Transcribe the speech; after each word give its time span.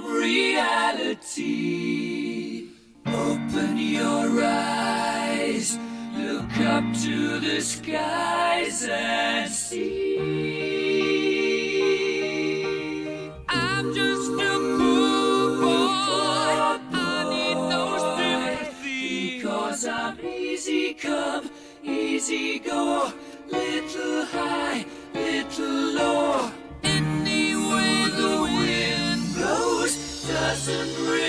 from 0.00 0.12
reality. 0.12 1.48
Open 3.06 3.76
your 3.76 4.42
eyes, 4.42 5.78
look 6.16 6.58
up 6.60 6.84
to 7.02 7.40
the 7.40 7.60
skies 7.60 8.86
and 8.88 9.50
see. 9.50 10.18
I'm 13.48 13.94
just 13.94 14.30
a 14.32 14.58
poor 14.78 15.60
boy. 15.60 16.80
I 16.92 17.24
need 17.30 17.54
no 17.54 17.98
sympathy. 18.16 19.38
Because 19.38 19.86
I'm 19.86 20.20
easy 20.20 20.94
come, 20.94 21.50
easy 21.82 22.58
go. 22.58 23.12
Little 23.48 24.24
high, 24.26 24.84
little 25.14 25.92
low. 25.94 26.29
Doesn't 30.70 31.19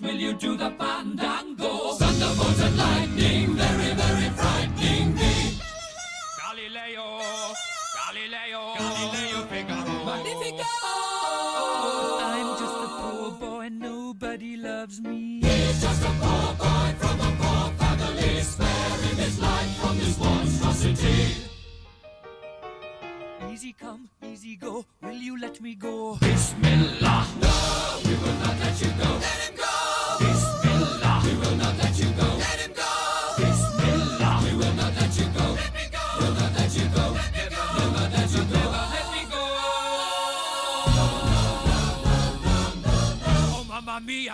Will 0.00 0.14
you 0.14 0.32
do 0.32 0.56
the 0.56 0.70
fandango? 0.78 1.92
Thunderbolt 1.92 2.58
and 2.60 2.76
lightning, 2.78 3.54
very, 3.54 3.94
very 3.94 4.30
frightening 4.30 5.14
me. 5.14 5.58
Galileo, 6.38 7.20
Galileo, 7.98 8.74
Galileo 8.78 9.46
Figaro. 9.50 10.04
Magnifico! 10.06 10.64
I'm 12.22 12.58
just 12.58 12.76
a 12.84 12.88
poor 13.00 13.30
boy, 13.32 13.68
nobody 13.70 14.56
loves 14.56 15.00
me. 15.00 15.40
He's 15.42 15.82
just 15.82 16.02
a 16.02 16.12
poor 16.20 16.54
boy 16.54 16.94
from 16.98 17.20
a 17.20 17.36
poor 17.38 17.70
family, 17.76 18.40
sparing 18.40 19.16
his 19.16 19.38
life 19.40 19.76
from 19.76 19.98
this 19.98 20.18
monstrosity. 20.18 21.34
Easy 23.52 23.72
come, 23.78 24.08
easy 24.24 24.56
go. 24.56 24.86
Will 25.02 25.12
you 25.12 25.38
let 25.38 25.60
me 25.60 25.74
go? 25.74 26.16
Bismillah. 26.20 27.26
No, 27.40 28.00
we 28.04 28.14
will 28.14 28.38
not 28.40 28.61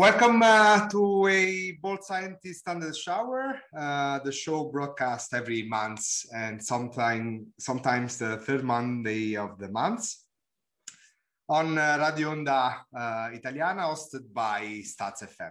Welcome 0.00 0.40
uh, 0.42 0.88
to 0.88 1.26
a 1.26 1.72
Bold 1.72 2.02
Scientist 2.02 2.66
Under 2.66 2.86
the 2.86 2.94
Shower, 2.94 3.60
uh, 3.78 4.18
the 4.20 4.32
show 4.32 4.64
broadcast 4.64 5.34
every 5.34 5.64
month 5.64 6.24
and 6.34 6.64
sometime, 6.64 7.48
sometimes 7.58 8.16
the 8.16 8.38
third 8.38 8.64
Monday 8.64 9.36
of 9.36 9.58
the 9.58 9.68
month 9.68 10.10
on 11.50 11.76
uh, 11.76 11.98
Radio 12.00 12.34
Onda 12.34 12.76
uh, 12.96 13.28
Italiana, 13.34 13.82
hosted 13.82 14.32
by 14.32 14.80
Stats 14.82 15.22
FM. 15.22 15.50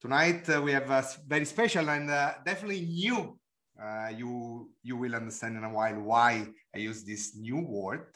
Tonight 0.00 0.48
uh, 0.48 0.62
we 0.62 0.70
have 0.70 0.88
a 0.88 1.04
very 1.26 1.44
special 1.44 1.90
and 1.90 2.08
uh, 2.08 2.34
definitely 2.46 2.82
new. 2.82 3.36
you 4.16 4.70
you 4.84 4.96
will 4.96 5.16
understand 5.16 5.56
in 5.56 5.64
a 5.64 5.72
while 5.72 6.00
why 6.00 6.46
I 6.72 6.78
use 6.78 7.02
this 7.02 7.34
new 7.34 7.66
word 7.66 8.06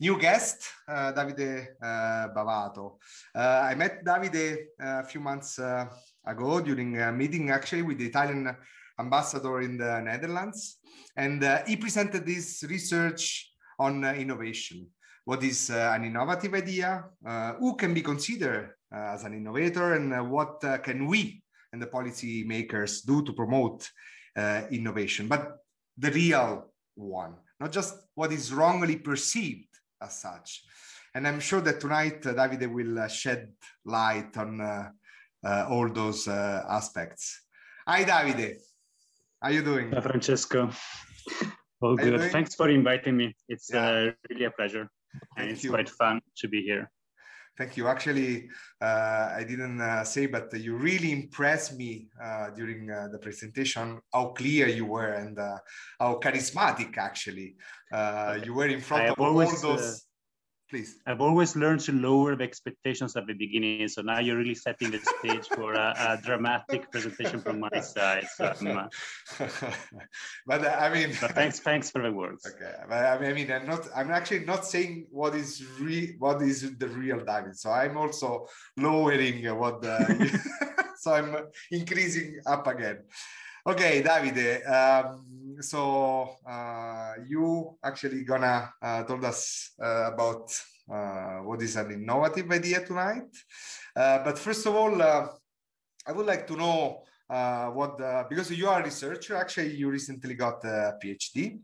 new 0.00 0.18
guest, 0.18 0.70
uh, 0.88 1.12
Davide 1.12 1.68
uh, 1.82 2.28
Bavato. 2.34 2.98
Uh, 3.34 3.62
I 3.64 3.74
met 3.74 4.04
Davide 4.04 4.56
uh, 4.80 5.00
a 5.00 5.04
few 5.04 5.20
months 5.20 5.58
uh, 5.58 5.86
ago 6.26 6.60
during 6.60 7.00
a 7.00 7.12
meeting 7.12 7.50
actually 7.50 7.82
with 7.82 7.98
the 7.98 8.06
Italian 8.06 8.56
ambassador 8.98 9.60
in 9.60 9.76
the 9.76 10.00
Netherlands. 10.00 10.78
And 11.16 11.42
uh, 11.42 11.64
he 11.66 11.76
presented 11.76 12.24
this 12.24 12.64
research 12.68 13.52
on 13.78 14.04
innovation. 14.04 14.86
What 15.24 15.42
is 15.42 15.70
an 15.70 16.04
innovative 16.04 16.54
idea? 16.54 17.04
who 17.60 17.76
can 17.76 17.92
be 17.92 18.00
considered 18.00 18.70
as 18.90 19.24
an 19.24 19.34
innovator 19.34 19.94
and 19.94 20.30
what 20.30 20.60
can 20.82 21.06
we 21.06 21.42
and 21.72 21.82
the 21.82 21.86
policy 21.86 22.44
makers 22.44 23.02
do 23.02 23.22
to 23.22 23.32
promote 23.32 23.88
uh, 24.36 24.62
innovation, 24.70 25.28
but 25.28 25.58
the 25.96 26.10
real 26.10 26.72
one, 26.94 27.34
not 27.60 27.72
just 27.72 27.94
what 28.14 28.32
is 28.32 28.52
wrongly 28.52 28.96
perceived 28.96 29.67
as 30.02 30.20
such. 30.20 30.64
And 31.14 31.26
I'm 31.26 31.40
sure 31.40 31.60
that 31.62 31.80
tonight 31.80 32.26
uh, 32.26 32.34
Davide 32.34 32.72
will 32.72 32.98
uh, 32.98 33.08
shed 33.08 33.52
light 33.84 34.36
on 34.36 34.60
uh, 34.60 34.90
uh 35.44 35.66
all 35.70 35.88
those 35.88 36.28
uh, 36.28 36.64
aspects. 36.68 37.42
Hi, 37.86 38.04
Davide. 38.04 38.56
How 39.40 39.48
are 39.48 39.52
you 39.52 39.62
doing? 39.62 39.92
Hi, 39.92 40.00
Francesco. 40.00 40.70
All 41.80 41.96
good. 41.96 42.30
Thanks 42.32 42.54
for 42.54 42.68
inviting 42.68 43.16
me. 43.16 43.34
It's 43.48 43.70
yeah. 43.72 43.88
Uh, 43.88 44.10
really 44.28 44.44
a 44.44 44.50
pleasure. 44.50 44.88
Thank 45.12 45.22
and 45.36 45.50
it's 45.50 45.64
you. 45.64 45.70
quite 45.70 45.88
fun 45.88 46.20
to 46.38 46.48
be 46.48 46.62
here. 46.62 46.90
Thank 47.58 47.76
you. 47.76 47.88
Actually, 47.88 48.48
uh, 48.80 49.32
I 49.34 49.42
didn't 49.42 49.80
uh, 49.80 50.04
say, 50.04 50.26
but 50.26 50.54
you 50.54 50.76
really 50.76 51.10
impressed 51.10 51.76
me 51.76 52.06
uh, 52.22 52.50
during 52.50 52.88
uh, 52.88 53.08
the 53.10 53.18
presentation. 53.18 53.98
How 54.14 54.26
clear 54.26 54.68
you 54.68 54.84
were 54.86 55.10
and 55.14 55.36
uh, 55.36 55.58
how 55.98 56.20
charismatic, 56.20 56.96
actually, 56.96 57.56
uh, 57.92 58.38
you 58.44 58.54
were 58.54 58.68
in 58.68 58.80
front 58.80 59.08
of 59.08 59.18
always, 59.18 59.64
all 59.64 59.76
those 59.76 60.04
please. 60.68 60.98
I've 61.06 61.20
always 61.20 61.56
learned 61.56 61.80
to 61.80 61.92
lower 61.92 62.36
the 62.36 62.44
expectations 62.44 63.16
at 63.16 63.26
the 63.26 63.32
beginning. 63.32 63.88
So 63.88 64.02
now 64.02 64.20
you're 64.20 64.36
really 64.36 64.54
setting 64.54 64.90
the 64.90 64.98
stage 64.98 65.46
for 65.48 65.74
a, 65.74 65.94
a 65.98 66.20
dramatic 66.24 66.90
presentation 66.90 67.40
from 67.40 67.60
my 67.60 67.80
side. 67.80 68.26
So 68.36 68.44
uh, 68.44 68.88
but 70.46 70.64
uh, 70.64 70.76
I 70.78 70.92
mean, 70.92 71.10
but 71.20 71.32
thanks, 71.32 71.60
thanks 71.60 71.90
for 71.90 72.02
the 72.02 72.12
words. 72.12 72.46
Okay, 72.46 72.74
but 72.88 73.22
I 73.22 73.32
mean, 73.32 73.50
I'm 73.50 73.66
not. 73.66 73.88
I'm 73.94 74.10
actually 74.10 74.44
not 74.44 74.66
saying 74.66 75.06
what 75.10 75.34
is 75.34 75.64
re, 75.80 76.16
what 76.18 76.42
is 76.42 76.76
the 76.76 76.88
real 76.88 77.24
David. 77.24 77.56
So 77.56 77.70
I'm 77.70 77.96
also 77.96 78.46
lowering 78.76 79.44
what 79.58 79.82
the. 79.82 79.96
so 80.96 81.12
I'm 81.12 81.36
increasing 81.70 82.40
up 82.46 82.66
again. 82.66 82.98
Okay, 83.66 84.02
Davide. 84.02 84.64
Um, 84.64 85.26
so 85.60 86.36
uh, 86.48 87.14
you 87.26 87.76
actually 87.84 88.24
gonna 88.24 88.72
uh, 88.80 89.02
told 89.04 89.24
us 89.24 89.72
uh, 89.82 90.10
about 90.12 90.50
uh, 90.90 91.38
what 91.38 91.62
is 91.62 91.76
an 91.76 91.92
innovative 91.92 92.50
idea 92.50 92.84
tonight. 92.84 93.28
Uh, 93.94 94.24
but 94.24 94.38
first 94.38 94.66
of 94.66 94.74
all, 94.74 95.00
uh, 95.00 95.26
I 96.06 96.12
would 96.12 96.26
like 96.26 96.46
to 96.46 96.56
know 96.56 97.02
what 97.28 97.98
the, 97.98 98.24
because 98.28 98.50
you 98.50 98.68
are 98.68 98.80
a 98.80 98.84
researcher. 98.84 99.36
Actually, 99.36 99.76
you 99.76 99.90
recently 99.90 100.34
got 100.34 100.64
a 100.64 100.94
PhD. 101.02 101.58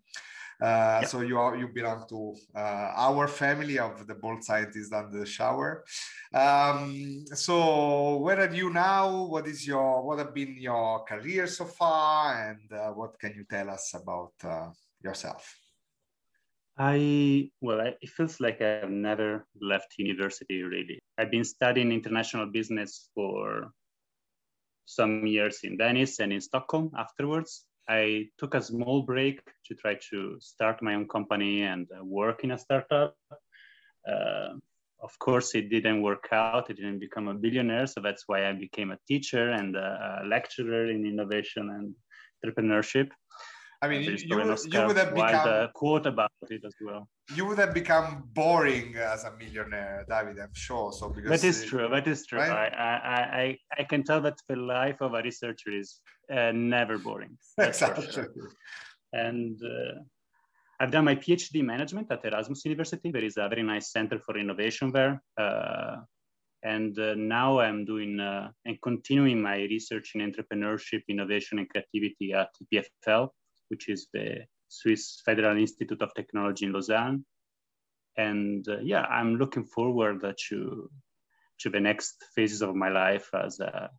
Uh, 0.61 1.05
So 1.05 1.21
you 1.21 1.39
are 1.39 1.57
you 1.57 1.69
belong 1.69 2.07
to 2.09 2.35
uh, 2.55 2.93
our 2.97 3.29
family 3.29 3.79
of 3.79 4.07
the 4.07 4.15
bold 4.15 4.45
scientists 4.45 4.93
under 4.93 5.19
the 5.19 5.27
shower. 5.27 5.85
Um, 6.33 7.25
so 7.35 8.17
where 8.19 8.41
are 8.41 8.55
you 8.55 8.71
now? 8.71 9.25
What 9.25 9.47
is 9.47 9.67
your 9.67 10.03
what 10.03 10.19
have 10.19 10.35
been 10.35 10.57
your 10.59 11.05
career 11.05 11.47
so 11.47 11.65
far, 11.65 12.51
and 12.51 12.73
uh, 12.73 12.91
what 12.93 13.19
can 13.19 13.35
you 13.35 13.45
tell 13.45 13.71
us 13.71 13.95
about 13.95 14.33
uh, 14.43 14.71
yourself? 15.03 15.43
I 16.77 17.51
well, 17.61 17.81
I, 17.81 17.95
it 18.01 18.11
feels 18.11 18.41
like 18.41 18.61
I've 18.61 18.91
never 18.91 19.47
left 19.61 19.95
university 19.99 20.63
really. 20.63 20.99
I've 21.19 21.31
been 21.31 21.45
studying 21.45 21.93
international 21.93 22.47
business 22.47 23.11
for 23.15 23.71
some 24.87 25.27
years 25.27 25.61
in 25.63 25.79
Venice 25.79 26.19
and 26.21 26.33
in 26.33 26.41
Stockholm 26.41 26.91
afterwards. 26.99 27.65
I 27.89 28.29
took 28.39 28.55
a 28.55 28.63
small 28.63 29.03
break 29.03 29.41
to 29.67 29.75
try 29.75 29.99
to 30.11 30.37
start 30.41 30.83
my 30.83 30.95
own 30.95 31.09
company 31.09 31.63
and 31.63 31.87
uh, 31.93 32.05
work 32.05 32.45
in 32.45 32.53
a 32.53 32.59
startup. 32.59 33.17
Uh, 34.09 34.55
of 35.03 35.19
course, 35.19 35.55
it 35.55 35.69
didn't 35.69 36.03
work 36.03 36.29
out. 36.33 36.71
It 36.71 36.77
didn't 36.77 36.99
become 36.99 37.29
a 37.29 37.35
billionaire. 37.35 37.87
So 37.87 38.01
that's 38.01 38.25
why 38.27 38.49
I 38.49 38.53
became 38.53 38.91
a 38.91 38.99
teacher 39.07 39.51
and 39.51 39.77
a, 39.77 40.23
a 40.23 40.27
lecturer 40.27 40.91
in 40.91 41.05
innovation 41.05 41.71
and 41.71 41.95
entrepreneurship. 42.45 43.11
I 43.83 43.89
mean, 43.89 44.03
you, 44.03 44.13
you, 44.13 44.27
you 44.29 44.87
would 44.87 44.97
have 44.97 45.15
become 45.15 45.49
a 45.49 45.71
quote 45.75 46.07
about 46.07 46.31
it 46.51 46.63
as 46.65 46.75
well. 46.81 47.09
You 47.35 47.45
would 47.47 47.59
have 47.59 47.75
become 47.75 48.25
boring 48.33 48.97
as 48.97 49.25
a 49.25 49.33
millionaire, 49.37 50.05
David. 50.09 50.39
I'm 50.39 50.55
sure. 50.55 50.93
So 50.93 51.09
because 51.09 51.31
that 51.31 51.47
is 51.47 51.65
true. 51.65 51.89
That 51.89 52.07
is 52.07 52.27
true. 52.27 52.39
Right? 52.39 52.73
I, 52.73 53.19
I, 53.43 53.59
I 53.79 53.85
can 53.85 54.03
tell 54.03 54.21
that 54.23 54.39
the 54.49 54.57
life 54.57 55.01
of 55.01 55.15
a 55.15 55.23
researcher 55.23 55.71
is 55.73 56.01
uh, 56.33 56.53
never 56.53 56.99
boring. 56.99 57.37
exactly. 57.59 58.11
Sure. 58.11 58.29
And 59.13 59.59
uh, 59.63 60.01
I've 60.81 60.91
done 60.91 61.05
my 61.05 61.17
PhD 61.17 61.63
management 61.63 62.11
at 62.11 62.25
Erasmus 62.25 62.65
University. 62.65 63.11
There 63.11 63.25
is 63.25 63.37
a 63.37 63.49
very 63.49 63.63
nice 63.63 63.93
center 63.93 64.19
for 64.19 64.37
innovation 64.39 64.93
there. 64.93 65.23
Uh, 65.39 65.97
and 66.63 66.99
uh, 66.99 67.15
now 67.17 67.61
I'm 67.61 67.85
doing 67.85 68.19
uh, 68.19 68.51
and 68.65 68.81
continuing 68.83 69.43
my 69.43 69.57
research 69.57 70.13
in 70.15 70.21
entrepreneurship, 70.23 71.03
innovation, 71.09 71.59
and 71.59 71.69
creativity 71.69 72.33
at 72.33 72.49
EPFL 72.73 73.29
which 73.69 73.89
is 73.89 74.09
the 74.13 74.47
Swiss 74.69 75.21
Federal 75.25 75.57
Institute 75.59 76.03
of 76.03 76.15
Technology 76.15 76.67
in 76.67 76.73
Lausanne. 76.73 77.25
And 78.17 78.67
uh, 78.69 78.81
yeah, 78.81 79.03
I'm 79.03 79.37
looking 79.37 79.65
forward 79.65 80.25
to, 80.49 80.91
to 81.61 81.71
the 81.71 81.81
next 81.81 82.25
phases 82.35 82.63
of 82.63 82.75
my 82.75 82.89
life 82.89 83.29
as 83.35 83.61
a, 83.61 83.91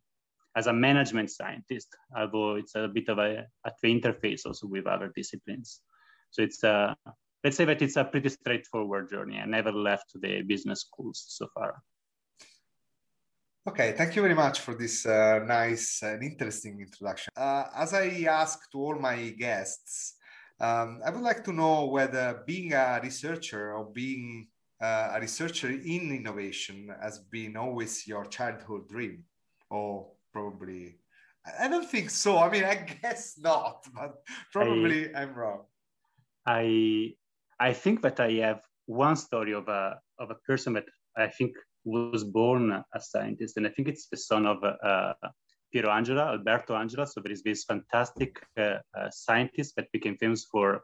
as 0.56 0.68
a 0.68 0.74
management 0.74 1.32
scientist, 1.32 1.90
although 2.16 2.56
it's 2.56 2.76
a 2.76 2.88
bit 2.88 3.10
of 3.10 3.20
a, 3.20 3.46
at 3.66 3.74
the 3.82 3.90
interface 3.90 4.46
also 4.46 4.68
with 4.68 4.88
other 4.88 5.12
disciplines. 5.16 5.82
So 6.32 6.42
it's 6.42 6.64
a, 6.64 6.96
let's 7.44 7.58
say 7.58 7.66
that 7.66 7.82
it's 7.82 7.98
a 7.98 8.06
pretty 8.06 8.30
straightforward 8.30 9.10
journey. 9.10 9.38
I 9.38 9.46
never 9.46 9.72
left 9.72 10.12
the 10.16 10.42
business 10.42 10.82
schools 10.82 11.26
so 11.28 11.48
far. 11.54 11.82
Okay, 13.68 13.94
thank 13.98 14.16
you 14.16 14.22
very 14.22 14.36
much 14.36 14.60
for 14.60 14.76
this 14.76 15.08
uh, 15.08 15.40
nice 15.44 16.04
and 16.04 16.22
interesting 16.22 16.80
introduction. 16.80 17.34
Uh, 17.36 17.64
as 17.76 17.96
I 17.96 18.28
ask 18.30 18.70
to 18.72 18.78
all 18.78 19.00
my 19.00 19.30
guests, 19.30 20.18
um, 20.60 21.02
I 21.04 21.10
would 21.10 21.24
like 21.24 21.44
to 21.46 21.52
know 21.52 21.86
whether 21.88 22.44
being 22.46 22.74
a 22.74 23.00
researcher 23.02 23.74
or 23.74 23.86
being 23.92 24.50
uh, 24.80 25.14
a 25.16 25.20
researcher 25.20 25.72
in 25.72 26.12
innovation 26.12 26.94
has 27.02 27.18
been 27.18 27.58
always 27.58 28.06
your 28.06 28.26
childhood 28.26 28.88
dream, 28.88 29.24
or 29.72 30.12
probably. 30.32 31.00
I 31.60 31.68
don't 31.68 31.90
think 31.90 32.12
so. 32.12 32.38
I 32.38 32.52
mean, 32.52 32.66
I 32.66 32.76
guess 33.02 33.34
not, 33.40 33.88
but 33.96 34.14
probably 34.52 35.12
I, 35.16 35.24
I'm 35.24 35.34
wrong. 35.34 35.64
I 36.46 37.16
I 37.60 37.74
think 37.74 38.04
that 38.04 38.20
I 38.20 38.32
have 38.46 38.62
one 38.86 39.16
story 39.16 39.56
of 39.56 39.68
a 39.68 40.00
of 40.20 40.30
a 40.30 40.36
person 40.46 40.74
that 40.74 40.86
I 41.18 41.30
think 41.30 41.56
was 41.86 42.24
born 42.24 42.72
a 42.72 43.00
scientist, 43.00 43.58
and 43.58 43.66
I 43.66 43.70
think 43.70 43.88
it's 43.88 44.08
the 44.08 44.18
son 44.18 44.46
of 44.46 44.58
uh, 44.64 45.14
Piero 45.72 45.92
Angela, 45.92 46.32
Alberto 46.32 46.76
Angela. 46.76 47.06
So 47.06 47.22
there 47.22 47.32
is 47.32 47.44
this 47.44 47.64
fantastic 47.66 48.42
uh, 48.58 48.78
uh, 48.98 49.10
scientist 49.12 49.76
that 49.76 49.92
became 49.92 50.18
famous 50.18 50.46
for 50.46 50.84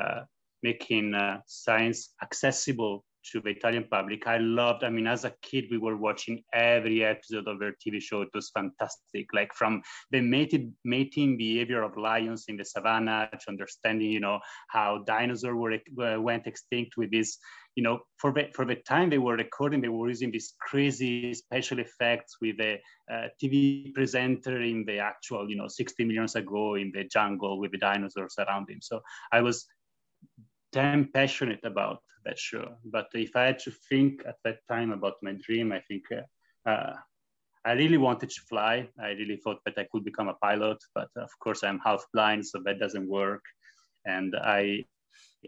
uh, 0.00 0.22
making 0.62 1.14
uh, 1.14 1.40
science 1.46 2.14
accessible 2.22 3.04
to 3.32 3.40
the 3.40 3.50
Italian 3.50 3.84
public. 3.90 4.26
I 4.26 4.38
loved, 4.38 4.84
I 4.84 4.90
mean, 4.90 5.06
as 5.06 5.24
a 5.24 5.34
kid, 5.42 5.66
we 5.70 5.78
were 5.78 5.96
watching 5.96 6.42
every 6.52 7.04
episode 7.04 7.46
of 7.48 7.58
their 7.58 7.72
TV 7.72 8.00
show. 8.00 8.22
It 8.22 8.30
was 8.34 8.50
fantastic. 8.50 9.26
Like 9.32 9.52
from 9.54 9.82
the 10.10 10.20
mated, 10.20 10.72
mating 10.84 11.36
behavior 11.36 11.82
of 11.82 11.96
lions 11.96 12.44
in 12.48 12.56
the 12.56 12.64
savannah 12.64 13.28
to 13.32 13.48
understanding, 13.48 14.10
you 14.10 14.20
know, 14.20 14.40
how 14.68 15.04
dinosaurs 15.06 15.54
were, 15.54 15.74
uh, 16.04 16.20
went 16.20 16.46
extinct 16.46 16.96
with 16.96 17.10
this, 17.10 17.38
you 17.78 17.84
know, 17.84 18.00
for 18.16 18.32
the, 18.32 18.48
for 18.56 18.64
the 18.64 18.74
time 18.74 19.08
they 19.08 19.18
were 19.18 19.36
recording, 19.36 19.80
they 19.80 19.88
were 19.88 20.08
using 20.08 20.32
these 20.32 20.54
crazy 20.60 21.32
special 21.32 21.78
effects 21.78 22.38
with 22.42 22.58
a 22.58 22.80
uh, 23.08 23.28
TV 23.40 23.94
presenter 23.94 24.60
in 24.60 24.84
the 24.84 24.98
actual, 24.98 25.48
you 25.48 25.54
know, 25.54 25.68
60 25.68 26.04
millions 26.04 26.34
ago 26.34 26.74
in 26.74 26.90
the 26.92 27.04
jungle 27.04 27.60
with 27.60 27.70
the 27.70 27.78
dinosaurs 27.78 28.34
around 28.40 28.68
him. 28.68 28.80
So 28.82 29.00
I 29.30 29.42
was 29.42 29.64
damn 30.72 31.08
passionate 31.12 31.62
about 31.62 32.02
that 32.24 32.36
show. 32.36 32.66
But 32.84 33.10
if 33.14 33.36
I 33.36 33.44
had 33.44 33.60
to 33.60 33.70
think 33.88 34.22
at 34.26 34.38
that 34.42 34.58
time 34.66 34.90
about 34.90 35.14
my 35.22 35.34
dream, 35.46 35.70
I 35.70 35.78
think 35.78 36.02
uh, 36.10 36.68
uh, 36.68 36.94
I 37.64 37.72
really 37.74 37.98
wanted 37.98 38.30
to 38.30 38.40
fly. 38.48 38.88
I 39.00 39.10
really 39.10 39.36
thought 39.36 39.60
that 39.66 39.78
I 39.78 39.86
could 39.92 40.04
become 40.04 40.26
a 40.26 40.34
pilot, 40.34 40.78
but 40.96 41.10
of 41.14 41.30
course 41.38 41.62
I'm 41.62 41.78
half 41.78 42.04
blind, 42.12 42.44
so 42.44 42.58
that 42.64 42.80
doesn't 42.80 43.08
work. 43.08 43.44
And 44.04 44.34
I, 44.34 44.84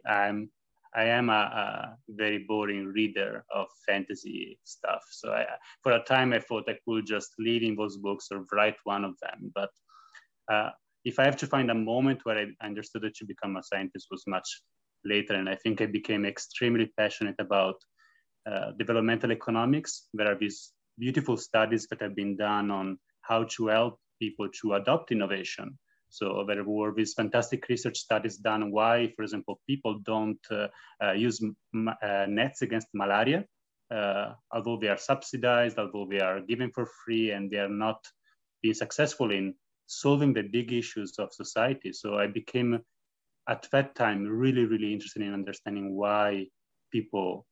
I'm, 0.06 0.52
I 0.94 1.04
am 1.04 1.30
a, 1.30 1.32
a 1.32 1.96
very 2.08 2.44
boring 2.48 2.86
reader 2.86 3.44
of 3.54 3.66
fantasy 3.86 4.58
stuff. 4.64 5.02
So 5.10 5.32
I, 5.32 5.46
for 5.82 5.92
a 5.92 6.02
time, 6.02 6.32
I 6.32 6.40
thought 6.40 6.68
I 6.68 6.76
could 6.84 7.06
just 7.06 7.30
live 7.38 7.62
in 7.62 7.76
those 7.76 7.96
books 7.96 8.28
or 8.32 8.44
write 8.52 8.76
one 8.84 9.04
of 9.04 9.14
them. 9.22 9.52
But 9.54 9.70
uh, 10.52 10.70
if 11.04 11.18
I 11.18 11.24
have 11.24 11.36
to 11.38 11.46
find 11.46 11.70
a 11.70 11.74
moment 11.74 12.20
where 12.24 12.38
I 12.38 12.66
understood 12.66 13.02
that 13.02 13.14
to 13.16 13.24
become 13.24 13.56
a 13.56 13.62
scientist 13.62 14.08
was 14.10 14.24
much 14.26 14.62
later, 15.04 15.34
and 15.34 15.48
I 15.48 15.54
think 15.56 15.80
I 15.80 15.86
became 15.86 16.24
extremely 16.24 16.90
passionate 16.98 17.36
about 17.38 17.76
uh, 18.50 18.72
developmental 18.78 19.32
economics. 19.32 20.08
There 20.12 20.30
are 20.30 20.38
these 20.38 20.72
beautiful 20.98 21.36
studies 21.36 21.86
that 21.88 22.02
have 22.02 22.16
been 22.16 22.36
done 22.36 22.70
on 22.70 22.98
how 23.22 23.44
to 23.44 23.68
help 23.68 23.98
people 24.20 24.48
to 24.60 24.74
adopt 24.74 25.12
innovation. 25.12 25.78
So 26.10 26.44
there 26.46 26.64
were 26.64 26.92
these 26.92 27.14
fantastic 27.14 27.68
research 27.68 27.98
studies 27.98 28.36
done 28.36 28.72
why, 28.72 29.12
for 29.16 29.22
example, 29.22 29.60
people 29.66 30.00
don't 30.00 30.44
uh, 30.50 30.66
uh, 31.02 31.12
use 31.12 31.40
uh, 31.42 32.26
nets 32.28 32.62
against 32.62 32.88
malaria, 32.92 33.44
although 34.52 34.78
they 34.80 34.88
are 34.88 34.98
subsidized, 34.98 35.78
although 35.78 36.06
they 36.10 36.20
are 36.20 36.40
given 36.40 36.70
for 36.72 36.86
free, 37.04 37.30
and 37.30 37.50
they 37.50 37.58
are 37.58 37.68
not 37.86 38.04
being 38.62 38.74
successful 38.74 39.30
in 39.30 39.54
solving 39.86 40.34
the 40.34 40.42
big 40.42 40.72
issues 40.72 41.18
of 41.18 41.32
society. 41.32 41.92
So 41.92 42.18
I 42.18 42.26
became, 42.26 42.80
at 43.48 43.66
that 43.72 43.94
time, 43.94 44.26
really, 44.26 44.64
really 44.64 44.92
interested 44.92 45.22
in 45.22 45.32
understanding 45.32 45.96
why 45.96 46.46
people 46.92 47.46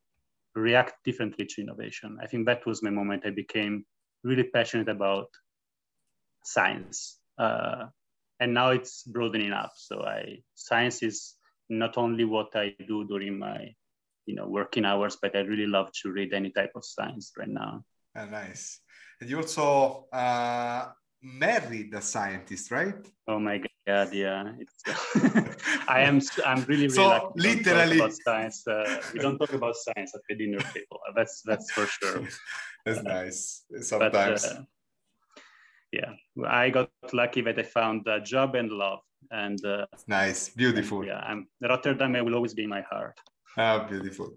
react 0.55 0.95
differently 1.05 1.47
to 1.47 1.63
innovation. 1.63 2.19
I 2.21 2.27
think 2.27 2.47
that 2.47 2.67
was 2.67 2.83
my 2.83 2.91
moment 2.91 3.25
I 3.25 3.31
became 3.31 3.85
really 4.25 4.45
passionate 4.45 4.89
about 4.89 5.29
science. 6.45 7.19
Uh, 7.39 7.87
and 8.41 8.55
now 8.55 8.71
it's 8.71 9.03
broadening 9.03 9.53
up. 9.53 9.73
So 9.77 10.03
I 10.03 10.39
science 10.55 11.03
is 11.03 11.35
not 11.69 11.99
only 11.99 12.25
what 12.25 12.55
I 12.55 12.75
do 12.87 13.07
during 13.07 13.39
my 13.39 13.75
you 14.27 14.35
know 14.35 14.47
working 14.47 14.85
hours, 14.85 15.17
but 15.21 15.37
I 15.37 15.41
really 15.41 15.67
love 15.67 15.91
to 16.03 16.11
read 16.11 16.33
any 16.33 16.51
type 16.51 16.73
of 16.75 16.85
science 16.85 17.33
right 17.37 17.49
now. 17.49 17.85
Oh, 18.17 18.27
nice. 18.27 18.81
And 19.21 19.29
you 19.29 19.39
also 19.39 20.07
uh, 20.13 20.89
married 21.23 21.95
a 21.95 22.01
scientist, 22.01 22.71
right? 22.71 23.07
Oh 23.27 23.39
my 23.39 23.63
god, 23.87 24.13
yeah. 24.13 24.53
I 25.89 26.01
am. 26.01 26.21
I'm 26.45 26.65
really, 26.65 26.89
really 26.89 26.91
so 26.91 27.33
literally 27.37 27.99
about 27.99 28.13
science. 28.13 28.67
Uh, 28.67 29.03
we 29.13 29.21
don't 29.21 29.39
talk 29.39 29.53
about 29.53 29.75
science 29.77 30.13
at 30.15 30.21
the 30.29 30.37
dinner 30.37 30.59
table. 30.59 31.01
That's 31.17 31.43
that's 31.45 31.71
for 31.73 31.87
sure. 31.87 32.23
that's 32.85 32.99
uh, 32.99 33.03
nice. 33.03 33.65
Sometimes. 33.81 34.47
But, 34.47 34.67
yeah, 35.93 36.13
I 36.47 36.71
got 36.71 36.91
lucky 37.13 37.41
that 37.43 37.59
I 37.59 37.63
found 37.63 38.07
a 38.07 38.21
job 38.21 38.55
and 38.55 38.71
love, 38.71 39.01
and 39.31 39.63
uh, 39.65 39.87
nice, 40.07 40.51
beautiful. 40.51 41.05
yeah, 41.05 41.19
I'm 41.19 41.49
Rotterdam. 41.61 42.13
Will 42.13 42.35
always 42.35 42.55
be 42.55 42.65
in 42.65 42.71
my 42.71 42.83
heart. 42.83 43.19
Ah, 43.57 43.87
beautiful. 43.89 44.35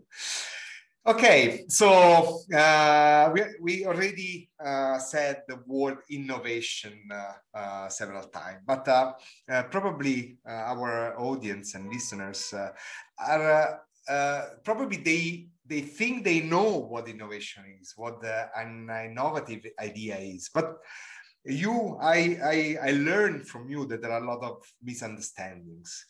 Okay, 1.06 1.66
so 1.68 2.42
uh, 2.54 3.32
we, 3.34 3.42
we 3.60 3.86
already 3.88 4.52
uh, 4.64 5.00
said 5.00 5.42
the 5.48 5.58
word 5.66 5.98
innovation 6.12 6.94
uh, 7.12 7.58
uh 7.58 7.90
several 7.90 8.30
times, 8.30 8.62
but 8.68 8.88
uh, 8.88 9.14
uh, 9.52 9.64
probably 9.64 10.38
our 10.46 11.18
audience 11.20 11.74
and 11.74 11.90
listeners 11.90 12.54
are 13.18 13.82
probably 14.64 14.98
they 14.98 15.48
they 15.66 15.82
think 15.82 16.24
they 16.24 16.42
know 16.42 16.78
what 16.78 17.08
innovation 17.08 17.64
is, 17.82 17.94
what 17.96 18.22
the, 18.22 18.50
an 18.56 18.90
innovative 19.06 19.66
idea 19.80 20.18
is, 20.18 20.50
but 20.54 20.78
you 21.46 21.98
I, 22.02 22.38
I 22.44 22.90
i 22.90 22.92
learned 22.92 23.48
from 23.48 23.70
you 23.70 23.86
that 23.88 24.02
there 24.02 24.12
are 24.12 24.22
a 24.22 24.26
lot 24.26 24.44
of 24.44 24.62
misunderstandings 24.84 26.06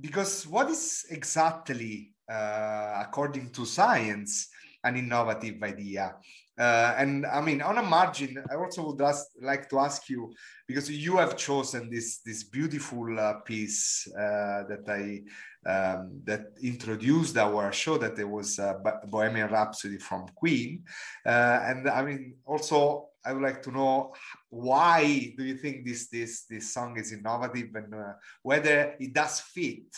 because 0.00 0.46
what 0.46 0.70
is 0.70 1.06
exactly 1.10 2.14
uh, 2.28 3.04
according 3.06 3.50
to 3.50 3.64
science, 3.66 4.48
an 4.82 4.96
innovative 4.96 5.62
idea. 5.62 6.16
Uh, 6.58 6.94
and 6.96 7.26
I 7.26 7.40
mean, 7.40 7.60
on 7.62 7.78
a 7.78 7.82
margin, 7.82 8.42
I 8.50 8.54
also 8.54 8.86
would 8.86 9.02
ask, 9.02 9.26
like 9.42 9.68
to 9.70 9.80
ask 9.80 10.08
you 10.08 10.32
because 10.68 10.90
you 10.90 11.16
have 11.16 11.36
chosen 11.36 11.90
this 11.90 12.20
this 12.24 12.44
beautiful 12.44 13.18
uh, 13.18 13.40
piece 13.40 14.06
uh, 14.16 14.62
that 14.68 14.84
I 14.88 15.22
um, 15.68 16.20
that 16.24 16.46
introduced 16.62 17.36
our 17.36 17.72
show 17.72 17.98
that 17.98 18.18
it 18.18 18.28
was 18.28 18.58
uh, 18.58 18.74
Bohemian 19.08 19.50
Rhapsody 19.50 19.98
from 19.98 20.28
Queen, 20.34 20.84
uh, 21.26 21.60
and 21.64 21.88
I 21.88 22.04
mean 22.04 22.36
also 22.46 23.08
I 23.24 23.32
would 23.32 23.42
like 23.42 23.62
to 23.62 23.70
know 23.70 24.14
why 24.50 25.34
do 25.36 25.44
you 25.44 25.56
think 25.56 25.86
this 25.86 26.08
this 26.08 26.44
this 26.44 26.72
song 26.72 26.98
is 26.98 27.12
innovative 27.12 27.74
and 27.74 27.94
whether 28.42 28.96
it 29.00 29.12
does 29.12 29.40
fit 29.40 29.90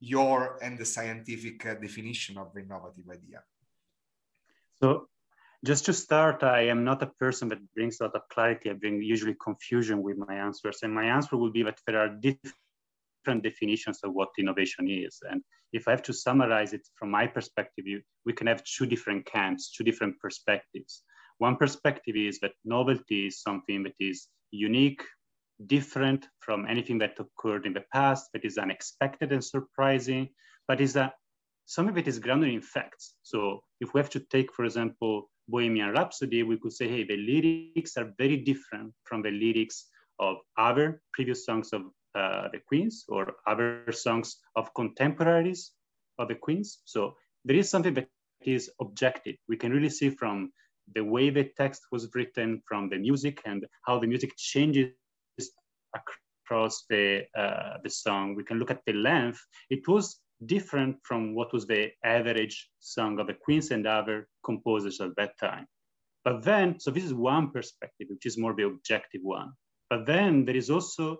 your 0.00 0.58
and 0.62 0.78
the 0.78 0.84
scientific 0.84 1.64
uh, 1.64 1.74
definition 1.74 2.38
of 2.38 2.56
innovative 2.56 3.08
idea? 3.10 3.42
So 4.82 5.08
just 5.64 5.86
to 5.86 5.92
start, 5.92 6.42
I 6.42 6.62
am 6.68 6.84
not 6.84 7.02
a 7.02 7.06
person 7.06 7.48
that 7.48 7.58
brings 7.74 8.00
a 8.00 8.04
lot 8.04 8.14
of 8.14 8.28
clarity. 8.28 8.70
I 8.70 8.74
bring 8.74 9.02
usually 9.02 9.36
confusion 9.42 10.02
with 10.02 10.18
my 10.18 10.34
answers. 10.34 10.80
And 10.82 10.94
my 10.94 11.04
answer 11.04 11.36
will 11.36 11.50
be 11.50 11.62
that 11.62 11.80
there 11.86 11.98
are 11.98 12.08
different 12.08 13.42
definitions 13.42 14.00
of 14.04 14.12
what 14.12 14.28
innovation 14.38 14.88
is. 14.88 15.18
And 15.28 15.42
if 15.72 15.88
I 15.88 15.92
have 15.92 16.02
to 16.04 16.12
summarize 16.12 16.72
it 16.72 16.86
from 16.94 17.10
my 17.10 17.26
perspective, 17.26 17.86
you, 17.86 18.02
we 18.24 18.32
can 18.32 18.46
have 18.46 18.62
two 18.64 18.86
different 18.86 19.26
camps, 19.26 19.72
two 19.72 19.82
different 19.82 20.18
perspectives. 20.20 21.02
One 21.38 21.56
perspective 21.56 22.16
is 22.16 22.38
that 22.40 22.52
novelty 22.64 23.26
is 23.26 23.42
something 23.42 23.82
that 23.82 23.94
is 24.00 24.28
unique, 24.50 25.02
different 25.66 26.26
from 26.40 26.66
anything 26.66 26.98
that 26.98 27.18
occurred 27.18 27.66
in 27.66 27.72
the 27.72 27.84
past, 27.92 28.30
that 28.32 28.44
is 28.44 28.58
unexpected 28.58 29.32
and 29.32 29.44
surprising, 29.44 30.28
but 30.68 30.80
is 30.80 30.92
that 30.94 31.14
some 31.66 31.88
of 31.88 31.98
it 31.98 32.08
is 32.08 32.18
grounded 32.18 32.52
in 32.52 32.62
facts. 32.62 33.14
So 33.22 33.60
if 33.80 33.92
we 33.92 34.00
have 34.00 34.10
to 34.10 34.20
take, 34.20 34.52
for 34.52 34.64
example, 34.64 35.30
Bohemian 35.48 35.92
Rhapsody, 35.92 36.42
we 36.42 36.58
could 36.58 36.72
say, 36.72 36.88
hey, 36.88 37.04
the 37.04 37.16
lyrics 37.16 37.96
are 37.96 38.12
very 38.18 38.36
different 38.38 38.92
from 39.04 39.22
the 39.22 39.30
lyrics 39.30 39.88
of 40.18 40.36
other 40.56 41.02
previous 41.12 41.44
songs 41.44 41.72
of 41.72 41.82
uh, 42.14 42.48
the 42.52 42.60
Queens 42.66 43.04
or 43.08 43.34
other 43.46 43.84
songs 43.92 44.38
of 44.54 44.72
contemporaries 44.74 45.72
of 46.18 46.28
the 46.28 46.34
Queens. 46.34 46.80
So 46.84 47.14
there 47.44 47.56
is 47.56 47.68
something 47.68 47.94
that 47.94 48.08
is 48.40 48.70
objective. 48.80 49.36
We 49.48 49.56
can 49.56 49.72
really 49.72 49.90
see 49.90 50.10
from 50.10 50.52
the 50.94 51.04
way 51.04 51.30
the 51.30 51.50
text 51.56 51.82
was 51.90 52.08
written, 52.14 52.62
from 52.66 52.88
the 52.88 52.98
music 52.98 53.42
and 53.44 53.66
how 53.86 53.98
the 53.98 54.06
music 54.06 54.32
changes 54.36 54.92
across 55.94 56.84
the, 56.88 57.24
uh, 57.36 57.78
the 57.82 57.90
song. 57.90 58.34
We 58.34 58.44
can 58.44 58.58
look 58.58 58.70
at 58.70 58.82
the 58.86 58.92
length. 58.92 59.40
It 59.70 59.86
was 59.88 60.20
different 60.44 60.98
from 61.02 61.34
what 61.34 61.52
was 61.52 61.66
the 61.66 61.90
average 62.04 62.68
song 62.80 63.18
of 63.18 63.26
the 63.26 63.34
Queens 63.34 63.70
and 63.70 63.86
other 63.86 64.28
composers 64.44 65.00
at 65.00 65.16
that 65.16 65.38
time. 65.38 65.66
But 66.24 66.42
then, 66.42 66.78
so 66.80 66.90
this 66.90 67.04
is 67.04 67.14
one 67.14 67.50
perspective, 67.50 68.08
which 68.10 68.26
is 68.26 68.36
more 68.36 68.54
the 68.54 68.66
objective 68.66 69.22
one. 69.22 69.52
But 69.88 70.06
then 70.06 70.44
there 70.44 70.56
is 70.56 70.70
also 70.70 71.18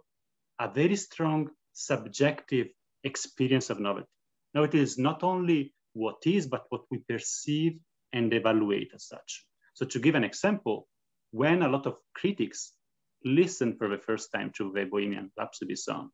a 0.61 0.69
very 0.69 0.97
strong 0.97 1.51
subjective 1.73 2.69
experience 3.05 3.71
of 3.71 3.79
novelty. 3.79 4.09
Now 4.55 4.65
it 4.65 4.75
is 4.75 4.99
not 4.99 5.23
only 5.23 5.75
what 5.93 6.17
is, 6.27 6.47
but 6.47 6.65
what 6.71 6.83
we 6.91 6.99
perceive 7.09 7.79
and 8.13 8.33
evaluate 8.33 8.91
as 8.95 9.07
such. 9.07 9.47
So 9.77 9.85
to 9.85 9.99
give 9.99 10.15
an 10.15 10.25
example, 10.25 10.89
when 11.33 11.63
a 11.63 11.69
lot 11.69 11.87
of 11.87 11.99
critics 12.15 12.73
listened 13.25 13.77
for 13.77 13.89
the 13.89 13.99
first 13.99 14.33
time 14.33 14.51
to 14.57 14.73
the 14.73 14.85
Bohemian 14.85 15.31
Rhapsody 15.39 15.77
song, 15.77 16.11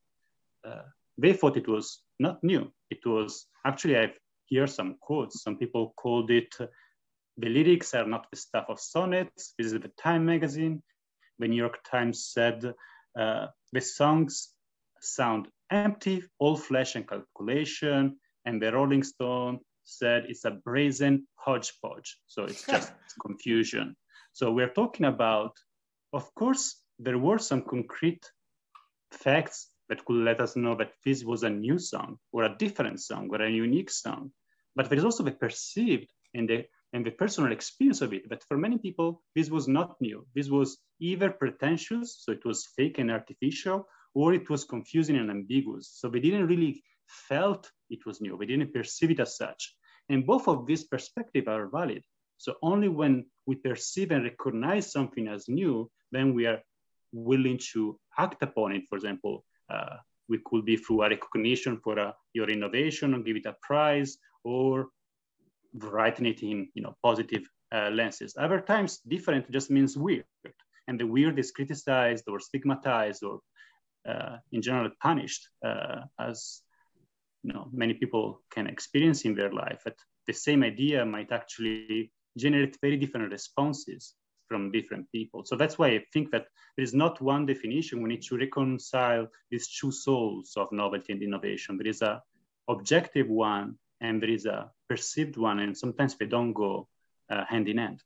uh, 0.67 0.83
they 1.17 1.33
thought 1.33 1.57
it 1.57 1.69
was 1.69 2.03
not 2.19 2.43
new. 2.43 2.73
It 2.91 3.07
was 3.07 3.47
actually, 3.65 3.97
I've 3.99 4.19
heard 4.53 4.69
some 4.69 4.97
quotes. 5.01 5.45
Some 5.45 5.59
people 5.59 5.95
called 5.97 6.33
it, 6.33 6.53
the 7.39 7.49
lyrics 7.49 7.95
are 7.95 8.07
not 8.07 8.27
the 8.31 8.37
stuff 8.37 8.67
of 8.69 8.81
sonnets. 8.81 9.55
This 9.57 9.69
is 9.69 9.81
the 9.81 9.93
Time 9.97 10.27
magazine. 10.27 10.83
The 11.39 11.47
New 11.47 11.57
York 11.57 11.79
Times 11.89 12.27
said 12.35 12.75
uh, 13.17 13.47
the 13.73 13.81
songs 13.81 14.55
sound 15.01 15.47
empty, 15.71 16.25
all 16.41 16.57
flesh 16.57 16.97
and 16.97 17.07
calculation. 17.09 18.17
And 18.45 18.61
the 18.61 18.73
Rolling 18.73 19.05
Stone 19.05 19.61
said 19.85 20.25
it's 20.29 20.45
a 20.45 20.51
brazen 20.51 21.27
hodgepodge. 21.37 22.19
So 22.27 22.45
it's 22.45 22.67
just 22.67 22.93
confusion. 23.21 23.97
So 24.33 24.53
we're 24.53 24.73
talking 24.73 25.07
about, 25.07 25.57
of 26.13 26.35
course, 26.35 26.81
there 26.99 27.19
were 27.19 27.39
some 27.39 27.63
concrete 27.63 28.25
facts 29.11 29.69
that 29.89 30.05
could 30.05 30.17
let 30.17 30.41
us 30.41 30.57
know 30.57 30.75
that 30.77 30.93
this 31.05 31.25
was 31.25 31.43
a 31.43 31.51
new 31.51 31.79
song 31.79 32.19
or 32.33 32.45
a 32.45 32.57
different 32.57 33.01
song 33.01 33.29
or 33.31 33.43
a 33.43 33.51
unique 33.51 33.91
song. 33.91 34.33
But 34.75 34.89
there 34.89 34.99
is 34.99 35.05
also 35.05 35.23
the 35.23 35.33
perceived 35.33 36.11
and 36.35 36.49
the 36.49 36.65
and 36.95 37.07
the 37.07 37.11
personal 37.11 37.53
experience 37.53 38.03
of 38.03 38.13
it 38.13 38.29
that 38.29 38.45
for 38.45 38.57
many 38.57 38.79
people 38.79 39.23
this 39.35 39.51
was 39.51 39.67
not 39.69 39.97
new 40.01 40.27
this 40.35 40.49
was 40.49 40.79
either 41.01 41.31
pretentious 41.31 42.19
so 42.23 42.33
it 42.33 42.45
was 42.45 42.69
fake 42.77 42.99
and 42.99 43.11
artificial 43.11 43.87
or 44.15 44.35
it 44.35 44.49
was 44.51 44.65
confusing 44.65 45.17
and 45.17 45.31
ambiguous 45.31 45.91
so 45.95 46.09
they 46.09 46.21
didn't 46.21 46.47
really 46.47 46.83
felt 47.07 47.71
it 47.93 48.05
was 48.07 48.21
new 48.21 48.37
We 48.37 48.47
didn't 48.47 48.75
perceive 48.75 49.11
it 49.11 49.21
as 49.21 49.37
such 49.37 49.63
and 50.09 50.27
both 50.27 50.49
of 50.49 50.67
these 50.67 50.85
perspectives 50.85 51.49
are 51.49 51.69
valid 51.69 52.03
so 52.43 52.57
only 52.61 52.89
when 52.89 53.27
we 53.47 53.55
perceive 53.55 54.11
and 54.11 54.25
recognize 54.25 54.91
something 54.91 55.29
as 55.29 55.49
new, 55.49 55.89
then 56.11 56.35
we 56.35 56.47
are 56.47 56.61
willing 57.13 57.61
to 57.73 58.01
act 58.19 58.43
upon 58.43 58.73
it. 58.73 58.83
For 58.89 58.97
example, 58.97 59.45
uh, 59.71 59.99
we 60.29 60.41
could 60.47 60.65
be 60.65 60.77
through 60.77 61.03
a 61.03 61.09
recognition 61.09 61.79
for 61.85 62.01
uh, 62.01 62.13
your 62.33 62.51
innovation 62.51 63.15
and 63.15 63.25
give 63.25 63.37
it 63.37 63.47
a 63.47 63.55
prize 63.63 64.19
or 64.43 64.89
writing 65.75 66.27
it 66.27 66.43
in 66.43 66.69
you 66.75 66.83
know, 66.83 66.97
positive 67.01 67.49
uh, 67.73 67.91
lenses. 67.91 68.35
Other 68.37 68.61
times, 68.61 68.99
different 69.07 69.49
just 69.53 69.71
means 69.71 69.97
weird. 69.97 70.25
And 70.89 70.99
the 70.99 71.07
weird 71.07 71.39
is 71.39 71.53
criticized 71.53 72.25
or 72.27 72.41
stigmatized 72.41 73.23
or 73.23 73.39
uh, 74.05 74.39
in 74.51 74.63
general 74.63 74.91
punished 75.01 75.49
uh, 75.65 76.01
as 76.19 76.63
you 77.43 77.53
know, 77.53 77.69
many 77.73 77.95
people 77.95 78.41
can 78.51 78.67
experience 78.67 79.23
in 79.23 79.35
their 79.35 79.53
life. 79.53 79.81
But 79.85 79.97
the 80.27 80.33
same 80.33 80.63
idea 80.63 81.05
might 81.05 81.33
actually 81.33 82.13
generate 82.37 82.79
very 82.81 82.97
different 82.97 83.31
responses 83.31 84.15
from 84.49 84.71
different 84.71 85.11
people. 85.13 85.45
So 85.45 85.57
that's 85.57 85.79
why 85.79 85.89
I 85.89 86.05
think 86.13 86.31
that 86.31 86.47
there 86.77 86.85
is 86.85 86.95
not 86.95 87.21
one 87.21 87.47
definition. 87.47 88.03
We 88.03 88.11
need 88.11 88.23
to 88.25 88.37
reconcile 88.37 89.27
these 89.51 89.69
two 89.69 89.91
souls 89.91 90.53
of 90.57 90.71
novelty 90.73 91.13
and 91.13 91.23
innovation. 91.23 91.79
There 91.79 91.89
is 91.89 92.03
a 92.03 92.23
objective 92.69 93.29
one 93.29 93.77
and 94.01 94.23
there 94.23 94.31
is 94.31 94.47
a 94.47 94.71
perceived 94.89 95.37
one, 95.37 95.61
and 95.61 95.79
sometimes 95.79 96.17
they 96.17 96.27
don't 96.27 96.53
go 96.53 96.89
uh, 97.31 97.45
hand 97.49 97.69
in 97.69 97.79
hand. 97.79 98.03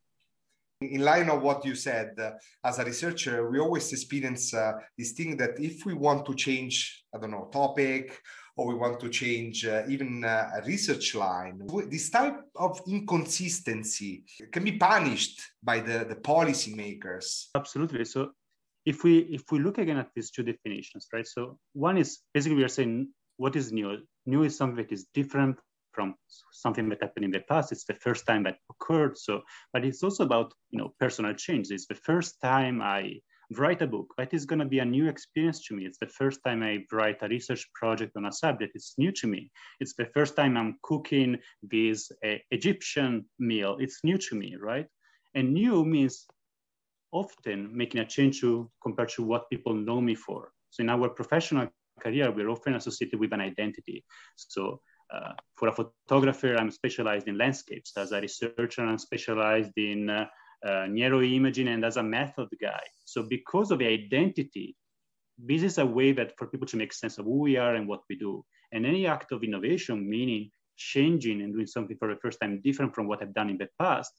In 0.82 1.00
line 1.00 1.30
of 1.30 1.40
what 1.40 1.64
you 1.64 1.74
said, 1.74 2.10
uh, 2.18 2.32
as 2.62 2.78
a 2.78 2.84
researcher, 2.84 3.50
we 3.50 3.58
always 3.58 3.90
experience 3.92 4.52
uh, 4.52 4.72
this 4.96 5.12
thing 5.12 5.38
that 5.38 5.58
if 5.58 5.86
we 5.86 5.94
want 5.94 6.26
to 6.26 6.34
change, 6.34 7.04
I 7.14 7.18
don't 7.18 7.30
know, 7.30 7.48
topic 7.50 8.20
or 8.56 8.66
we 8.66 8.74
want 8.74 8.98
to 9.00 9.08
change 9.08 9.66
uh, 9.66 9.82
even 9.88 10.24
uh, 10.24 10.50
a 10.56 10.66
research 10.66 11.14
line. 11.14 11.66
This 11.90 12.10
type 12.10 12.40
of 12.56 12.80
inconsistency 12.86 14.24
can 14.50 14.64
be 14.64 14.72
punished 14.72 15.40
by 15.62 15.80
the, 15.80 16.06
the 16.08 16.16
policymakers. 16.16 17.48
Absolutely. 17.54 18.04
So 18.04 18.32
if 18.86 19.04
we 19.04 19.18
if 19.18 19.42
we 19.50 19.58
look 19.58 19.78
again 19.78 19.98
at 19.98 20.10
these 20.14 20.30
two 20.30 20.42
definitions, 20.42 21.08
right? 21.12 21.26
So 21.26 21.58
one 21.72 21.98
is 21.98 22.20
basically 22.32 22.56
we 22.56 22.64
are 22.64 22.68
saying 22.68 23.08
what 23.36 23.56
is 23.56 23.72
new? 23.72 23.98
New 24.24 24.44
is 24.44 24.56
something 24.56 24.76
that 24.76 24.92
is 24.92 25.06
different 25.12 25.58
from 25.92 26.14
something 26.52 26.88
that 26.88 27.02
happened 27.02 27.24
in 27.24 27.30
the 27.30 27.40
past. 27.40 27.72
It's 27.72 27.84
the 27.84 27.94
first 27.94 28.26
time 28.26 28.42
that 28.44 28.58
occurred. 28.70 29.18
So, 29.18 29.42
but 29.72 29.84
it's 29.84 30.02
also 30.02 30.24
about 30.24 30.52
you 30.70 30.78
know 30.78 30.94
personal 30.98 31.34
change. 31.34 31.70
It's 31.70 31.86
the 31.86 31.94
first 31.94 32.40
time 32.40 32.80
I 32.80 33.20
write 33.52 33.82
a 33.82 33.86
book. 33.86 34.12
That 34.18 34.34
is 34.34 34.44
going 34.44 34.58
to 34.58 34.64
be 34.64 34.80
a 34.80 34.84
new 34.84 35.08
experience 35.08 35.64
to 35.66 35.74
me. 35.74 35.84
It's 35.84 35.98
the 35.98 36.08
first 36.08 36.40
time 36.44 36.62
I 36.62 36.84
write 36.92 37.22
a 37.22 37.28
research 37.28 37.66
project 37.74 38.16
on 38.16 38.26
a 38.26 38.32
subject. 38.32 38.72
It's 38.74 38.94
new 38.98 39.12
to 39.12 39.26
me. 39.26 39.50
It's 39.80 39.94
the 39.94 40.06
first 40.06 40.36
time 40.36 40.56
I'm 40.56 40.78
cooking 40.82 41.38
this 41.62 42.10
uh, 42.24 42.36
Egyptian 42.50 43.26
meal. 43.38 43.76
It's 43.78 44.00
new 44.02 44.18
to 44.18 44.34
me, 44.34 44.56
right? 44.60 44.86
And 45.34 45.52
new 45.52 45.84
means 45.84 46.26
often 47.12 47.70
making 47.76 48.00
a 48.00 48.04
change 48.04 48.40
to 48.40 48.70
compared 48.82 49.10
to 49.10 49.22
what 49.22 49.48
people 49.50 49.74
know 49.74 50.00
me 50.00 50.14
for. 50.14 50.52
So 50.70 50.82
in 50.82 50.90
our 50.90 51.08
professional 51.08 51.68
career, 52.00 52.30
we're 52.30 52.50
often 52.50 52.74
associated 52.74 53.20
with 53.20 53.32
an 53.32 53.40
identity. 53.40 54.04
So 54.36 54.80
uh, 55.12 55.32
for 55.54 55.68
a 55.68 55.72
photographer, 55.72 56.56
I'm 56.56 56.70
specialized 56.70 57.28
in 57.28 57.38
landscapes. 57.38 57.92
As 57.96 58.12
a 58.12 58.20
researcher, 58.20 58.82
I'm 58.82 58.98
specialized 58.98 59.72
in 59.76 60.10
uh, 60.10 60.26
uh, 60.64 60.86
neuroimaging 60.88 61.68
and 61.68 61.84
as 61.84 61.96
a 61.96 62.02
method 62.02 62.48
guy. 62.60 62.82
So 63.06 63.22
because 63.22 63.70
of 63.70 63.78
the 63.78 63.86
identity, 63.86 64.76
this 65.38 65.62
is 65.62 65.78
a 65.78 65.86
way 65.86 66.12
that 66.12 66.32
for 66.36 66.46
people 66.46 66.66
to 66.66 66.76
make 66.76 66.92
sense 66.92 67.18
of 67.18 67.24
who 67.24 67.38
we 67.38 67.56
are 67.56 67.74
and 67.74 67.88
what 67.88 68.02
we 68.10 68.16
do. 68.16 68.44
And 68.72 68.84
any 68.84 69.06
act 69.06 69.32
of 69.32 69.42
innovation, 69.42 70.08
meaning 70.08 70.50
changing 70.76 71.40
and 71.40 71.54
doing 71.54 71.66
something 71.66 71.96
for 71.98 72.08
the 72.08 72.20
first 72.20 72.40
time 72.40 72.60
different 72.62 72.94
from 72.94 73.06
what 73.06 73.22
I've 73.22 73.34
done 73.34 73.48
in 73.48 73.58
the 73.58 73.68
past, 73.78 74.12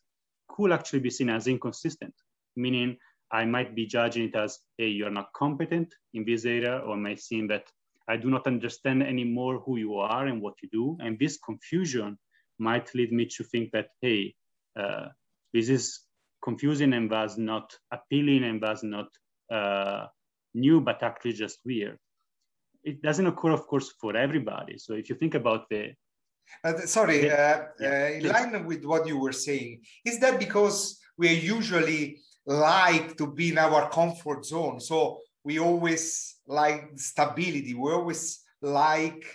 could 0.47 0.71
actually 0.71 1.00
be 1.00 1.10
seen 1.10 1.30
as 1.30 1.47
inconsistent, 1.47 2.13
meaning 2.56 2.97
I 3.32 3.43
might 3.45 3.76
be 3.76 3.86
judging 3.86 4.30
it 4.30 4.36
as, 4.36 4.60
hey, 4.78 4.88
you're 4.88 5.10
not 5.10 5.34
competent 5.34 5.93
in 6.13 6.23
this 6.23 6.45
area, 6.45 6.78
or 6.78 6.95
might 6.95 7.19
seem 7.19 7.47
that 7.50 7.69
I 8.08 8.15
do 8.15 8.30
not 8.30 8.47
understand 8.47 9.04
anymore 9.04 9.60
who 9.60 9.76
you 9.76 9.95
are 9.95 10.28
and 10.28 10.41
what 10.41 10.56
you 10.63 10.69
do. 10.71 10.97
And 11.02 11.19
this 11.19 11.38
confusion 11.38 12.17
might 12.58 12.95
lead 12.95 13.12
me 13.12 13.26
to 13.36 13.43
think 13.43 13.71
that, 13.71 13.89
hey, 14.02 14.34
uh, 14.80 15.08
this 15.54 15.67
is 15.67 16.07
confusing 16.43 16.93
and 16.93 17.10
was 17.10 17.38
not 17.38 17.73
appealing 17.91 18.43
and 18.43 18.62
was 18.62 18.84
not 18.84 19.08
uh, 19.52 20.08
new, 20.54 20.82
but 20.82 21.04
actually 21.04 21.34
just 21.34 21.60
weird. 21.65 21.97
It 22.84 23.02
doesn't 23.02 23.28
occur, 23.28 23.52
of 23.52 23.67
course, 23.67 23.93
for 24.00 24.15
everybody. 24.15 24.78
So 24.78 24.93
if 24.93 25.10
you 25.10 25.15
think 25.15 25.36
about 25.36 25.69
the 25.69 25.93
uh, 26.63 26.78
sorry, 26.86 27.30
uh, 27.30 27.60
uh, 27.82 27.86
in 27.86 28.28
line 28.28 28.65
with 28.65 28.86
what 28.86 29.06
you 29.08 29.17
were 29.19 29.34
saying, 29.34 29.82
is 30.06 30.19
that 30.19 30.39
because 30.39 31.00
we 31.17 31.34
usually 31.34 32.21
like 32.45 33.17
to 33.17 33.28
be 33.28 33.52
in 33.52 33.58
our 33.58 33.89
comfort 33.89 34.45
zone? 34.45 34.80
So 34.80 35.19
we 35.43 35.60
always 35.60 36.36
like 36.47 36.91
stability. 36.95 37.73
We 37.73 37.91
always 37.91 38.43
like 38.62 39.26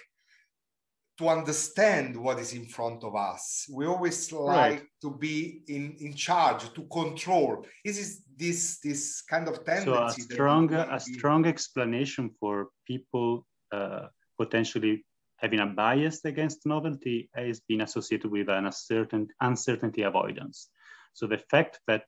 to 1.23 1.29
understand 1.29 2.17
what 2.17 2.39
is 2.39 2.53
in 2.53 2.67
front 2.67 3.05
of 3.05 3.15
us. 3.15 3.67
We 3.71 3.87
always 3.87 4.33
like 4.33 4.81
right. 4.81 4.83
to 5.03 5.11
be 5.11 5.63
in, 5.69 5.97
in 6.01 6.15
charge, 6.15 6.73
to 6.75 6.83
control. 6.93 7.65
This 7.85 7.99
is 7.99 8.23
this 8.37 8.81
this 8.81 9.23
kind 9.23 9.49
of 9.49 9.65
tendency? 9.65 9.91
So 9.91 10.05
a 10.05 10.35
strong 10.35 10.75
a 10.75 11.01
strong 11.01 11.47
explanation 11.47 12.31
for 12.41 12.69
people 12.87 13.47
uh, 13.71 14.07
potentially 14.37 15.05
having 15.37 15.61
a 15.61 15.67
bias 15.67 16.25
against 16.25 16.67
novelty 16.67 17.31
has 17.35 17.61
been 17.69 17.83
associated 17.83 18.31
with 18.31 18.49
an 18.49 18.67
uncertain 18.67 19.29
uncertainty 19.41 20.03
avoidance. 20.03 20.69
So 21.15 21.27
the 21.27 21.43
fact 21.53 21.79
that 21.87 22.05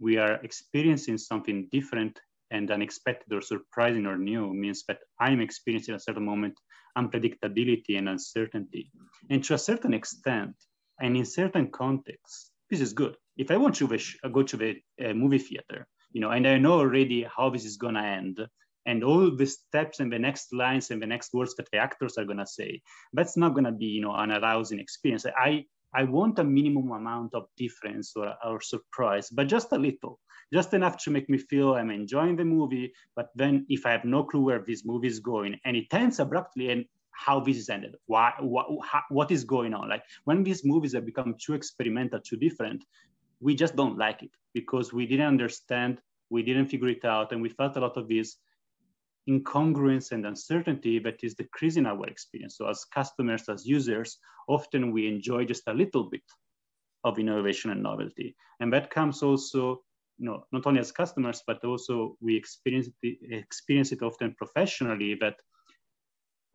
we 0.00 0.16
are 0.16 0.34
experiencing 0.44 1.18
something 1.18 1.68
different 1.72 2.20
and 2.50 2.70
unexpected 2.70 3.32
or 3.32 3.40
surprising 3.40 4.06
or 4.06 4.16
new 4.16 4.54
means 4.54 4.84
that 4.88 5.00
I'm 5.18 5.40
experiencing 5.40 5.96
a 5.96 6.00
certain 6.00 6.24
moment 6.24 6.54
unpredictability 6.96 7.98
and 7.98 8.08
uncertainty. 8.08 8.90
And 9.30 9.42
to 9.44 9.54
a 9.54 9.58
certain 9.58 9.94
extent, 9.94 10.54
and 11.00 11.16
in 11.16 11.24
certain 11.24 11.70
contexts, 11.70 12.50
this 12.70 12.80
is 12.80 12.92
good. 12.92 13.16
If 13.36 13.50
I 13.50 13.56
want 13.56 13.76
to 13.76 13.98
go 14.32 14.42
to 14.42 14.56
the 14.56 14.76
uh, 15.04 15.12
movie 15.14 15.38
theater, 15.38 15.86
you 16.12 16.20
know, 16.20 16.30
and 16.30 16.46
I 16.46 16.58
know 16.58 16.74
already 16.74 17.24
how 17.24 17.50
this 17.50 17.64
is 17.64 17.76
gonna 17.76 18.02
end, 18.02 18.40
and 18.86 19.04
all 19.04 19.30
the 19.30 19.46
steps 19.46 20.00
and 20.00 20.12
the 20.12 20.18
next 20.18 20.52
lines 20.52 20.90
and 20.90 21.00
the 21.00 21.06
next 21.06 21.34
words 21.34 21.54
that 21.56 21.68
the 21.70 21.78
actors 21.78 22.16
are 22.16 22.24
gonna 22.24 22.46
say, 22.46 22.80
that's 23.12 23.36
not 23.36 23.54
gonna 23.54 23.72
be, 23.72 23.86
you 23.86 24.00
know, 24.00 24.14
an 24.14 24.32
arousing 24.32 24.80
experience. 24.80 25.26
I 25.26 25.64
I 25.94 26.04
want 26.04 26.38
a 26.38 26.44
minimum 26.44 26.90
amount 26.92 27.34
of 27.34 27.46
difference 27.56 28.12
or, 28.14 28.34
or 28.44 28.60
surprise, 28.60 29.30
but 29.30 29.48
just 29.48 29.72
a 29.72 29.78
little, 29.78 30.20
just 30.52 30.74
enough 30.74 30.96
to 31.04 31.10
make 31.10 31.28
me 31.28 31.38
feel 31.38 31.74
I'm 31.74 31.90
enjoying 31.90 32.36
the 32.36 32.44
movie. 32.44 32.92
But 33.14 33.28
then 33.34 33.66
if 33.68 33.84
I 33.86 33.92
have 33.92 34.04
no 34.04 34.24
clue 34.24 34.42
where 34.42 34.64
this 34.66 34.84
movie 34.84 35.08
is 35.08 35.20
going 35.20 35.58
and 35.64 35.76
it 35.76 35.92
ends 35.92 36.18
abruptly 36.20 36.70
and 36.70 36.84
how 37.12 37.40
this 37.40 37.56
is 37.56 37.68
ended, 37.68 37.96
why, 38.06 38.32
what, 38.40 38.66
what 39.10 39.30
is 39.30 39.44
going 39.44 39.74
on? 39.74 39.88
Like 39.88 40.04
when 40.24 40.42
these 40.42 40.64
movies 40.64 40.94
have 40.94 41.04
become 41.04 41.34
too 41.38 41.54
experimental, 41.54 42.20
too 42.20 42.36
different, 42.36 42.84
we 43.40 43.54
just 43.54 43.76
don't 43.76 43.98
like 43.98 44.22
it 44.22 44.30
because 44.54 44.92
we 44.92 45.06
didn't 45.06 45.26
understand, 45.26 46.00
we 46.30 46.42
didn't 46.42 46.66
figure 46.66 46.88
it 46.88 47.04
out, 47.04 47.32
and 47.32 47.42
we 47.42 47.48
felt 47.48 47.76
a 47.76 47.80
lot 47.80 47.96
of 47.96 48.08
this 48.08 48.36
incongruence 49.28 50.12
and 50.12 50.26
uncertainty 50.26 50.98
that 50.98 51.22
is 51.22 51.34
decreasing 51.34 51.86
our 51.86 52.06
experience. 52.06 52.56
So 52.56 52.68
as 52.68 52.84
customers, 52.84 53.48
as 53.48 53.66
users, 53.66 54.18
often 54.48 54.90
we 54.90 55.06
enjoy 55.06 55.44
just 55.44 55.64
a 55.66 55.74
little 55.74 56.04
bit 56.04 56.22
of 57.04 57.18
innovation 57.18 57.70
and 57.70 57.82
novelty. 57.82 58.34
And 58.60 58.72
that 58.72 58.90
comes 58.90 59.22
also, 59.22 59.82
know, 60.26 60.44
not 60.52 60.66
only 60.66 60.80
as 60.80 60.92
customers, 60.92 61.42
but 61.46 61.64
also 61.64 62.16
we 62.20 62.36
experience 62.36 62.88
it, 63.02 63.18
experience 63.30 63.92
it 63.92 64.02
often 64.02 64.34
professionally 64.36 65.16
that 65.20 65.36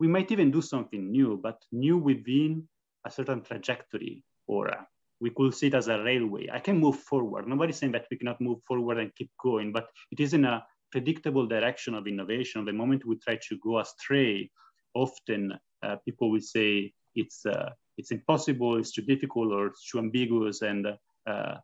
we 0.00 0.08
might 0.08 0.30
even 0.30 0.50
do 0.50 0.60
something 0.60 1.10
new, 1.10 1.40
but 1.42 1.62
new 1.72 1.96
within 1.96 2.68
a 3.06 3.10
certain 3.10 3.42
trajectory 3.42 4.24
or 4.46 4.68
a, 4.68 4.86
we 5.20 5.30
could 5.30 5.54
see 5.54 5.68
it 5.68 5.74
as 5.74 5.88
a 5.88 6.02
railway. 6.02 6.48
I 6.52 6.58
can 6.58 6.78
move 6.78 6.98
forward. 6.98 7.46
Nobody's 7.46 7.76
saying 7.76 7.92
that 7.92 8.06
we 8.10 8.18
cannot 8.18 8.40
move 8.40 8.58
forward 8.66 8.98
and 8.98 9.14
keep 9.14 9.30
going, 9.42 9.72
but 9.72 9.88
it 10.10 10.20
is 10.20 10.34
in 10.34 10.44
a 10.44 10.64
predictable 10.94 11.46
direction 11.46 11.92
of 11.94 12.06
innovation, 12.06 12.64
the 12.64 12.72
moment 12.72 13.04
we 13.04 13.16
try 13.16 13.36
to 13.48 13.58
go 13.58 13.80
astray, 13.80 14.48
often 14.94 15.52
uh, 15.82 15.96
people 16.04 16.30
will 16.30 16.40
say 16.40 16.92
it's 17.16 17.44
uh, 17.46 17.70
it's 17.98 18.12
impossible, 18.12 18.76
it's 18.78 18.92
too 18.92 19.02
difficult, 19.02 19.52
or 19.52 19.66
it's 19.66 19.90
too 19.90 19.98
ambiguous, 19.98 20.62
and 20.62 20.86
uh, 21.26 21.54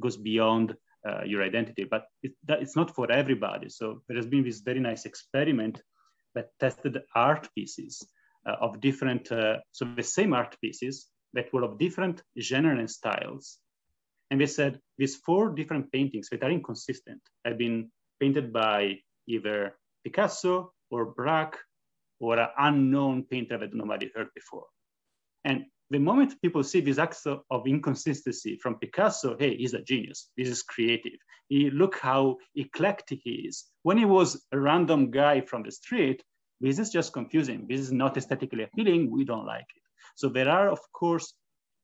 goes 0.00 0.16
beyond 0.16 0.76
uh, 1.06 1.22
your 1.24 1.42
identity. 1.42 1.84
But 1.84 2.04
it, 2.22 2.32
that, 2.46 2.62
it's 2.62 2.76
not 2.76 2.94
for 2.94 3.10
everybody. 3.10 3.68
So 3.68 4.02
there 4.08 4.16
has 4.16 4.26
been 4.26 4.44
this 4.44 4.60
very 4.60 4.80
nice 4.80 5.04
experiment 5.04 5.80
that 6.34 6.50
tested 6.60 6.98
art 7.14 7.48
pieces 7.54 8.06
uh, 8.46 8.56
of 8.60 8.80
different, 8.80 9.30
uh, 9.32 9.58
so 9.72 9.84
the 9.96 10.02
same 10.02 10.34
art 10.34 10.56
pieces 10.60 11.08
that 11.32 11.52
were 11.52 11.62
of 11.62 11.78
different 11.78 12.22
genre 12.40 12.76
and 12.78 12.90
styles. 12.90 13.58
And 14.30 14.40
they 14.40 14.46
said 14.46 14.80
these 14.98 15.16
four 15.16 15.54
different 15.54 15.92
paintings 15.92 16.28
that 16.30 16.42
are 16.42 16.50
inconsistent 16.50 17.20
have 17.44 17.58
been 17.58 17.90
painted 18.20 18.52
by 18.52 18.98
either 19.28 19.76
Picasso 20.04 20.72
or 20.90 21.06
Braque 21.06 21.58
or 22.20 22.38
an 22.38 22.48
unknown 22.58 23.24
painter 23.24 23.58
that 23.58 23.74
nobody 23.74 24.10
heard 24.14 24.28
before. 24.34 24.66
And 25.44 25.66
the 25.90 25.98
moment 25.98 26.40
people 26.42 26.64
see 26.64 26.80
this 26.80 26.98
act 26.98 27.26
of, 27.26 27.66
inconsistency 27.66 28.58
from 28.60 28.78
Picasso, 28.78 29.36
hey, 29.38 29.56
he's 29.56 29.74
a 29.74 29.82
genius. 29.82 30.30
This 30.36 30.48
is 30.48 30.62
creative. 30.62 31.18
He, 31.48 31.70
look 31.70 31.98
how 31.98 32.38
eclectic 32.56 33.20
he 33.22 33.46
is. 33.48 33.64
When 33.82 33.96
he 33.96 34.04
was 34.04 34.44
a 34.52 34.58
random 34.58 35.10
guy 35.10 35.42
from 35.42 35.62
the 35.62 35.70
street, 35.70 36.22
this 36.60 36.78
is 36.78 36.90
just 36.90 37.12
confusing. 37.12 37.66
This 37.68 37.80
is 37.80 37.92
not 37.92 38.16
aesthetically 38.16 38.64
appealing. 38.64 39.10
We 39.10 39.24
don't 39.24 39.46
like 39.46 39.60
it. 39.76 39.82
So 40.16 40.28
there 40.28 40.48
are, 40.48 40.70
of 40.70 40.80
course, 40.92 41.34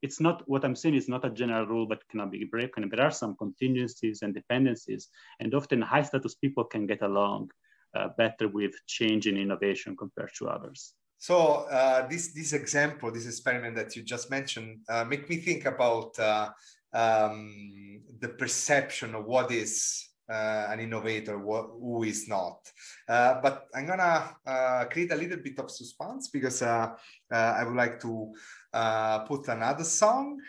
it's 0.00 0.20
not 0.20 0.42
what 0.48 0.64
I'm 0.64 0.74
saying 0.74 0.96
is 0.96 1.08
not 1.08 1.24
a 1.24 1.30
general 1.30 1.66
rule, 1.66 1.86
but 1.86 2.06
cannot 2.08 2.32
be 2.32 2.44
broken. 2.44 2.88
There 2.88 3.06
are 3.06 3.12
some 3.12 3.36
contingencies 3.36 4.22
and 4.22 4.34
dependencies, 4.34 5.08
and 5.38 5.54
often 5.54 5.80
high 5.80 6.02
status 6.02 6.34
people 6.34 6.64
can 6.64 6.86
get 6.86 7.02
along 7.02 7.50
uh, 7.94 8.08
better 8.18 8.48
with 8.48 8.72
change 8.86 9.28
and 9.28 9.38
innovation 9.38 9.96
compared 9.96 10.32
to 10.38 10.48
others. 10.48 10.94
So 11.22 11.68
uh, 11.70 12.08
this 12.08 12.34
this 12.34 12.52
example, 12.52 13.12
this 13.12 13.26
experiment 13.28 13.76
that 13.76 13.94
you 13.94 14.02
just 14.02 14.28
mentioned, 14.28 14.80
uh, 14.88 15.04
make 15.04 15.30
me 15.30 15.36
think 15.36 15.66
about 15.66 16.18
uh, 16.18 16.50
um, 16.92 18.00
the 18.18 18.30
perception 18.30 19.14
of 19.14 19.24
what 19.24 19.52
is 19.52 20.08
uh, 20.28 20.66
an 20.68 20.80
innovator, 20.80 21.38
what, 21.38 21.66
who 21.78 22.02
is 22.02 22.26
not. 22.26 22.58
Uh, 23.08 23.40
but 23.40 23.68
I'm 23.72 23.86
gonna 23.86 24.34
uh, 24.44 24.86
create 24.86 25.12
a 25.12 25.16
little 25.16 25.36
bit 25.36 25.60
of 25.60 25.70
suspense 25.70 26.26
because 26.26 26.60
I 26.60 27.62
would 27.62 27.76
like 27.76 28.00
to 28.00 28.32
put 29.28 29.46
another 29.46 29.84
song 29.84 30.40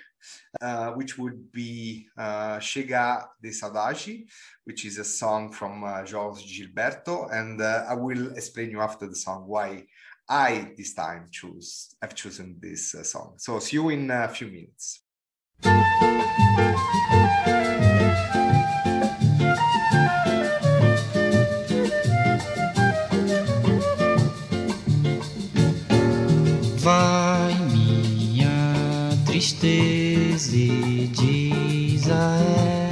which 0.95 1.19
would 1.19 1.51
be 1.51 2.07
Chega 2.17 3.27
de 3.43 3.49
Saudade, 3.49 4.25
which 4.63 4.85
is 4.85 4.97
a 4.97 5.03
song 5.03 5.51
from 5.51 5.83
João 6.03 6.33
Gilberto. 6.33 7.31
And 7.31 7.61
I 7.61 7.93
will 7.93 8.33
explain 8.35 8.71
you 8.71 8.81
after 8.81 9.05
the 9.05 9.15
song 9.15 9.43
why 9.45 9.85
I 10.29 10.71
this 10.77 10.93
time 10.93 11.27
choose 11.31 11.95
have 12.01 12.15
chosen 12.15 12.55
this 12.61 12.95
uh, 12.95 13.03
song. 13.03 13.33
So 13.37 13.59
see 13.59 13.75
you 13.75 13.89
in 13.89 14.09
a 14.09 14.27
few 14.29 14.47
minutes. 14.47 15.01
Vai 26.79 27.53
minha 27.71 29.09
tristeza 29.25 30.55
e 30.55 31.07
diz 31.07 32.09
a 32.09 32.37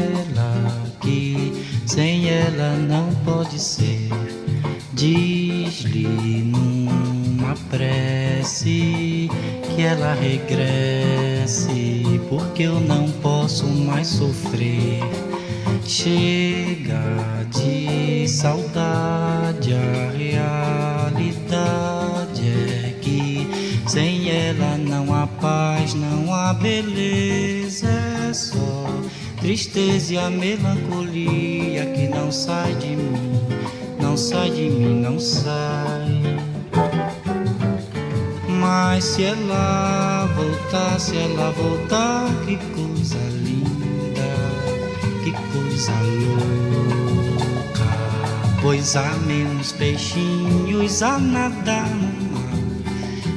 ela 0.04 0.92
que 1.02 1.52
sem 1.88 2.30
ela 2.30 2.76
não 2.78 3.14
pode 3.24 3.60
ser. 3.60 4.10
Diz-lhe 4.94 6.44
prece 7.72 9.28
que 9.74 9.82
ela 9.82 10.14
regresse, 10.14 12.04
porque 12.30 12.62
eu 12.64 12.80
não 12.80 13.10
posso 13.10 13.66
mais 13.66 14.08
sofrer. 14.08 15.00
Chega 15.88 17.02
de 17.50 18.28
saudade, 18.28 19.74
a 19.74 20.12
realidade 21.12 21.32
é 22.86 22.94
que 23.02 23.48
sem 23.88 24.30
ela 24.30 24.78
não 24.78 25.14
há 25.14 25.26
paz, 25.26 25.96
não 25.96 26.34
há 26.34 26.54
beleza, 26.54 27.88
é 28.30 28.34
só 28.34 28.86
tristeza 29.40 30.14
e 30.14 30.18
a 30.18 30.30
melancolia 30.30 31.88
que 31.88 32.08
não 32.08 32.32
sai 32.32 32.76
de 32.76 32.96
mim 32.96 33.42
não 34.12 34.18
sai 34.18 34.50
de 34.50 34.70
mim, 34.70 35.00
não 35.00 35.18
sai. 35.18 36.51
Mas 38.62 39.04
se 39.04 39.24
ela 39.24 40.30
voltar, 40.36 41.00
se 41.00 41.18
ela 41.18 41.50
voltar, 41.50 42.30
que 42.46 42.58
coisa 42.76 43.18
linda, 43.42 44.22
que 45.24 45.32
coisa 45.52 45.92
louca. 46.04 47.90
Pois 48.62 48.96
há 48.96 49.14
menos 49.26 49.72
peixinhos 49.72 51.02
a 51.02 51.18
nadar 51.18 51.90
no 51.90 52.30
mar 52.34 52.54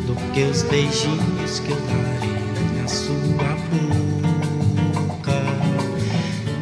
do 0.06 0.14
que 0.34 0.42
os 0.42 0.62
beijinhos 0.64 1.58
que 1.60 1.70
eu 1.70 1.80
darei 1.86 2.82
na 2.82 2.86
sua 2.86 3.56
boca. 3.72 5.40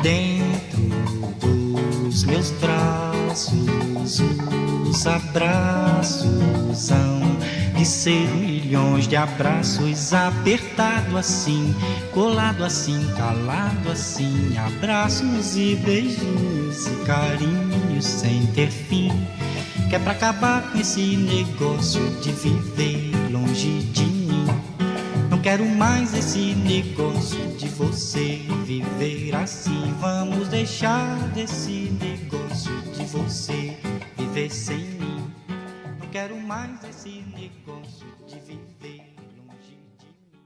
Dentro 0.05 0.83
dos 2.07 2.23
meus 2.23 2.53
braços 2.53 4.21
os 4.89 5.05
abraços 5.05 6.91
hão 6.93 7.23
de 7.83 7.89
ser 7.89 8.29
milhões 8.37 9.09
de 9.09 9.17
abraços 9.17 10.15
apertado 10.15 11.19
assim, 11.19 11.75
colado 12.13 12.63
assim, 12.63 13.05
calado 13.17 13.91
assim, 13.91 14.57
abraços 14.57 15.57
e 15.57 15.75
beijinhos 15.75 16.87
e 16.87 17.05
carinhos 17.05 18.05
sem 18.05 18.47
ter 18.55 18.71
fim. 18.71 19.11
Que 19.91 19.97
é 19.97 19.99
pra 19.99 20.13
acabar 20.13 20.71
com 20.71 20.79
esse 20.79 21.17
negócio 21.17 22.09
de 22.21 22.31
viver 22.31 23.11
longe 23.33 23.81
de 23.93 24.05
mim. 24.05 24.47
Não 25.29 25.41
quero 25.41 25.67
mais 25.67 26.15
esse 26.15 26.55
negócio 26.55 27.49
de 27.59 27.67
você 27.67 28.43
viver 28.65 29.35
assim. 29.35 29.93
Vamos 30.01 30.47
deixar 30.47 31.17
desse 31.35 31.93
negócio 32.01 32.81
de 32.97 33.05
você 33.07 33.77
viver 34.17 34.51
sem 34.53 34.79
mim. 34.79 35.02
Quero 36.13 36.37
mais 36.37 36.85
esse 36.85 37.23
negócio 37.23 38.07
de 38.27 38.39
viver 38.41 39.15
longe 39.35 39.79
de 39.99 40.05
mim. 40.05 40.45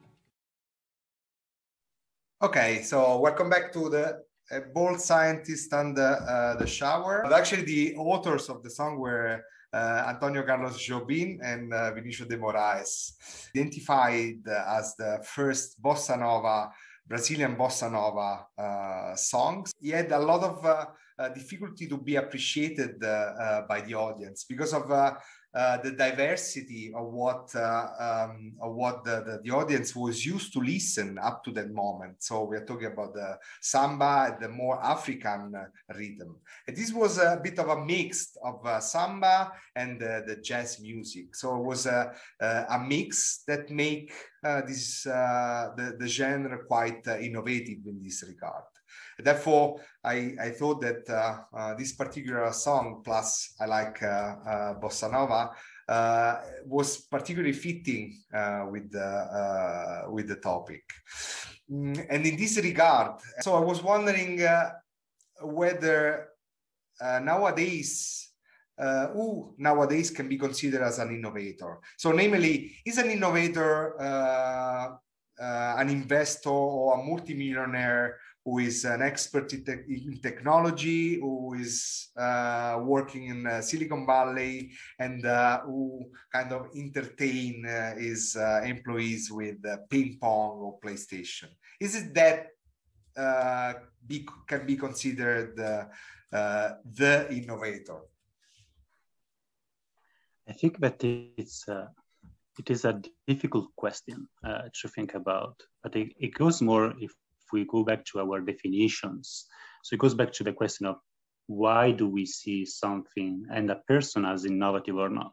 Okay, 2.41 2.85
so 2.85 3.19
welcome 3.19 3.51
back 3.51 3.73
to 3.73 3.91
the 3.91 4.17
Bold 4.73 5.01
Scientist 5.01 5.73
and 5.73 5.97
the, 5.97 6.23
uh, 6.23 6.57
the 6.57 6.69
Shower. 6.69 7.27
Actually, 7.35 7.65
the 7.65 7.97
authors 7.97 8.49
of 8.49 8.63
the 8.63 8.71
song 8.71 9.01
were 9.01 9.43
uh, 9.73 10.05
Antonio 10.07 10.45
Carlos 10.45 10.79
Jobim 10.79 11.41
and 11.43 11.75
uh, 11.75 11.93
Vinicio 11.93 12.29
de 12.29 12.39
Moraes, 12.39 13.17
identified 13.53 14.47
as 14.47 14.95
the 14.95 15.19
first 15.25 15.83
bossa 15.83 16.17
nova, 16.17 16.71
Brazilian 17.05 17.57
bossa 17.57 17.91
nova 17.91 18.47
uh, 18.57 19.17
songs. 19.17 19.73
He 19.81 19.91
had 19.91 20.13
a 20.13 20.19
lot 20.21 20.45
of 20.45 20.65
uh, 20.65 20.87
uh, 21.19 21.29
difficulty 21.31 21.87
to 21.89 21.97
be 21.97 22.17
appreciated 22.17 23.03
uh, 23.03 23.07
uh, 23.07 23.67
by 23.67 23.81
the 23.81 23.95
audience 23.95 24.45
because 24.45 24.73
of 24.73 24.91
uh, 25.57 25.79
the 25.79 25.93
diversity 25.93 26.93
of 26.95 27.07
what 27.07 27.49
uh, 27.57 27.87
um, 27.99 28.53
of 28.61 28.75
what 28.75 29.03
the, 29.05 29.23
the, 29.25 29.41
the, 29.43 29.51
audience 29.51 29.97
was 29.97 30.23
used 30.23 30.53
to 30.53 30.61
listen 30.61 31.19
up 31.19 31.43
to 31.43 31.51
that 31.51 31.71
moment. 31.71 32.23
So 32.23 32.45
we 32.45 32.59
are 32.59 32.65
talking 32.67 32.89
about 32.89 33.15
the 33.15 33.39
samba, 33.63 34.37
the 34.39 34.51
more 34.51 34.79
African 34.85 35.55
rhythm. 35.97 36.37
And 36.69 36.77
this 36.77 36.93
was 36.93 37.17
a 37.17 37.41
bit 37.43 37.59
of 37.59 37.71
a 37.71 37.83
mix 37.83 38.37
of 38.45 38.67
uh, 38.67 38.81
samba 38.81 39.53
and 39.75 39.99
the 39.99 40.39
jazz 40.43 40.79
music. 40.79 41.35
So 41.35 41.57
it 41.57 41.65
was 41.65 41.87
a, 41.87 42.13
a 42.39 42.79
mix 42.79 43.43
that 43.47 43.71
make 43.71 44.13
this 44.43 45.05
the, 45.05 45.97
the 45.99 46.07
genre 46.07 46.59
quite 46.67 47.07
innovative 47.07 47.79
in 47.87 48.03
this 48.03 48.23
regard. 48.29 48.65
Therefore, 49.19 49.81
I, 50.05 50.35
I 50.41 50.51
thought 50.51 50.81
that 50.83 51.09
uh, 51.09 51.39
uh, 51.57 51.75
this 51.75 51.93
particular 51.93 52.53
song, 52.53 53.03
plus 53.05 53.55
I 53.61 53.67
like 53.67 54.03
uh, 54.03 54.75
bossa 54.81 55.11
nova, 55.11 55.51
uh, 55.89 56.41
was 56.67 56.99
particularly 56.99 57.53
fitting 57.53 58.19
uh, 58.35 58.67
with 58.71 58.91
the 58.91 59.07
uh, 59.07 60.11
with 60.11 60.29
the 60.29 60.37
topic. 60.37 60.83
Mm, 61.71 62.07
and 62.11 62.27
in 62.27 62.37
this 62.37 62.59
regard, 62.59 63.21
so 63.41 63.55
I 63.55 63.61
was 63.61 63.83
wondering 63.83 64.45
whether 65.43 66.29
nowadays 67.01 68.31
who 68.77 69.55
nowadays 69.59 70.11
can 70.11 70.29
be 70.29 70.37
considered 70.37 70.83
as 70.83 70.99
an 70.99 71.15
innovator. 71.15 71.79
So, 71.97 72.13
namely, 72.13 72.77
is 72.85 72.99
an 72.99 73.11
innovator 73.11 73.95
an 75.39 75.89
investor 75.89 76.51
or 76.51 76.99
a 76.99 77.05
multimillionaire 77.05 78.19
who 78.47 78.61
is 78.61 78.85
an 78.85 79.03
expert 79.03 79.53
in, 79.53 79.65
te- 79.65 80.07
in 80.07 80.21
technology, 80.23 81.19
who 81.19 81.55
is 81.55 82.11
uh, 82.17 82.79
working 82.81 83.27
in 83.27 83.45
uh, 83.45 83.61
Silicon 83.61 84.07
Valley, 84.07 84.71
and 85.01 85.27
uh, 85.27 85.63
who 85.63 86.09
kind 86.33 86.53
of 86.53 86.69
entertain 86.77 87.67
uh, 87.67 87.97
his 87.97 88.37
uh, 88.37 88.63
employees 88.65 89.33
with 89.33 89.57
uh, 89.67 89.79
ping 89.91 90.17
pong 90.21 90.61
or 90.61 90.79
PlayStation. 90.79 91.49
Is 91.81 91.97
it 91.97 92.15
that 92.15 92.51
be, 94.07 94.29
can 94.47 94.65
be 94.65 94.77
considered 94.77 95.57
the 95.57 97.27
innovator? 97.31 97.99
I 100.49 100.53
think 100.53 100.79
that 100.79 101.03
it's 101.03 101.65
it 102.59 102.71
is 102.71 102.85
a 102.85 103.03
difficult 103.27 103.75
question 103.75 104.29
to 104.45 104.89
think 104.89 105.15
about, 105.15 105.61
but 105.83 105.97
it, 105.97 106.13
it 106.21 106.33
goes 106.35 106.63
more 106.63 106.95
if 107.01 107.11
if 107.11 107.13
we 107.53 107.65
go 107.67 107.85
back 107.85 108.05
to 108.07 108.21
our 108.21 108.41
definitions, 108.41 109.47
so 109.83 109.95
it 109.95 110.01
goes 110.01 110.15
back 110.15 110.33
to 110.35 110.45
the 110.45 110.53
question 110.53 110.87
of 110.87 110.97
why 111.47 111.93
do 111.93 112.09
we 112.09 112.27
see 112.27 112.65
something 112.65 113.45
and 113.53 113.71
a 113.71 113.83
person 113.87 114.25
as 114.25 114.45
innovative 114.45 114.97
or 114.97 115.09
not? 115.09 115.33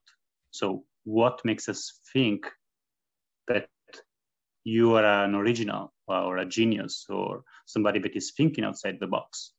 So 0.51 0.83
what 1.05 1.41
makes 1.43 1.67
us 1.67 1.99
think 2.13 2.45
that 3.47 3.67
you 4.63 4.95
are 4.95 5.25
an 5.25 5.35
original 5.35 5.93
or 6.07 6.37
a 6.37 6.45
genius 6.45 7.05
or 7.09 7.43
somebody 7.65 7.99
that 7.99 8.15
is 8.15 8.31
thinking 8.31 8.63
outside 8.63 8.97
the 8.99 9.07
box. 9.07 9.53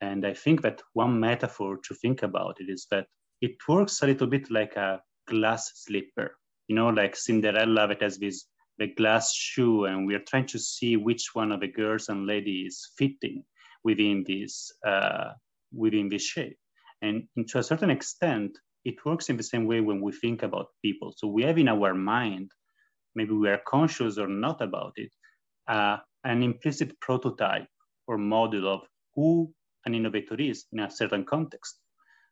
And 0.00 0.26
I 0.26 0.34
think 0.34 0.62
that 0.62 0.82
one 0.92 1.18
metaphor 1.18 1.78
to 1.84 1.94
think 1.94 2.22
about 2.22 2.60
it 2.60 2.68
is 2.68 2.86
that 2.90 3.06
it 3.40 3.56
works 3.68 4.02
a 4.02 4.06
little 4.06 4.26
bit 4.26 4.50
like 4.50 4.76
a 4.76 5.00
glass 5.26 5.72
slipper, 5.74 6.36
you 6.68 6.76
know, 6.76 6.88
like 6.88 7.16
Cinderella 7.16 7.88
that 7.88 8.02
has 8.02 8.18
this 8.18 8.46
the 8.78 8.88
glass 8.88 9.32
shoe, 9.34 9.84
and 9.86 10.06
we 10.06 10.14
are 10.14 10.24
trying 10.28 10.46
to 10.46 10.58
see 10.58 10.96
which 10.96 11.30
one 11.34 11.52
of 11.52 11.60
the 11.60 11.68
girls 11.68 12.08
and 12.08 12.26
ladies 12.26 12.90
fitting 12.98 13.44
within 13.84 14.24
this 14.26 14.72
uh, 14.86 15.30
within 15.72 16.08
this 16.08 16.22
shape. 16.22 16.58
And 17.02 17.24
to 17.48 17.58
a 17.58 17.62
certain 17.62 17.90
extent, 17.90 18.58
it 18.84 19.04
works 19.04 19.28
in 19.28 19.36
the 19.36 19.42
same 19.42 19.66
way 19.66 19.80
when 19.80 20.00
we 20.00 20.12
think 20.12 20.42
about 20.42 20.68
people. 20.82 21.12
So 21.16 21.26
we 21.26 21.42
have 21.42 21.58
in 21.58 21.68
our 21.68 21.94
mind, 21.94 22.50
maybe 23.14 23.32
we 23.32 23.48
are 23.48 23.60
conscious 23.66 24.18
or 24.18 24.28
not 24.28 24.62
about 24.62 24.92
it, 24.96 25.10
uh, 25.68 25.98
an 26.24 26.42
implicit 26.42 26.98
prototype 27.00 27.68
or 28.06 28.16
model 28.18 28.72
of 28.72 28.82
who 29.14 29.52
an 29.84 29.94
innovator 29.94 30.36
is 30.40 30.66
in 30.72 30.80
a 30.80 30.90
certain 30.90 31.24
context. 31.24 31.78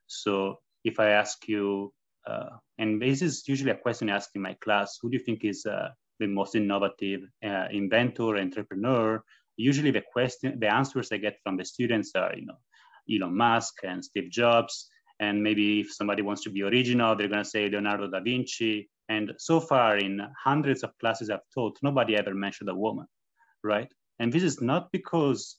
So 0.06 0.58
if 0.84 1.00
I 1.00 1.10
ask 1.10 1.48
you, 1.48 1.92
uh, 2.26 2.50
and 2.78 3.00
this 3.00 3.22
is 3.22 3.46
usually 3.46 3.70
a 3.70 3.76
question 3.76 4.08
I 4.08 4.16
ask 4.16 4.30
in 4.34 4.42
my 4.42 4.54
class, 4.54 4.98
who 5.00 5.10
do 5.10 5.16
you 5.16 5.24
think 5.24 5.44
is 5.44 5.66
uh, 5.66 5.88
the 6.18 6.26
most 6.26 6.54
innovative 6.54 7.22
uh, 7.44 7.66
inventor, 7.70 8.36
entrepreneur? 8.36 9.22
Usually 9.56 9.90
the 9.90 10.02
question, 10.12 10.58
the 10.58 10.72
answers 10.72 11.12
I 11.12 11.18
get 11.18 11.38
from 11.42 11.56
the 11.56 11.64
students 11.64 12.12
are, 12.14 12.34
you 12.36 12.46
know, 12.46 12.58
Elon 13.12 13.36
Musk 13.36 13.74
and 13.84 14.04
Steve 14.04 14.30
Jobs. 14.30 14.88
And 15.20 15.42
maybe 15.42 15.80
if 15.80 15.92
somebody 15.92 16.22
wants 16.22 16.42
to 16.42 16.50
be 16.50 16.62
original, 16.62 17.14
they're 17.14 17.28
going 17.28 17.44
to 17.44 17.48
say 17.48 17.68
Leonardo 17.68 18.08
da 18.10 18.20
Vinci. 18.20 18.88
And 19.08 19.32
so 19.38 19.60
far, 19.60 19.98
in 19.98 20.20
hundreds 20.42 20.82
of 20.82 20.96
classes 20.98 21.30
I've 21.30 21.48
taught, 21.54 21.78
nobody 21.82 22.16
ever 22.16 22.34
mentioned 22.34 22.70
a 22.70 22.74
woman, 22.74 23.06
right? 23.62 23.90
And 24.18 24.32
this 24.32 24.42
is 24.42 24.60
not 24.60 24.90
because 24.92 25.58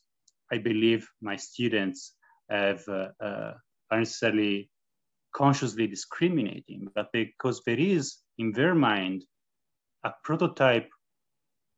I 0.51 0.57
believe 0.57 1.07
my 1.21 1.35
students 1.35 2.13
have 2.49 2.83
uh, 2.87 3.09
uh, 3.19 3.53
are 3.91 3.99
necessarily 3.99 4.69
consciously 5.35 5.87
discriminating, 5.87 6.87
but 6.95 7.11
because 7.11 7.61
there 7.65 7.79
is 7.79 8.17
in 8.37 8.51
their 8.51 8.73
mind 8.73 9.25
a 10.05 10.13
prototype 10.23 10.89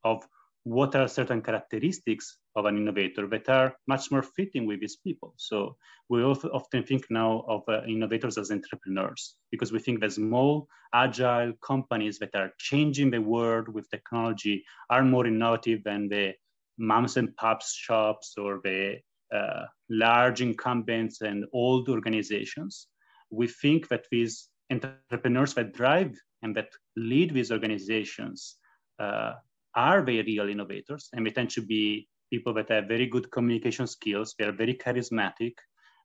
of 0.03 0.27
what 0.63 0.95
are 0.95 1.07
certain 1.07 1.41
characteristics 1.41 2.37
of 2.57 2.65
an 2.65 2.75
innovator 2.75 3.25
that 3.27 3.47
are 3.47 3.73
much 3.87 4.11
more 4.11 4.21
fitting 4.21 4.65
with 4.67 4.81
these 4.81 4.97
people. 4.97 5.33
So 5.37 5.77
we 6.09 6.23
often 6.23 6.83
think 6.83 7.05
now 7.09 7.45
of 7.47 7.61
uh, 7.69 7.83
innovators 7.87 8.37
as 8.37 8.51
entrepreneurs 8.51 9.35
because 9.49 9.71
we 9.71 9.79
think 9.79 10.01
that 10.01 10.11
small, 10.11 10.67
agile 10.93 11.53
companies 11.65 12.19
that 12.19 12.35
are 12.35 12.51
changing 12.57 13.11
the 13.11 13.21
world 13.21 13.69
with 13.69 13.89
technology 13.89 14.65
are 14.89 15.03
more 15.03 15.25
innovative 15.25 15.83
than 15.85 16.09
the 16.09 16.33
moms 16.77 17.15
and 17.15 17.35
pops 17.37 17.73
shops 17.73 18.35
or 18.37 18.59
the 18.63 18.97
uh, 19.33 19.65
large 19.89 20.41
incumbents 20.41 21.21
and 21.21 21.45
old 21.53 21.87
organizations. 21.87 22.87
We 23.29 23.47
think 23.47 23.87
that 23.87 24.05
these 24.11 24.49
entrepreneurs 24.69 25.53
that 25.53 25.73
drive 25.73 26.13
and 26.41 26.55
that 26.55 26.69
lead 26.95 27.33
these 27.33 27.51
organizations 27.51 28.57
uh, 28.99 29.33
are 29.75 30.01
very 30.01 30.23
real 30.23 30.49
innovators 30.49 31.09
and 31.13 31.25
they 31.25 31.31
tend 31.31 31.49
to 31.51 31.61
be 31.61 32.07
people 32.31 32.53
that 32.53 32.69
have 32.69 32.87
very 32.87 33.07
good 33.07 33.31
communication 33.31 33.87
skills. 33.87 34.35
They 34.37 34.45
are 34.45 34.51
very 34.51 34.73
charismatic. 34.73 35.53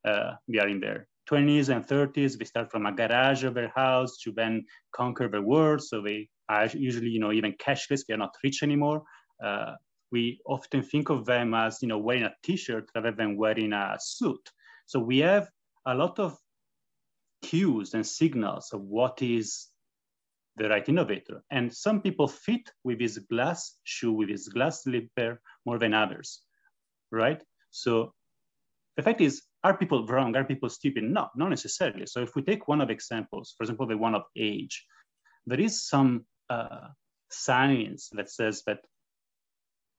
Uh, 0.04 0.32
they 0.48 0.58
are 0.58 0.68
in 0.68 0.80
their 0.80 1.08
20s 1.26 1.68
and 1.68 1.86
30s. 1.86 2.36
They 2.36 2.44
start 2.44 2.70
from 2.70 2.86
a 2.86 2.92
garage 2.92 3.44
of 3.44 3.54
their 3.54 3.72
house 3.74 4.18
to 4.18 4.32
then 4.32 4.64
conquer 4.94 5.28
the 5.28 5.42
world. 5.42 5.82
So 5.82 6.02
they 6.02 6.28
are 6.48 6.66
usually, 6.66 7.10
you 7.10 7.20
know, 7.20 7.32
even 7.32 7.54
cashless. 7.54 8.02
They 8.06 8.14
are 8.14 8.18
not 8.18 8.34
rich 8.42 8.62
anymore. 8.62 9.02
Uh, 9.42 9.72
we 10.10 10.40
often 10.46 10.82
think 10.82 11.08
of 11.08 11.24
them 11.24 11.54
as, 11.54 11.78
you 11.80 11.88
know, 11.88 11.98
wearing 11.98 12.24
a 12.24 12.34
t-shirt 12.42 12.90
rather 12.94 13.12
than 13.12 13.36
wearing 13.36 13.72
a 13.72 13.96
suit. 13.98 14.50
So 14.86 15.00
we 15.00 15.18
have 15.18 15.48
a 15.86 15.94
lot 15.94 16.18
of 16.18 16.36
cues 17.42 17.94
and 17.94 18.06
signals 18.06 18.70
of 18.72 18.82
what 18.82 19.22
is 19.22 19.68
the 20.56 20.68
right 20.68 20.88
innovator. 20.88 21.42
And 21.50 21.72
some 21.72 22.00
people 22.02 22.28
fit 22.28 22.70
with 22.84 22.98
this 22.98 23.18
glass 23.18 23.76
shoe, 23.84 24.12
with 24.12 24.28
this 24.28 24.48
glass 24.48 24.82
slipper 24.82 25.40
more 25.64 25.78
than 25.78 25.94
others, 25.94 26.42
right? 27.10 27.42
So 27.70 28.12
the 28.96 29.02
fact 29.02 29.20
is, 29.20 29.42
are 29.64 29.76
people 29.76 30.06
wrong? 30.06 30.36
Are 30.36 30.44
people 30.44 30.68
stupid? 30.68 31.04
No, 31.04 31.28
not 31.36 31.48
necessarily. 31.48 32.06
So 32.06 32.20
if 32.20 32.34
we 32.34 32.42
take 32.42 32.68
one 32.68 32.80
of 32.80 32.90
examples, 32.90 33.54
for 33.56 33.62
example, 33.62 33.86
the 33.86 33.96
one 33.96 34.14
of 34.14 34.22
age, 34.36 34.84
there 35.46 35.60
is 35.60 35.86
some 35.86 36.26
uh, 36.50 36.88
science 37.30 38.10
that 38.12 38.28
says 38.28 38.62
that 38.66 38.80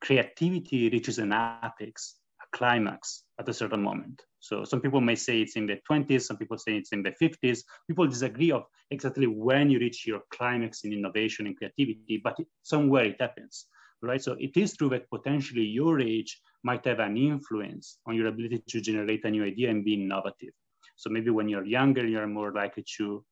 creativity 0.01 0.89
reaches 0.89 1.17
an 1.17 1.33
apex, 1.33 2.15
a 2.41 2.57
climax 2.57 3.23
at 3.39 3.49
a 3.49 3.53
certain 3.53 3.81
moment. 3.81 4.21
So 4.43 4.65
some 4.65 4.81
people 4.81 4.99
may 4.99 5.15
say 5.15 5.39
it's 5.39 5.55
in 5.55 5.67
the 5.67 5.79
20s, 5.89 6.27
some 6.27 6.35
people 6.35 6.57
say 6.57 6.75
it's 6.75 6.91
in 6.91 7.01
the 7.01 7.11
50s. 7.11 7.63
People 7.87 8.07
disagree 8.07 8.51
of 8.51 8.65
exactly 8.91 9.25
when 9.25 9.69
you 9.69 9.79
reach 9.79 10.05
your 10.05 10.19
climax 10.33 10.83
in 10.83 10.91
innovation 10.91 11.47
and 11.47 11.55
creativity, 11.55 12.19
but 12.21 12.37
somewhere 12.61 13.05
it 13.05 13.21
happens, 13.21 13.67
right? 14.01 14.21
So 14.21 14.35
it 14.37 14.57
is 14.57 14.75
true 14.75 14.89
that 14.89 15.09
potentially 15.09 15.63
your 15.63 16.01
age 16.01 16.41
might 16.61 16.83
have 16.85 16.99
an 16.99 17.15
influence 17.15 17.99
on 18.05 18.15
your 18.17 18.27
ability 18.27 18.61
to 18.67 18.81
generate 18.81 19.23
a 19.23 19.31
new 19.31 19.45
idea 19.45 19.69
and 19.69 19.85
be 19.85 19.93
innovative. 19.93 20.53
So 20.97 21.09
maybe 21.09 21.29
when 21.29 21.47
you're 21.47 21.65
younger, 21.65 22.05
you're 22.05 22.27
more 22.27 22.51
likely 22.51 22.83
to 22.97 23.23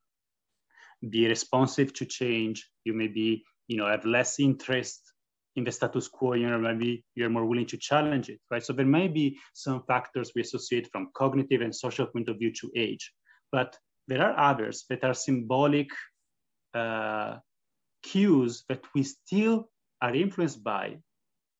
be 1.06 1.28
responsive 1.28 1.92
to 1.92 2.06
change. 2.06 2.70
You 2.84 2.94
maybe, 2.94 3.44
you 3.68 3.76
know, 3.76 3.86
have 3.86 4.06
less 4.06 4.40
interest 4.40 5.01
in 5.56 5.64
the 5.64 5.72
status 5.72 6.08
quo, 6.08 6.34
you 6.34 6.48
know, 6.48 6.58
maybe 6.58 7.04
you're 7.14 7.28
more 7.28 7.44
willing 7.44 7.66
to 7.66 7.76
challenge 7.76 8.28
it, 8.28 8.40
right? 8.50 8.64
So 8.64 8.72
there 8.72 8.86
may 8.86 9.08
be 9.08 9.38
some 9.52 9.82
factors 9.86 10.32
we 10.34 10.42
associate 10.42 10.88
from 10.90 11.10
cognitive 11.14 11.60
and 11.60 11.74
social 11.74 12.06
point 12.06 12.28
of 12.28 12.38
view 12.38 12.52
to 12.60 12.70
age, 12.74 13.12
but 13.50 13.76
there 14.08 14.22
are 14.22 14.38
others 14.38 14.84
that 14.88 15.04
are 15.04 15.14
symbolic 15.14 15.88
uh, 16.74 17.36
cues 18.02 18.64
that 18.68 18.82
we 18.94 19.02
still 19.02 19.68
are 20.00 20.14
influenced 20.14 20.64
by, 20.64 20.96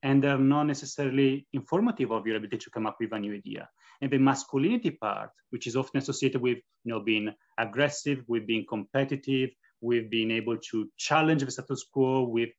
and 0.02 0.24
they're 0.24 0.38
not 0.38 0.64
necessarily 0.64 1.46
informative 1.52 2.10
of 2.10 2.26
your 2.26 2.36
ability 2.36 2.58
to 2.58 2.70
come 2.70 2.86
up 2.86 2.96
with 2.98 3.12
a 3.12 3.18
new 3.18 3.34
idea. 3.34 3.68
And 4.00 4.10
the 4.10 4.18
masculinity 4.18 4.90
part, 4.90 5.30
which 5.50 5.68
is 5.68 5.76
often 5.76 5.98
associated 5.98 6.40
with, 6.40 6.58
you 6.84 6.92
know, 6.92 7.00
being 7.00 7.32
aggressive, 7.58 8.24
with 8.26 8.46
being 8.46 8.66
competitive, 8.68 9.50
with 9.80 10.10
being 10.10 10.30
able 10.32 10.56
to 10.70 10.88
challenge 10.96 11.44
the 11.44 11.50
status 11.50 11.84
quo, 11.92 12.22
with, 12.22 12.50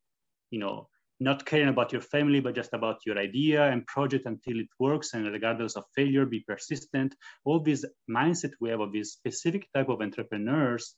you 0.52 0.60
know, 0.60 0.88
not 1.24 1.46
caring 1.46 1.70
about 1.70 1.92
your 1.92 2.02
family, 2.02 2.40
but 2.40 2.56
just 2.56 2.74
about 2.74 2.98
your 3.06 3.18
idea 3.18 3.64
and 3.72 3.86
project 3.88 4.26
until 4.26 4.60
it 4.60 4.68
works. 4.80 5.14
And 5.14 5.26
regardless 5.32 5.76
of 5.76 5.86
failure, 5.96 6.26
be 6.26 6.42
persistent. 6.42 7.16
All 7.46 7.60
this 7.60 7.86
mindset 8.10 8.52
we 8.60 8.70
have 8.70 8.82
of 8.82 8.92
this 8.94 9.14
specific 9.14 9.68
type 9.74 9.90
of 9.90 10.02
entrepreneurs 10.02 10.96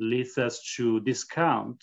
leads 0.00 0.38
us 0.38 0.62
to 0.76 1.00
discount 1.00 1.82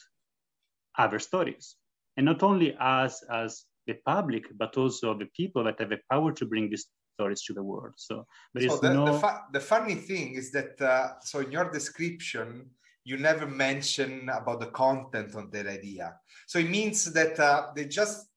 other 0.97 1.19
stories. 1.19 1.75
And 2.17 2.25
not 2.25 2.43
only 2.43 2.75
us 2.79 3.23
as 3.31 3.65
the 3.87 3.95
public, 4.05 4.45
but 4.57 4.77
also 4.77 5.17
the 5.17 5.29
people 5.35 5.63
that 5.63 5.79
have 5.79 5.89
the 5.89 5.99
power 6.09 6.31
to 6.31 6.45
bring 6.45 6.69
these 6.69 6.87
stories 7.15 7.43
to 7.43 7.53
the 7.53 7.63
world. 7.63 7.93
So 7.97 8.25
there 8.53 8.67
so 8.67 8.75
is 8.75 8.81
the, 8.81 8.93
no... 8.93 9.05
the, 9.05 9.19
fu- 9.19 9.45
the 9.51 9.59
funny 9.59 9.95
thing 9.95 10.33
is 10.33 10.51
that, 10.51 10.81
uh, 10.81 11.19
so 11.21 11.39
in 11.39 11.51
your 11.51 11.71
description, 11.71 12.69
you 13.03 13.17
never 13.17 13.45
mention 13.45 14.29
about 14.29 14.59
the 14.59 14.67
content 14.67 15.35
of 15.35 15.51
their 15.51 15.67
idea. 15.67 16.15
So 16.47 16.59
it 16.59 16.69
means 16.69 17.11
that 17.13 17.39
uh, 17.39 17.67
they 17.75 17.85
just, 17.85 18.27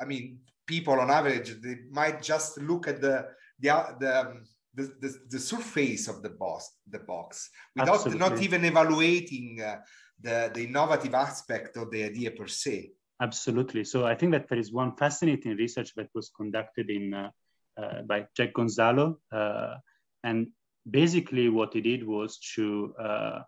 I 0.00 0.04
mean, 0.04 0.40
people 0.66 0.98
on 1.00 1.10
average, 1.10 1.60
they 1.60 1.76
might 1.90 2.22
just 2.22 2.58
look 2.58 2.88
at 2.88 3.00
the 3.00 3.28
the 3.60 3.70
the, 3.98 4.20
um, 4.20 4.44
the, 4.74 4.82
the, 5.00 5.18
the, 5.30 5.38
surface 5.40 6.06
of 6.06 6.22
the 6.22 6.30
box, 6.30 6.70
the 6.88 7.00
box, 7.00 7.50
without 7.74 7.96
Absolutely. 7.96 8.20
not 8.20 8.42
even 8.42 8.64
evaluating 8.64 9.60
uh, 9.60 9.78
the, 10.20 10.50
the 10.54 10.64
innovative 10.64 11.14
aspect 11.14 11.76
of 11.76 11.90
the 11.90 12.04
idea 12.04 12.30
per 12.30 12.46
se. 12.46 12.92
Absolutely. 13.20 13.82
So 13.84 14.06
I 14.06 14.14
think 14.14 14.30
that 14.32 14.48
there 14.48 14.58
is 14.58 14.72
one 14.72 14.94
fascinating 14.94 15.56
research 15.56 15.92
that 15.96 16.08
was 16.14 16.30
conducted 16.36 16.90
in 16.90 17.14
uh, 17.14 17.30
uh 17.76 18.02
by 18.02 18.26
Jack 18.36 18.54
Goncalo, 18.54 19.16
uh, 19.32 19.74
and 20.22 20.48
basically 20.88 21.48
what 21.48 21.74
he 21.74 21.80
did 21.80 22.06
was 22.06 22.38
to 22.54 22.94
uh, 23.00 23.40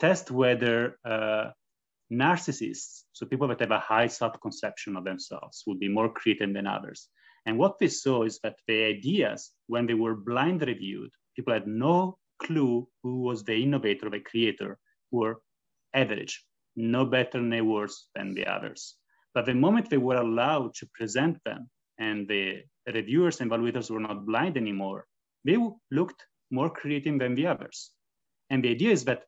test 0.00 0.30
whether 0.30 0.98
uh, 1.04 1.50
narcissists, 2.10 3.02
so 3.12 3.26
people 3.26 3.48
that 3.48 3.60
have 3.60 3.70
a 3.70 3.78
high 3.78 4.06
self-conception 4.06 4.96
of 4.96 5.04
themselves, 5.04 5.64
would 5.66 5.78
be 5.78 5.88
more 5.88 6.08
creative 6.08 6.52
than 6.52 6.66
others. 6.66 7.08
And 7.46 7.58
what 7.58 7.76
we 7.80 7.88
saw 7.88 8.24
is 8.24 8.38
that 8.42 8.56
the 8.66 8.84
ideas, 8.84 9.52
when 9.66 9.86
they 9.86 9.94
were 9.94 10.14
blind 10.14 10.62
reviewed, 10.62 11.10
people 11.36 11.52
had 11.52 11.66
no 11.66 12.18
clue 12.38 12.88
who 13.02 13.22
was 13.22 13.44
the 13.44 13.56
innovator, 13.62 14.10
the 14.10 14.20
creator, 14.20 14.78
were 15.10 15.40
average, 15.94 16.44
no 16.76 17.04
better, 17.04 17.40
no 17.40 17.64
worse 17.64 18.08
than 18.14 18.34
the 18.34 18.46
others. 18.46 18.96
But 19.34 19.46
the 19.46 19.54
moment 19.54 19.90
they 19.90 19.98
were 19.98 20.16
allowed 20.16 20.74
to 20.74 20.88
present 20.94 21.38
them 21.44 21.70
and 21.98 22.28
the 22.28 22.62
reviewers 22.92 23.40
and 23.40 23.50
evaluators 23.50 23.90
were 23.90 24.00
not 24.00 24.26
blind 24.26 24.56
anymore, 24.56 25.06
they 25.44 25.56
looked 25.90 26.24
more 26.50 26.70
creative 26.70 27.18
than 27.18 27.34
the 27.34 27.46
others. 27.46 27.90
And 28.50 28.64
the 28.64 28.70
idea 28.70 28.90
is 28.90 29.04
that 29.04 29.24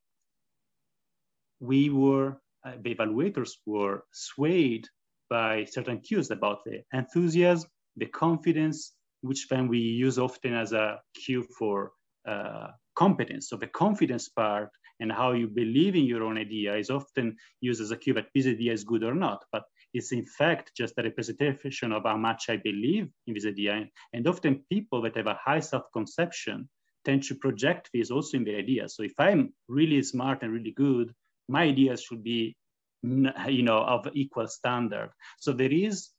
we 1.60 1.90
were 1.90 2.40
uh, 2.64 2.72
the 2.82 2.94
evaluators 2.94 3.52
were 3.64 4.04
swayed 4.12 4.86
by 5.30 5.64
certain 5.64 6.00
cues 6.00 6.30
about 6.30 6.64
the 6.64 6.82
enthusiasm, 6.92 7.70
the 7.96 8.06
confidence, 8.06 8.92
which 9.22 9.48
then 9.48 9.68
we 9.68 9.78
use 9.78 10.18
often 10.18 10.54
as 10.54 10.72
a 10.72 11.00
cue 11.14 11.46
for 11.58 11.92
uh, 12.28 12.68
competence. 12.96 13.48
So 13.48 13.56
the 13.56 13.66
confidence 13.66 14.28
part 14.28 14.70
and 14.98 15.10
how 15.10 15.32
you 15.32 15.48
believe 15.48 15.96
in 15.96 16.04
your 16.04 16.22
own 16.22 16.36
idea 16.36 16.76
is 16.76 16.90
often 16.90 17.36
used 17.60 17.80
as 17.80 17.90
a 17.90 17.96
cue 17.96 18.12
that 18.14 18.28
this 18.34 18.46
idea 18.46 18.72
is 18.72 18.84
good 18.84 19.02
or 19.02 19.14
not. 19.14 19.42
But 19.50 19.64
it's 19.94 20.12
in 20.12 20.24
fact 20.24 20.72
just 20.76 20.98
a 20.98 21.02
representation 21.02 21.92
of 21.92 22.02
how 22.04 22.16
much 22.18 22.50
I 22.50 22.56
believe 22.56 23.08
in 23.26 23.34
this 23.34 23.46
idea. 23.46 23.86
And 24.12 24.26
often 24.26 24.64
people 24.70 25.00
that 25.02 25.16
have 25.16 25.26
a 25.26 25.38
high 25.42 25.60
self-conception 25.60 26.68
tend 27.04 27.22
to 27.24 27.34
project 27.34 27.88
this 27.94 28.10
also 28.10 28.36
in 28.36 28.44
their 28.44 28.58
ideas. 28.58 28.94
So 28.94 29.02
if 29.02 29.14
I'm 29.18 29.54
really 29.68 30.02
smart 30.02 30.42
and 30.42 30.52
really 30.52 30.72
good, 30.72 31.14
my 31.50 31.64
ideas 31.64 32.02
should 32.02 32.22
be 32.22 32.56
you 33.02 33.62
know, 33.62 33.82
of 33.94 34.06
equal 34.12 34.46
standard. 34.46 35.10
So 35.38 35.52
there 35.52 35.72
is 35.72 36.10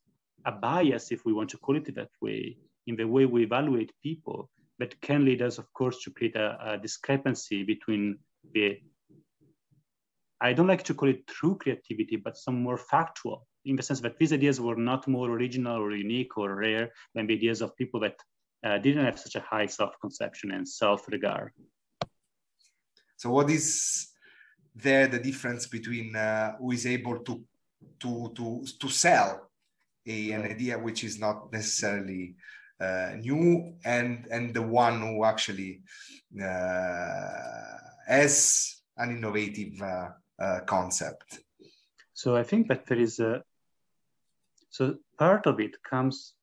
a 0.46 0.52
bias, 0.52 1.12
if 1.12 1.26
we 1.26 1.34
want 1.34 1.50
to 1.52 1.58
call 1.58 1.78
it 1.78 1.94
that 1.96 2.10
way, 2.22 2.58
in 2.88 2.96
the 2.96 3.06
way 3.06 3.26
we 3.26 3.44
evaluate 3.44 3.91
people 4.02 4.50
that 4.80 5.00
can 5.02 5.24
lead 5.24 5.41
us, 5.41 5.60
of 5.60 5.72
course, 5.74 6.04
to 6.04 6.12
create 6.12 6.36
a, 6.36 6.58
a 6.72 6.78
discrepancy 6.78 7.63
between 7.63 8.17
the 8.54 8.80
I 10.44 10.54
don't 10.54 10.65
like 10.65 10.84
to 10.86 10.96
call 10.96 11.10
it 11.10 11.28
true 11.28 11.56
creativity, 11.56 12.15
but 12.15 12.36
some 12.36 12.63
more 12.63 12.78
factual 12.78 13.46
in 13.65 13.76
the 13.76 13.84
sense 13.84 14.02
that 14.02 14.17
these 14.17 14.34
ideas 14.34 14.60
were 14.60 14.76
not 14.76 15.08
more 15.08 15.30
original 15.30 15.78
or 15.78 15.91
unique 15.96 16.36
or 16.36 16.56
rare 16.56 16.91
than 17.13 17.28
the 17.28 17.36
ideas 17.36 17.62
of 17.62 17.76
people 17.76 18.00
that 18.00 18.15
uh, 18.65 18.80
didn't 18.80 19.06
have 19.06 19.20
such 19.20 19.36
a 19.36 19.39
high 19.41 19.67
self-conception 19.67 20.50
and 20.50 20.67
self-regard. 20.67 21.52
So 23.17 23.30
what 23.30 23.52
is 23.52 24.11
there 24.76 25.08
the 25.08 25.20
difference 25.20 25.68
between 25.68 26.16
uh, 26.16 26.56
who 26.58 26.72
is 26.72 26.86
able 26.86 27.20
to 27.20 27.44
to 28.00 28.32
to 28.36 28.66
to 28.80 28.90
sell 28.90 29.50
a, 30.08 30.32
an 30.32 30.44
idea 30.44 30.78
which 30.78 31.04
is 31.04 31.20
not 31.20 31.52
necessarily 31.52 32.36
uh, 32.80 33.12
new 33.20 33.74
and 33.86 34.28
and 34.32 34.54
the 34.54 34.62
one 34.62 35.02
who 35.02 35.26
actually 35.26 35.82
uh, 36.42 37.78
has 38.08 38.82
an 38.98 39.12
innovative 39.12 39.82
uh, 39.82 40.10
uh, 40.40 40.60
concept. 40.62 41.40
So 42.14 42.36
i 42.36 42.44
think 42.44 42.68
that 42.68 42.86
there 42.86 43.00
is 43.00 43.20
a 43.20 43.44
so 44.70 44.96
part 45.18 45.46
of 45.48 45.60
it 45.60 45.84
comes 45.84 46.34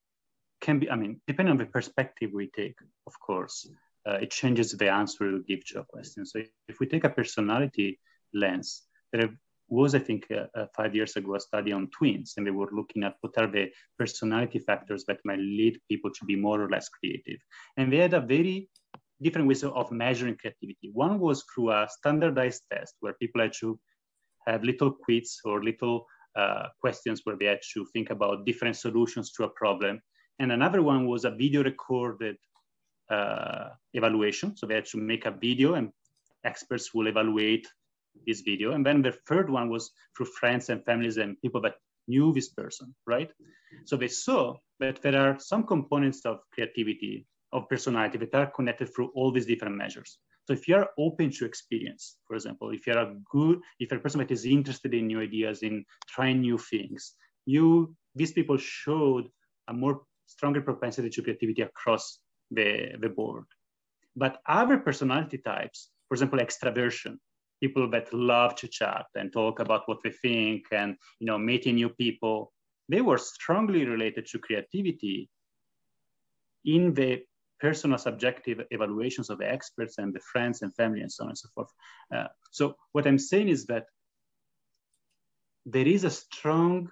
can 0.61 0.79
be 0.79 0.91
i 0.91 0.97
mean 0.97 1.21
depending 1.27 1.53
on 1.53 1.59
the 1.59 1.67
perspective 1.67 2.31
we 2.33 2.49
take 2.49 2.77
of 3.07 3.19
course 3.21 3.69
uh, 4.09 4.19
it 4.23 4.31
changes 4.31 4.73
the 4.73 4.89
answer 4.89 5.33
we 5.33 5.43
give 5.43 5.67
to 5.67 5.81
a 5.81 5.85
question. 5.85 6.25
So 6.25 6.41
if 6.69 6.81
we 6.81 6.87
take 6.87 7.05
a 7.05 7.11
personality 7.11 7.99
lens. 8.35 8.83
There 9.13 9.31
was, 9.69 9.95
I 9.95 9.99
think, 9.99 10.27
uh, 10.31 10.47
uh, 10.59 10.67
five 10.77 10.95
years 10.95 11.17
ago, 11.17 11.35
a 11.35 11.41
study 11.41 11.73
on 11.73 11.89
twins, 11.89 12.35
and 12.37 12.47
they 12.47 12.51
were 12.51 12.71
looking 12.73 13.05
at 13.05 13.17
what 13.21 13.37
are 13.37 13.47
the 13.47 13.71
personality 13.99 14.59
factors 14.59 15.05
that 15.07 15.19
might 15.25 15.39
lead 15.39 15.79
people 15.89 16.11
to 16.11 16.25
be 16.25 16.37
more 16.37 16.63
or 16.63 16.69
less 16.69 16.89
creative. 16.89 17.39
And 17.77 17.93
they 17.93 17.99
had 17.99 18.15
a 18.15 18.21
very 18.21 18.69
different 19.21 19.49
ways 19.49 19.65
of 19.65 19.93
measuring 19.93 20.37
creativity. 20.37 20.91
One 20.93 21.19
was 21.19 21.45
through 21.53 21.73
a 21.73 21.89
standardized 21.91 22.63
test 22.73 22.95
where 23.01 23.15
people 23.15 23.41
had 23.41 23.53
to 23.61 23.79
have 24.47 24.63
little 24.65 24.93
quiz 24.93 25.39
or 25.45 25.63
little 25.63 26.07
uh, 26.37 26.69
questions 26.81 27.23
where 27.25 27.37
they 27.37 27.47
had 27.47 27.61
to 27.75 27.85
think 27.93 28.11
about 28.11 28.47
different 28.47 28.77
solutions 28.77 29.33
to 29.33 29.45
a 29.45 29.51
problem. 29.51 30.01
And 30.39 30.53
another 30.53 30.83
one 30.83 31.07
was 31.07 31.25
a 31.25 31.31
video 31.31 31.65
recorded 31.65 32.37
uh, 33.11 33.71
evaluation. 33.95 34.57
So 34.57 34.67
they 34.67 34.77
had 34.77 34.87
to 34.87 34.99
make 34.99 35.27
a 35.27 35.31
video 35.31 35.75
and 35.75 35.91
experts 36.45 36.95
will 36.95 37.09
evaluate 37.09 37.67
this 38.27 38.41
video. 38.41 38.73
And 38.73 38.85
then 38.85 39.03
the 39.03 39.13
third 39.27 39.51
one 39.51 39.71
was 39.71 39.91
through 40.17 40.27
friends 40.27 40.69
and 40.69 40.85
families 40.85 41.17
and 41.17 41.41
people 41.41 41.61
that 41.63 41.77
knew 42.07 42.33
this 42.33 42.49
person, 42.49 42.95
right? 43.07 43.31
So 43.85 43.97
they 43.97 44.09
saw 44.09 44.57
that 44.81 45.03
there 45.03 45.17
are 45.17 45.39
some 45.39 45.65
components 45.65 46.25
of 46.25 46.41
creativity, 46.53 47.27
of 47.53 47.69
personality 47.69 48.19
that 48.19 48.35
are 48.35 48.47
connected 48.47 48.95
through 48.95 49.11
all 49.15 49.31
these 49.31 49.47
different 49.47 49.77
measures. 49.77 50.19
So 50.47 50.55
if 50.55 50.67
you're 50.67 50.89
open 50.99 51.31
to 51.33 51.45
experience, 51.45 52.17
for 52.27 52.35
example, 52.35 52.71
if 52.71 52.87
you're 52.87 52.99
a 52.99 53.15
good, 53.31 53.61
if 53.79 53.91
you're 53.91 54.01
a 54.01 54.03
person 54.03 54.21
that 54.21 54.31
is 54.31 54.47
interested 54.47 54.95
in 54.95 55.07
new 55.07 55.21
ideas, 55.21 55.63
in 55.63 55.85
trying 56.09 56.41
new 56.41 56.57
things, 56.57 57.13
you, 57.45 57.95
these 58.15 58.33
people 58.33 58.57
showed 58.57 59.29
a 59.69 59.75
more 59.75 60.03
stronger 60.27 60.63
propensity 60.63 61.11
to 61.11 61.23
creativity 61.23 61.63
across 61.63 62.21
the, 62.51 62.93
the 62.99 63.11
board. 63.11 63.45
But 64.17 64.41
other 64.47 64.79
personality 64.79 65.39
types, 65.39 65.91
for 66.09 66.15
example, 66.15 66.39
extraversion, 66.39 67.19
people 67.61 67.89
that 67.91 68.13
love 68.13 68.55
to 68.57 68.69
chat 68.69 69.07
and 69.15 69.33
talk 69.33 69.61
about 69.61 69.83
what 69.87 69.99
they 70.03 70.11
think 70.11 70.67
and 70.73 70.97
you 71.21 71.27
know 71.27 71.39
meeting 71.39 71.75
new 71.75 71.89
people 71.89 72.53
they 72.89 73.01
were 73.01 73.19
strongly 73.19 73.85
related 73.85 74.27
to 74.27 74.39
creativity 74.39 75.29
in 76.65 76.95
the 76.95 77.23
personal 77.61 77.99
subjective 77.99 78.61
evaluations 78.71 79.31
of 79.31 79.39
the 79.39 79.51
experts 79.51 79.99
and 79.99 80.15
the 80.15 80.21
friends 80.21 80.63
and 80.63 80.75
family 80.75 81.01
and 81.01 81.11
so 81.11 81.25
on 81.25 81.31
and 81.31 81.39
so 81.39 81.49
forth. 81.55 81.69
Uh, 82.15 82.29
so 82.51 82.77
what 82.93 83.07
i'm 83.07 83.19
saying 83.19 83.49
is 83.49 83.67
that 83.67 83.87
there 85.67 85.87
is 85.87 86.05
a 86.05 86.11
strong 86.11 86.89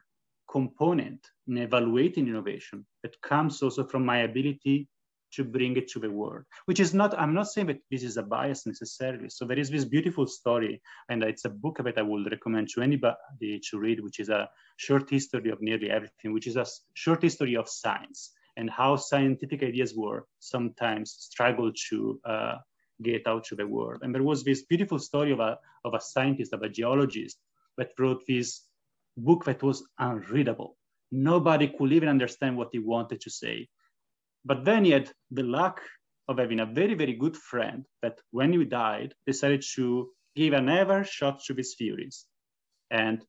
component 0.50 1.26
in 1.48 1.58
evaluating 1.58 2.28
innovation 2.28 2.86
that 3.02 3.20
comes 3.22 3.62
also 3.62 3.86
from 3.86 4.04
my 4.04 4.18
ability 4.18 4.88
to 5.36 5.44
bring 5.44 5.76
it 5.76 5.88
to 5.88 6.00
the 6.00 6.10
world, 6.10 6.44
which 6.64 6.80
is 6.80 6.92
not, 6.92 7.18
I'm 7.18 7.34
not 7.34 7.48
saying 7.48 7.68
that 7.68 7.80
this 7.90 8.02
is 8.02 8.16
a 8.16 8.22
bias 8.22 8.66
necessarily. 8.66 9.28
So 9.30 9.44
there 9.44 9.58
is 9.58 9.70
this 9.70 9.84
beautiful 9.84 10.26
story, 10.26 10.80
and 11.08 11.22
it's 11.22 11.44
a 11.44 11.50
book 11.50 11.78
that 11.84 11.98
I 11.98 12.02
would 12.02 12.30
recommend 12.30 12.68
to 12.70 12.82
anybody 12.82 13.60
to 13.70 13.78
read, 13.78 14.00
which 14.00 14.20
is 14.20 14.28
a 14.28 14.48
short 14.76 15.08
history 15.08 15.50
of 15.50 15.62
nearly 15.62 15.90
everything, 15.90 16.32
which 16.32 16.46
is 16.46 16.56
a 16.56 16.66
short 16.94 17.22
history 17.22 17.56
of 17.56 17.68
science 17.68 18.32
and 18.56 18.70
how 18.70 18.96
scientific 18.96 19.62
ideas 19.62 19.94
were 19.94 20.26
sometimes 20.40 21.10
struggle 21.12 21.70
to 21.90 22.20
uh, 22.24 22.56
get 23.02 23.26
out 23.26 23.44
to 23.44 23.54
the 23.54 23.66
world. 23.66 24.00
And 24.02 24.14
there 24.14 24.22
was 24.22 24.42
this 24.42 24.64
beautiful 24.64 24.98
story 24.98 25.32
of 25.32 25.40
a, 25.40 25.58
of 25.84 25.94
a 25.94 26.00
scientist, 26.00 26.52
of 26.54 26.62
a 26.62 26.68
geologist, 26.68 27.38
that 27.76 27.90
wrote 27.98 28.22
this 28.26 28.62
book 29.16 29.44
that 29.44 29.62
was 29.62 29.84
unreadable. 29.98 30.76
Nobody 31.12 31.68
could 31.68 31.92
even 31.92 32.08
understand 32.08 32.56
what 32.56 32.70
he 32.72 32.78
wanted 32.78 33.20
to 33.20 33.30
say. 33.30 33.68
But 34.46 34.64
then 34.64 34.84
he 34.84 34.92
had 34.92 35.10
the 35.32 35.42
luck 35.42 35.80
of 36.28 36.38
having 36.38 36.60
a 36.60 36.66
very, 36.66 36.94
very 36.94 37.14
good 37.14 37.36
friend 37.36 37.84
that 38.02 38.20
when 38.30 38.52
he 38.52 38.64
died, 38.64 39.12
decided 39.26 39.64
to 39.74 40.08
give 40.36 40.52
another 40.52 41.02
shot 41.02 41.40
to 41.46 41.54
his 41.54 41.74
theories 41.74 42.26
and 42.90 43.24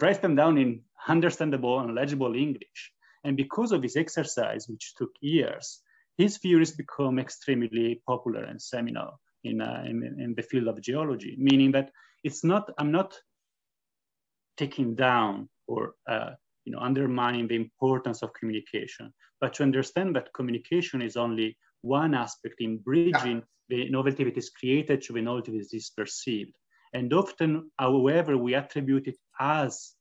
write 0.00 0.22
them 0.22 0.34
down 0.34 0.58
in 0.58 0.82
understandable 1.06 1.78
and 1.78 1.94
legible 1.94 2.34
English. 2.34 2.92
And 3.22 3.36
because 3.36 3.70
of 3.70 3.80
this 3.80 3.96
exercise, 3.96 4.68
which 4.68 4.94
took 4.96 5.10
years, 5.20 5.80
his 6.18 6.38
theories 6.38 6.72
become 6.72 7.20
extremely 7.20 8.02
popular 8.06 8.42
and 8.42 8.60
seminal 8.60 9.20
in, 9.44 9.60
uh, 9.60 9.84
in, 9.86 10.02
in, 10.18 10.34
the 10.34 10.42
field 10.42 10.66
of 10.66 10.80
geology, 10.80 11.36
meaning 11.38 11.72
that 11.72 11.90
it's 12.24 12.42
not, 12.42 12.70
I'm 12.76 12.90
not 12.90 13.16
taking 14.56 14.96
down 14.96 15.48
or 15.68 15.94
uh, 16.08 16.30
you 16.64 16.72
know, 16.72 16.78
undermining 16.78 17.46
the 17.48 17.56
importance 17.56 18.22
of 18.22 18.32
communication, 18.32 19.12
but 19.40 19.54
to 19.54 19.62
understand 19.62 20.16
that 20.16 20.32
communication 20.32 21.02
is 21.02 21.16
only 21.16 21.56
one 21.82 22.14
aspect 22.14 22.56
in 22.60 22.78
bridging 22.78 23.42
the 23.68 23.88
novelty 23.90 24.24
that 24.24 24.36
is 24.36 24.50
created 24.50 25.02
to 25.02 25.12
the 25.12 25.22
novelty 25.22 25.52
that 25.58 25.72
is 25.72 25.90
perceived. 25.96 26.54
And 26.92 27.12
often, 27.12 27.70
however, 27.78 28.36
we 28.36 28.54
attribute 28.54 29.08
it 29.08 29.18
as 29.38 29.92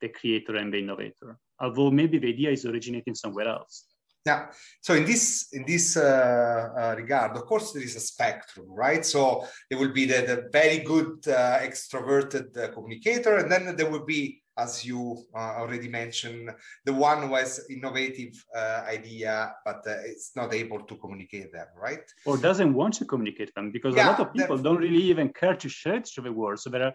the 0.00 0.08
creator 0.08 0.56
and 0.56 0.72
the 0.72 0.78
innovator, 0.78 1.38
although 1.60 1.90
maybe 1.90 2.18
the 2.18 2.28
idea 2.28 2.50
is 2.50 2.64
originating 2.64 3.14
somewhere 3.14 3.48
else. 3.48 3.84
Yeah. 4.26 4.48
So 4.82 4.94
in 4.94 5.06
this 5.06 5.48
in 5.52 5.64
this 5.66 5.96
uh, 5.96 6.68
uh, 6.78 6.94
regard, 6.96 7.36
of 7.36 7.46
course, 7.46 7.72
there 7.72 7.82
is 7.82 7.96
a 7.96 8.00
spectrum, 8.00 8.66
right? 8.68 9.04
So 9.04 9.46
there 9.70 9.78
will 9.78 9.92
be 9.92 10.04
the, 10.04 10.20
the 10.22 10.48
very 10.52 10.78
good 10.78 11.26
uh, 11.26 11.58
extroverted 11.60 12.56
uh, 12.56 12.68
communicator, 12.72 13.36
and 13.36 13.50
then 13.50 13.76
there 13.76 13.90
will 13.90 14.04
be 14.04 14.39
as 14.62 14.84
you 14.84 15.00
uh, 15.34 15.52
already 15.60 15.88
mentioned, 15.88 16.50
the 16.84 16.92
one 16.92 17.26
who 17.26 17.34
has 17.34 17.66
innovative 17.70 18.34
uh, 18.54 18.82
idea, 18.96 19.54
but 19.64 19.80
uh, 19.86 19.96
it's 20.10 20.32
not 20.36 20.54
able 20.54 20.80
to 20.90 20.94
communicate 20.96 21.52
them, 21.52 21.66
right? 21.76 22.04
Or 22.24 22.36
doesn't 22.36 22.72
want 22.74 22.94
to 22.94 23.04
communicate 23.04 23.54
them 23.54 23.70
because 23.70 23.94
yeah, 23.94 24.06
a 24.06 24.10
lot 24.10 24.20
of 24.20 24.32
people 24.32 24.58
don't 24.58 24.82
really 24.86 25.04
even 25.14 25.28
care 25.40 25.56
to 25.56 25.68
share 25.68 25.96
it 25.96 26.06
to 26.16 26.20
the 26.20 26.32
world. 26.32 26.58
So 26.60 26.70
there 26.70 26.84
are 26.88 26.94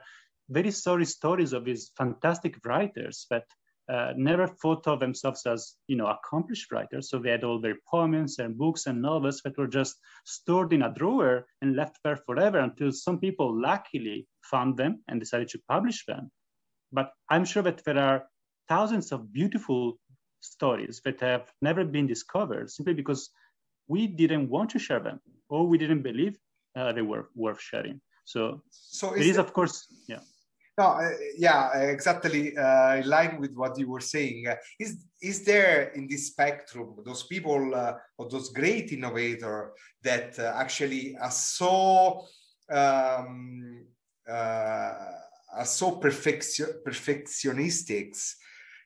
very 0.50 0.72
sorry 0.72 1.06
stories 1.06 1.54
of 1.54 1.66
these 1.66 1.92
fantastic 1.98 2.54
writers 2.66 3.26
that 3.30 3.46
uh, 3.88 4.14
never 4.18 4.48
thought 4.48 4.88
of 4.88 5.00
themselves 5.00 5.46
as 5.46 5.76
you 5.88 5.96
know 5.96 6.08
accomplished 6.08 6.72
writers 6.72 7.08
so 7.08 7.20
they 7.20 7.30
had 7.30 7.44
all 7.44 7.62
their 7.62 7.78
poems 7.88 8.40
and 8.40 8.58
books 8.58 8.88
and 8.88 9.00
novels 9.00 9.42
that 9.44 9.56
were 9.60 9.68
just 9.68 9.96
stored 10.26 10.74
in 10.74 10.82
a 10.82 10.94
drawer 10.94 11.46
and 11.62 11.76
left 11.76 11.98
there 12.04 12.18
forever 12.26 12.60
until 12.60 12.92
some 12.92 13.20
people 13.20 13.62
luckily 13.62 14.28
found 14.42 14.76
them 14.76 15.04
and 15.08 15.20
decided 15.20 15.48
to 15.48 15.60
publish 15.70 16.04
them 16.08 16.32
but 16.92 17.14
I'm 17.30 17.46
sure 17.46 17.64
that 17.64 17.84
there 17.84 17.98
are 17.98 18.28
thousands 18.68 19.12
of 19.12 19.32
beautiful 19.32 20.00
stories 20.40 21.02
that 21.06 21.20
have 21.22 21.52
never 21.62 21.84
been 21.84 22.08
discovered 22.08 22.70
simply 22.70 22.94
because 22.94 23.30
we 23.88 24.08
didn't 24.08 24.50
want 24.50 24.70
to 24.72 24.80
share 24.80 25.00
them 25.00 25.20
or 25.50 25.68
we 25.68 25.78
didn't 25.78 26.02
believe 26.02 26.38
uh, 26.76 26.92
they 26.92 27.02
were 27.02 27.30
worth 27.36 27.62
sharing. 27.62 28.02
So, 28.26 28.62
so 28.70 29.14
is 29.14 29.22
it 29.22 29.30
is, 29.32 29.38
of 29.38 29.54
course, 29.54 29.88
yeah. 30.08 30.20
No, 30.78 30.88
uh, 30.88 31.12
yeah, 31.38 31.74
exactly. 31.78 32.58
Uh, 32.58 32.98
in 32.98 33.08
line 33.08 33.40
with 33.40 33.54
what 33.54 33.78
you 33.80 33.90
were 33.90 34.02
saying, 34.02 34.46
is 34.78 35.06
is 35.22 35.46
there 35.46 35.92
in 35.96 36.08
this 36.08 36.28
spectrum 36.28 36.96
those 37.06 37.24
people 37.24 37.74
uh, 37.74 37.94
or 38.18 38.30
those 38.30 38.50
great 38.50 38.92
innovator 38.92 39.72
that 40.04 40.38
uh, 40.38 40.54
actually 40.58 41.16
are 41.22 41.32
so 41.32 42.26
um, 42.70 43.86
uh, 44.28 44.94
are 45.56 45.66
so 45.66 45.92
perfection 45.92 46.68
perfectionistics 46.86 48.36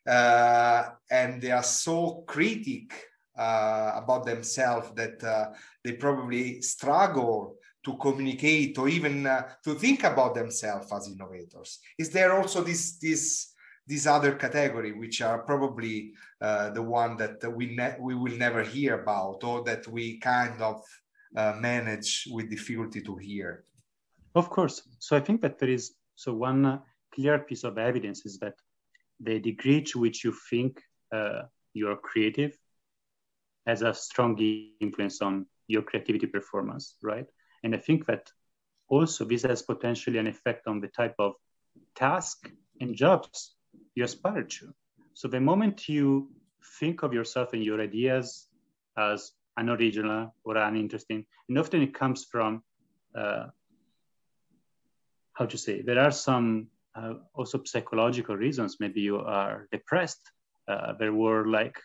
and 0.06 1.42
they 1.42 1.52
are 1.52 1.64
so 1.64 2.24
critic 2.28 2.94
about 3.36 4.26
themselves 4.26 4.92
that 4.96 5.54
they 5.84 5.94
probably 5.94 6.62
struggle 6.62 7.60
to 7.84 7.98
communicate 7.98 8.78
or 8.78 8.90
even 8.90 9.26
uh, 9.26 9.50
to 9.64 9.74
think 9.76 10.04
about 10.04 10.36
themselves 10.36 10.92
as 10.92 11.08
innovators. 11.08 11.80
Is 11.98 12.10
there 12.10 12.34
also 12.34 12.64
this 12.64 12.98
this 12.98 13.54
this 13.88 14.06
other 14.06 14.36
category 14.36 14.92
which 14.92 15.22
are 15.22 15.40
probably 15.40 16.14
uh, 16.42 16.70
the 16.72 16.82
one 16.82 17.18
that 17.18 17.42
we 17.56 17.80
we 18.00 18.16
will 18.16 18.38
never 18.38 18.64
hear 18.64 19.02
about 19.02 19.44
or 19.44 19.64
that 19.64 19.88
we 19.88 20.20
kind 20.20 20.62
of 20.62 20.84
uh, 21.36 21.54
manage 21.60 22.28
with 22.32 22.50
difficulty 22.50 23.02
to 23.02 23.16
hear? 23.16 23.64
Of 24.36 24.50
course. 24.50 24.84
So 25.00 25.16
i 25.16 25.20
think 25.20 25.42
that 25.42 25.58
there 25.60 25.70
is 25.70 25.96
so 26.20 26.34
one 26.34 26.66
uh, 26.66 26.80
clear 27.14 27.40
piece 27.40 27.64
of 27.64 27.78
evidence 27.78 28.26
is 28.26 28.38
that 28.40 28.56
the 29.20 29.40
degree 29.40 29.82
to 29.82 30.00
which 30.00 30.24
you 30.26 30.34
think 30.50 30.82
uh, 31.14 31.44
you 31.74 31.88
are 31.90 31.96
creative 31.96 32.54
has 33.66 33.82
a 33.82 33.94
strong 33.94 34.38
influence 34.82 35.22
on 35.22 35.46
your 35.68 35.84
creativity 35.84 36.28
performance 36.28 36.96
right 37.04 37.28
and 37.64 37.76
I 37.76 37.78
think 37.78 38.06
that 38.08 38.32
also 38.90 39.26
this 39.26 39.44
has 39.44 39.62
potentially 39.62 40.18
an 40.18 40.28
effect 40.28 40.68
on 40.68 40.80
the 40.82 40.88
type 40.88 41.16
of 41.20 41.34
task 41.96 42.52
and 42.82 42.96
jobs 42.96 43.56
you 43.96 44.04
aspire 44.04 44.44
to. 44.44 44.74
So 45.14 45.28
the 45.28 45.40
moment 45.40 45.88
you 45.88 46.32
think 46.80 47.04
of 47.04 47.14
yourself 47.14 47.54
and 47.54 47.64
your 47.64 47.82
ideas 47.82 48.48
as 48.98 49.32
unoriginal 49.58 50.34
or 50.44 50.58
uninteresting, 50.58 51.26
and 51.48 51.58
often 51.58 51.82
it 51.82 51.94
comes 51.94 52.26
from 52.26 52.64
uh, 53.16 53.48
how 55.40 55.46
to 55.46 55.58
say 55.58 55.82
there 55.82 56.00
are 56.00 56.12
some 56.12 56.68
uh, 56.96 57.14
also 57.34 57.64
psychological 57.64 58.36
reasons. 58.36 58.78
Maybe 58.80 59.00
you 59.00 59.20
are 59.20 59.68
depressed. 59.72 60.22
Uh, 60.68 60.94
there 61.00 61.14
were 61.14 61.48
like 61.48 61.78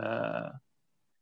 uh, 0.00 0.50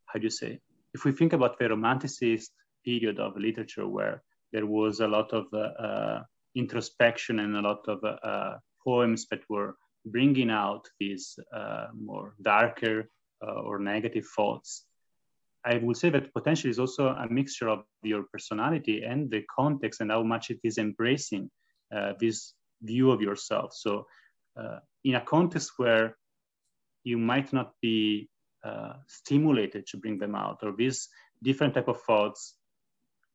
how 0.07 0.19
do 0.19 0.25
you 0.25 0.31
say? 0.31 0.61
If 0.93 1.05
we 1.05 1.13
think 1.13 1.33
about 1.33 1.59
the 1.59 1.67
romanticist 1.67 2.51
period 2.85 3.21
of 3.21 3.37
literature 3.37 3.87
where 3.87 4.23
there 4.53 4.67
was 4.67 5.01
a 5.01 5.09
lot 5.09 5.33
of 5.33 5.47
uh, 5.53 5.59
uh, 5.59 6.23
introspection 6.55 7.39
and 7.39 7.57
a 7.57 7.61
lot 7.61 7.87
of 7.87 8.03
uh, 8.05 8.57
poems 8.83 9.27
that 9.31 9.43
were 9.49 9.77
bringing 10.07 10.51
out 10.51 10.89
these 10.99 11.39
more 11.95 12.35
darker 12.43 13.09
or 13.41 13.79
negative 13.79 14.27
thoughts. 14.35 14.85
I 15.65 15.77
would 15.77 15.97
say 15.97 16.09
that 16.11 16.33
potentially 16.33 16.71
is 16.71 16.79
also 16.79 17.09
a 17.09 17.29
mixture 17.29 17.69
of 17.69 17.85
your 18.03 18.23
personality 18.33 19.03
and 19.03 19.31
the 19.31 19.43
context 19.55 20.01
and 20.01 20.11
how 20.11 20.23
much 20.23 20.51
it 20.51 20.61
is 20.65 20.79
embracing 20.79 21.51
this 22.19 22.55
view 22.83 23.11
of 23.11 23.21
yourself. 23.21 23.75
So, 23.75 24.07
uh, 24.57 24.79
in 25.05 25.15
a 25.15 25.21
context 25.21 25.73
where 25.77 26.17
you 27.05 27.19
might 27.19 27.53
not 27.53 27.73
be 27.81 28.29
uh, 28.65 28.95
stimulated 29.07 29.87
to 29.87 29.97
bring 29.97 30.19
them 30.19 30.35
out, 30.35 30.59
or 30.63 30.73
these 30.77 31.09
different 31.43 31.75
type 31.75 31.89
of 31.89 32.01
thoughts 32.03 32.55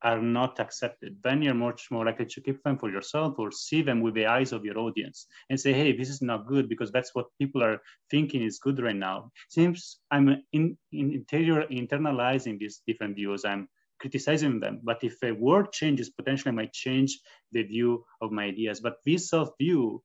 are 0.04 0.22
not 0.22 0.60
accepted, 0.60 1.16
then 1.24 1.42
you're 1.42 1.54
much 1.54 1.90
more 1.90 2.06
likely 2.06 2.26
to 2.26 2.42
keep 2.42 2.62
them 2.64 2.78
for 2.78 2.92
yourself 2.92 3.36
or 3.40 3.52
see 3.52 3.82
them 3.82 4.02
with 4.02 4.14
the 4.14 4.26
eyes 4.26 4.52
of 4.52 4.66
your 4.66 4.78
audience 4.78 5.28
and 5.50 5.58
say, 5.58 5.72
hey, 5.72 5.96
this 5.96 6.10
is 6.10 6.22
not 6.22 6.46
good 6.46 6.68
because 6.68 6.92
that's 6.92 7.16
what 7.16 7.28
people 7.40 7.64
are 7.64 7.82
thinking 8.12 8.44
is 8.44 8.60
good 8.60 8.82
right 8.82 8.98
now. 8.98 9.32
Seems 9.50 10.00
I'm 10.12 10.44
in, 10.52 10.78
in 10.92 11.14
interior 11.14 11.66
internalizing 11.72 12.60
these 12.60 12.82
different 12.86 13.16
views. 13.16 13.46
I'm 13.46 13.70
criticizing 14.04 14.60
them. 14.60 14.82
But 14.84 15.00
if 15.02 15.16
a 15.24 15.32
word 15.32 15.72
changes, 15.72 16.10
potentially 16.10 16.52
I 16.52 16.56
might 16.56 16.74
change 16.74 17.12
the 17.54 17.64
view 17.64 18.04
of 18.22 18.32
my 18.32 18.44
ideas. 18.54 18.82
But 18.82 18.98
this 19.06 19.30
self-view 19.30 20.04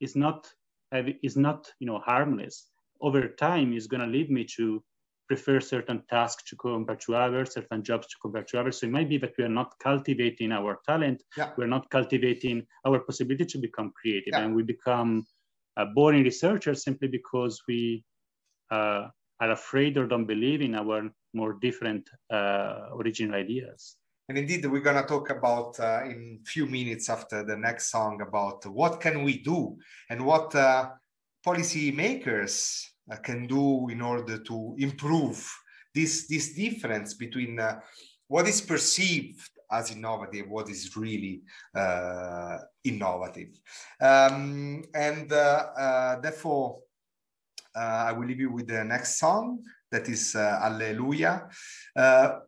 is 0.00 0.16
not 0.16 0.50
is 1.28 1.36
not 1.36 1.60
you 1.80 1.86
know 1.86 2.00
harmless. 2.10 2.56
Over 3.00 3.28
time, 3.28 3.72
is 3.72 3.86
going 3.86 4.04
to 4.06 4.14
lead 4.16 4.28
me 4.28 4.44
to 4.56 4.82
prefer 5.28 5.60
certain 5.60 6.02
tasks 6.10 6.42
to 6.48 6.56
compare 6.56 6.96
to 6.96 7.14
others, 7.14 7.52
certain 7.52 7.82
jobs 7.84 8.06
to 8.08 8.16
compare 8.22 8.42
to 8.42 8.58
others. 8.60 8.80
So 8.80 8.86
it 8.86 8.92
might 8.92 9.08
be 9.08 9.18
that 9.18 9.34
we 9.38 9.44
are 9.44 9.56
not 9.60 9.78
cultivating 9.78 10.50
our 10.50 10.80
talent, 10.88 11.22
yeah. 11.36 11.50
we're 11.56 11.74
not 11.76 11.90
cultivating 11.90 12.66
our 12.86 12.98
possibility 12.98 13.44
to 13.44 13.58
become 13.58 13.92
creative, 14.00 14.32
yeah. 14.32 14.40
and 14.40 14.56
we 14.56 14.62
become 14.64 15.26
uh, 15.76 15.84
boring 15.94 16.24
researchers 16.24 16.82
simply 16.82 17.08
because 17.08 17.62
we 17.68 18.04
uh, 18.72 19.02
are 19.40 19.52
afraid 19.52 19.96
or 19.96 20.06
don't 20.06 20.26
believe 20.26 20.60
in 20.60 20.74
our 20.74 21.08
more 21.40 21.54
different 21.66 22.04
uh, 22.30 22.90
original 22.98 23.34
ideas. 23.44 23.80
And 24.28 24.36
indeed, 24.36 24.66
we're 24.66 24.88
gonna 24.88 25.06
talk 25.06 25.30
about 25.30 25.80
uh, 25.80 26.02
in 26.04 26.40
few 26.44 26.66
minutes 26.66 27.08
after 27.08 27.38
the 27.42 27.56
next 27.56 27.90
song 27.90 28.20
about 28.20 28.66
what 28.66 29.00
can 29.00 29.16
we 29.26 29.34
do 29.38 29.78
and 30.10 30.18
what 30.30 30.54
uh, 30.54 30.90
policy 31.42 31.90
makers 31.92 32.54
uh, 33.10 33.16
can 33.16 33.46
do 33.46 33.88
in 33.88 34.00
order 34.02 34.36
to 34.50 34.74
improve 34.78 35.38
this 35.94 36.26
this 36.28 36.46
difference 36.54 37.14
between 37.14 37.58
uh, 37.58 37.80
what 38.26 38.46
is 38.46 38.60
perceived 38.60 39.48
as 39.70 39.90
innovative, 39.90 40.46
what 40.48 40.68
is 40.68 40.94
really 40.96 41.40
uh, 41.74 42.58
innovative. 42.84 43.52
Um, 44.00 44.84
and 44.94 45.32
uh, 45.32 46.16
therefore, 46.22 46.80
I 47.74 48.12
will 48.12 48.26
leave 48.26 48.40
you 48.40 48.52
with 48.52 48.66
the 48.66 48.84
next 48.84 49.18
song 49.18 49.62
that 49.90 50.08
is 50.08 50.34
uh, 50.34 50.60
Alleluia, 50.62 51.48
uh, 51.96 52.38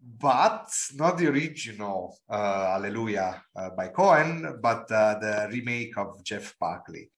but 0.00 0.70
not 0.94 1.18
the 1.18 1.26
original 1.28 2.18
uh, 2.30 2.76
Alleluia 2.76 3.42
by 3.76 3.88
Cohen, 3.88 4.58
but 4.62 4.86
the 4.88 5.48
remake 5.50 5.96
of 5.98 6.22
Jeff 6.24 6.54
Buckley. 6.58 7.10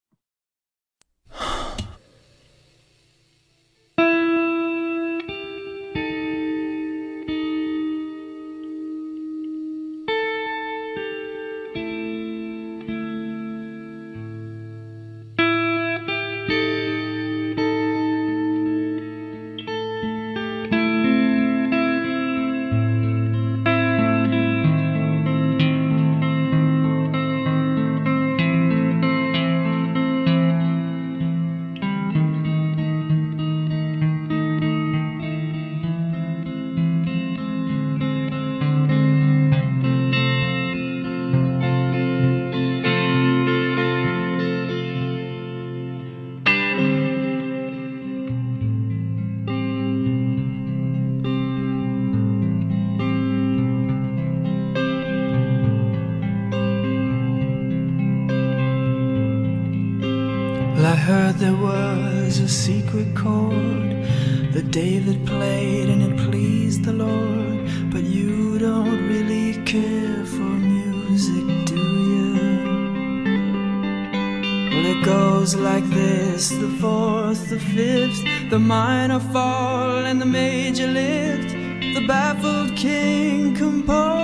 The 78.50 78.58
minor 78.58 79.20
fall, 79.20 80.04
and 80.04 80.20
the 80.20 80.26
major 80.26 80.88
lift. 80.88 81.50
The 81.94 82.04
baffled 82.06 82.76
king 82.76 83.54
composing 83.54 84.19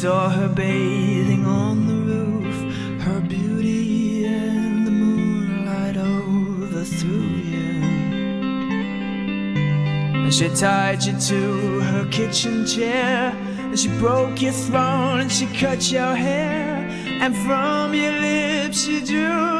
saw 0.00 0.30
her 0.30 0.48
bathing 0.48 1.44
on 1.44 1.86
the 1.86 1.92
roof, 1.92 3.02
her 3.02 3.20
beauty 3.20 4.24
and 4.24 4.86
the 4.86 4.90
moonlight 4.90 5.98
overthrew 5.98 7.28
you. 7.52 7.82
And 10.24 10.32
she 10.32 10.48
tied 10.48 11.04
you 11.04 11.12
to 11.20 11.80
her 11.80 12.06
kitchen 12.10 12.64
chair, 12.64 13.36
and 13.58 13.78
she 13.78 13.88
broke 13.98 14.40
your 14.40 14.52
throne, 14.52 15.20
and 15.20 15.30
she 15.30 15.44
cut 15.48 15.92
your 15.92 16.14
hair, 16.14 16.76
and 17.20 17.36
from 17.36 17.92
your 17.92 18.12
lips 18.12 18.86
she 18.86 19.04
drew 19.04 19.59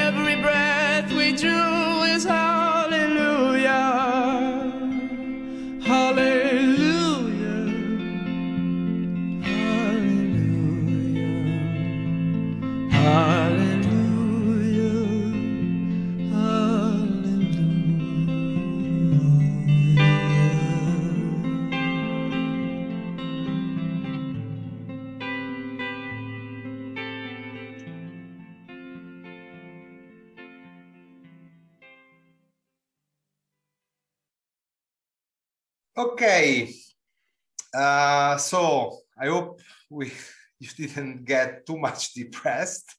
Okay. 35.97 36.73
Uh, 37.73 38.37
so 38.37 38.97
I 39.19 39.27
hope 39.27 39.61
we 39.89 40.11
you 40.59 40.69
didn't 40.77 41.25
get 41.25 41.65
too 41.65 41.77
much 41.77 42.13
depressed 42.21 42.95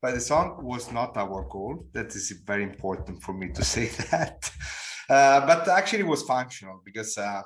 by 0.00 0.12
the 0.12 0.20
song 0.20 0.58
was 0.62 0.92
not 0.92 1.16
our 1.16 1.42
goal. 1.50 1.86
That 1.92 2.14
is 2.14 2.30
very 2.46 2.62
important 2.62 3.22
for 3.22 3.32
me 3.32 3.48
to 3.52 3.64
say 3.74 3.86
that. 4.10 4.50
Uh, 5.08 5.46
but 5.46 5.68
actually 5.68 6.00
it 6.00 6.06
was 6.06 6.22
functional 6.22 6.82
because 6.84 7.16
uh, 7.18 7.42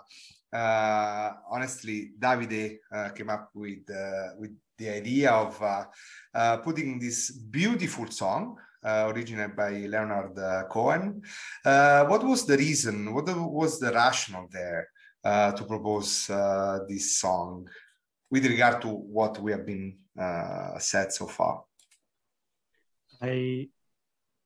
uh, 0.53 1.33
honestly, 1.51 2.11
Davide 2.19 2.79
uh, 2.93 3.11
came 3.11 3.31
up 3.31 3.51
with 3.55 3.89
uh, 3.89 4.35
with 4.39 4.51
the 4.77 4.89
idea 4.89 5.31
of 5.31 5.63
uh, 5.63 6.57
putting 6.59 6.99
this 6.99 7.31
beautiful 7.31 8.11
song 8.11 8.57
originated 8.85 9.57
by 9.57 9.71
Leonard 9.87 10.39
uh, 10.39 10.65
Cohen. 10.71 11.23
Uh, 11.65 12.05
what 12.07 12.25
was 12.25 12.47
the 12.47 12.57
reason? 12.57 13.13
What 13.13 13.27
was 13.37 13.79
the 13.79 13.93
rationale 13.93 14.49
there 14.51 14.89
uh, 15.25 15.53
to 15.53 15.65
propose 15.65 16.31
uh, 16.31 16.81
this 16.89 17.19
song 17.19 17.69
with 18.31 18.47
regard 18.47 18.81
to 18.83 18.89
what 18.89 19.39
we 19.41 19.53
have 19.53 19.67
been 19.67 19.99
uh, 20.19 20.79
said 20.79 21.13
so 21.13 21.27
far? 21.27 21.65
I 23.21 23.69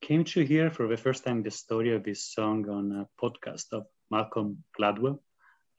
came 0.01 0.23
to 0.25 0.45
hear 0.45 0.69
for 0.69 0.87
the 0.87 0.97
first 0.97 1.23
time 1.23 1.41
the 1.41 1.51
story 1.51 1.95
of 1.95 2.03
this 2.03 2.23
song 2.23 2.69
on 2.69 2.91
a 2.91 3.07
podcast 3.21 3.71
of 3.71 3.85
Malcolm 4.11 4.63
Gladwell, 4.77 5.19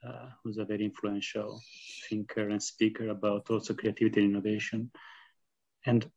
uh, 0.07 0.31
who's 0.43 0.59
a 0.59 0.65
very 0.65 0.85
influential 0.85 1.61
thinker 2.09 2.49
and 2.49 2.63
speaker 2.63 3.09
about 3.11 3.51
also 3.51 3.75
creativity 3.75 4.23
and 4.23 4.31
innovation. 4.31 4.91
And 5.85 6.11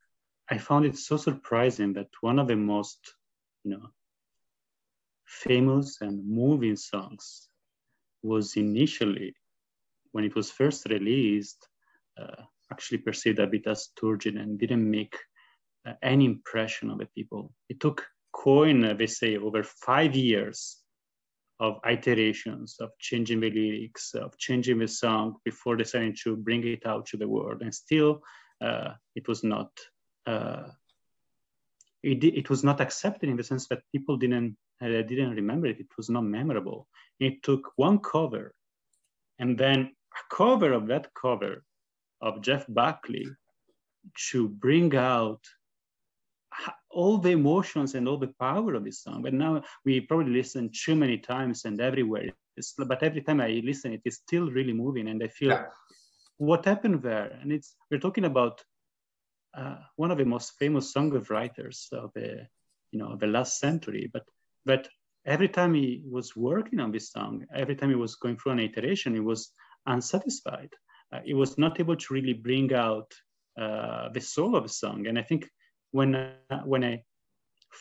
I 0.52 0.58
found 0.58 0.86
it 0.86 0.98
so 0.98 1.18
surprising 1.18 1.94
that 1.94 2.10
one 2.22 2.40
of 2.40 2.48
the 2.48 2.56
most, 2.56 3.14
you 3.64 3.72
know, 3.72 3.90
famous 5.26 5.98
and 6.02 6.28
moving 6.28 6.76
songs 6.76 7.50
was 8.24 8.56
initially, 8.58 9.36
when 10.12 10.24
it 10.24 10.36
was 10.36 10.50
first 10.50 10.88
released, 10.90 11.68
uh, 12.20 12.44
actually 12.72 12.98
perceived 12.98 13.40
a 13.40 13.48
bit 13.48 13.68
as 13.68 13.90
turgid 14.00 14.36
and 14.36 14.60
didn't 14.60 14.90
make 14.90 15.16
uh, 15.88 15.94
any 16.02 16.26
impression 16.26 16.90
on 16.90 16.98
the 16.98 17.06
people. 17.16 17.54
It 17.70 17.80
took 17.80 18.06
Cohen, 18.32 18.84
uh, 18.84 18.94
they 18.94 19.08
say, 19.08 19.38
over 19.38 19.64
five 19.64 20.16
years 20.16 20.78
of 21.60 21.80
iterations, 21.88 22.78
of 22.80 22.90
changing 23.00 23.42
the 23.42 23.52
lyrics, 23.52 24.14
of 24.16 24.38
changing 24.38 24.80
the 24.80 24.88
song 24.88 25.36
before 25.44 25.76
deciding 25.76 26.16
to 26.24 26.36
bring 26.36 26.66
it 26.66 26.86
out 26.86 27.06
to 27.08 27.18
the 27.18 27.28
world. 27.28 27.62
And 27.62 27.74
still, 27.74 28.22
uh, 28.62 28.94
it 29.16 29.28
was 29.28 29.44
not. 29.44 29.70
Uh, 30.26 30.70
it, 32.04 32.24
it 32.24 32.50
was 32.50 32.64
not 32.64 32.80
accepted 32.82 33.30
in 33.30 33.38
the 33.38 33.44
sense 33.44 33.68
that 33.68 33.82
people 33.92 34.18
didn't 34.18 34.56
uh, 34.82 34.88
didn't 34.88 35.36
remember 35.36 35.68
it. 35.68 35.80
It 35.80 35.88
was 35.98 36.10
not 36.10 36.24
memorable. 36.24 36.88
It 37.20 37.44
took 37.44 37.72
one 37.76 38.00
cover, 38.00 38.54
and 39.40 39.58
then 39.58 39.92
a 40.14 40.36
cover 40.36 40.72
of 40.74 40.88
that 40.88 41.14
cover 41.14 41.64
of 42.22 42.42
Jeff 42.42 42.66
Buckley 42.70 43.28
to 44.32 44.48
bring 44.48 44.96
out 44.96 45.42
all 46.90 47.18
the 47.18 47.32
emotions 47.32 47.96
and 47.96 48.08
all 48.08 48.18
the 48.18 48.34
power 48.40 48.74
of 48.74 48.84
this 48.84 49.04
song. 49.04 49.22
But 49.22 49.34
now 49.34 49.62
we 49.86 50.02
probably 50.02 50.32
listen 50.32 50.72
too 50.74 50.96
many 50.96 51.18
times 51.18 51.66
and 51.66 51.80
everywhere. 51.80 52.30
It's, 52.58 52.74
but 52.78 53.04
every 53.04 53.22
time 53.22 53.42
I 53.42 53.62
listen, 53.64 53.94
it 53.94 54.02
is 54.06 54.16
still 54.16 54.50
really 54.50 54.74
moving, 54.74 55.08
and 55.10 55.22
I 55.24 55.28
feel 55.28 55.50
Yeah. 55.50 55.66
what 56.38 56.66
happened 56.66 57.02
there. 57.04 57.38
And 57.42 57.52
it's 57.52 57.76
we're 57.92 58.00
talking 58.00 58.26
about 58.26 58.64
uh, 59.56 59.78
one 59.96 60.12
of 60.12 60.18
the 60.18 60.26
most 60.26 60.54
famous 60.60 60.94
songwriters 60.94 61.92
of 61.92 62.12
the 62.14 62.48
you 62.92 63.00
know 63.00 63.16
the 63.16 63.28
last 63.28 63.60
century. 63.60 64.10
But 64.12 64.24
but 64.66 64.88
every 65.26 65.50
time 65.50 65.74
he 65.74 66.02
was 66.06 66.36
working 66.36 66.80
on 66.80 66.92
this 66.92 67.12
song, 67.12 67.46
every 67.54 67.76
time 67.76 67.90
he 67.90 67.96
was 67.96 68.16
going 68.16 68.38
through 68.38 68.54
an 68.54 68.60
iteration, 68.60 69.14
he 69.14 69.20
was 69.20 69.52
unsatisfied. 69.86 70.72
Uh, 71.12 71.20
he 71.26 71.34
was 71.34 71.58
not 71.58 71.80
able 71.80 71.96
to 71.96 72.14
really 72.14 72.34
bring 72.34 72.74
out 72.74 73.12
uh, 73.60 74.10
the 74.10 74.22
soul 74.22 74.56
of 74.56 74.64
the 74.64 74.70
song. 74.70 75.08
And 75.08 75.18
I 75.18 75.24
think 75.24 75.50
when 75.92 76.16
uh, 76.16 76.62
when 76.66 76.84
I 76.84 77.04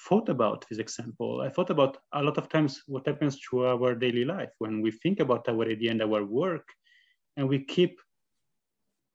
thought 0.09 0.29
about 0.29 0.67
this 0.69 0.79
example, 0.79 1.41
I 1.41 1.51
thought 1.51 1.71
about 1.71 1.99
a 2.13 2.23
lot 2.23 2.39
of 2.39 2.49
times 2.49 2.83
what 2.87 3.07
happens 3.07 3.39
to 3.51 3.67
our 3.67 3.95
daily 3.95 4.25
life 4.25 4.51
when 4.59 4.81
we 4.83 4.91
think 4.91 5.21
about 5.21 5.49
our 5.49 5.65
idea 5.65 5.91
and 5.91 6.03
our 6.03 6.25
work, 6.25 6.69
and 7.37 7.49
we 7.49 7.65
keep 7.65 8.01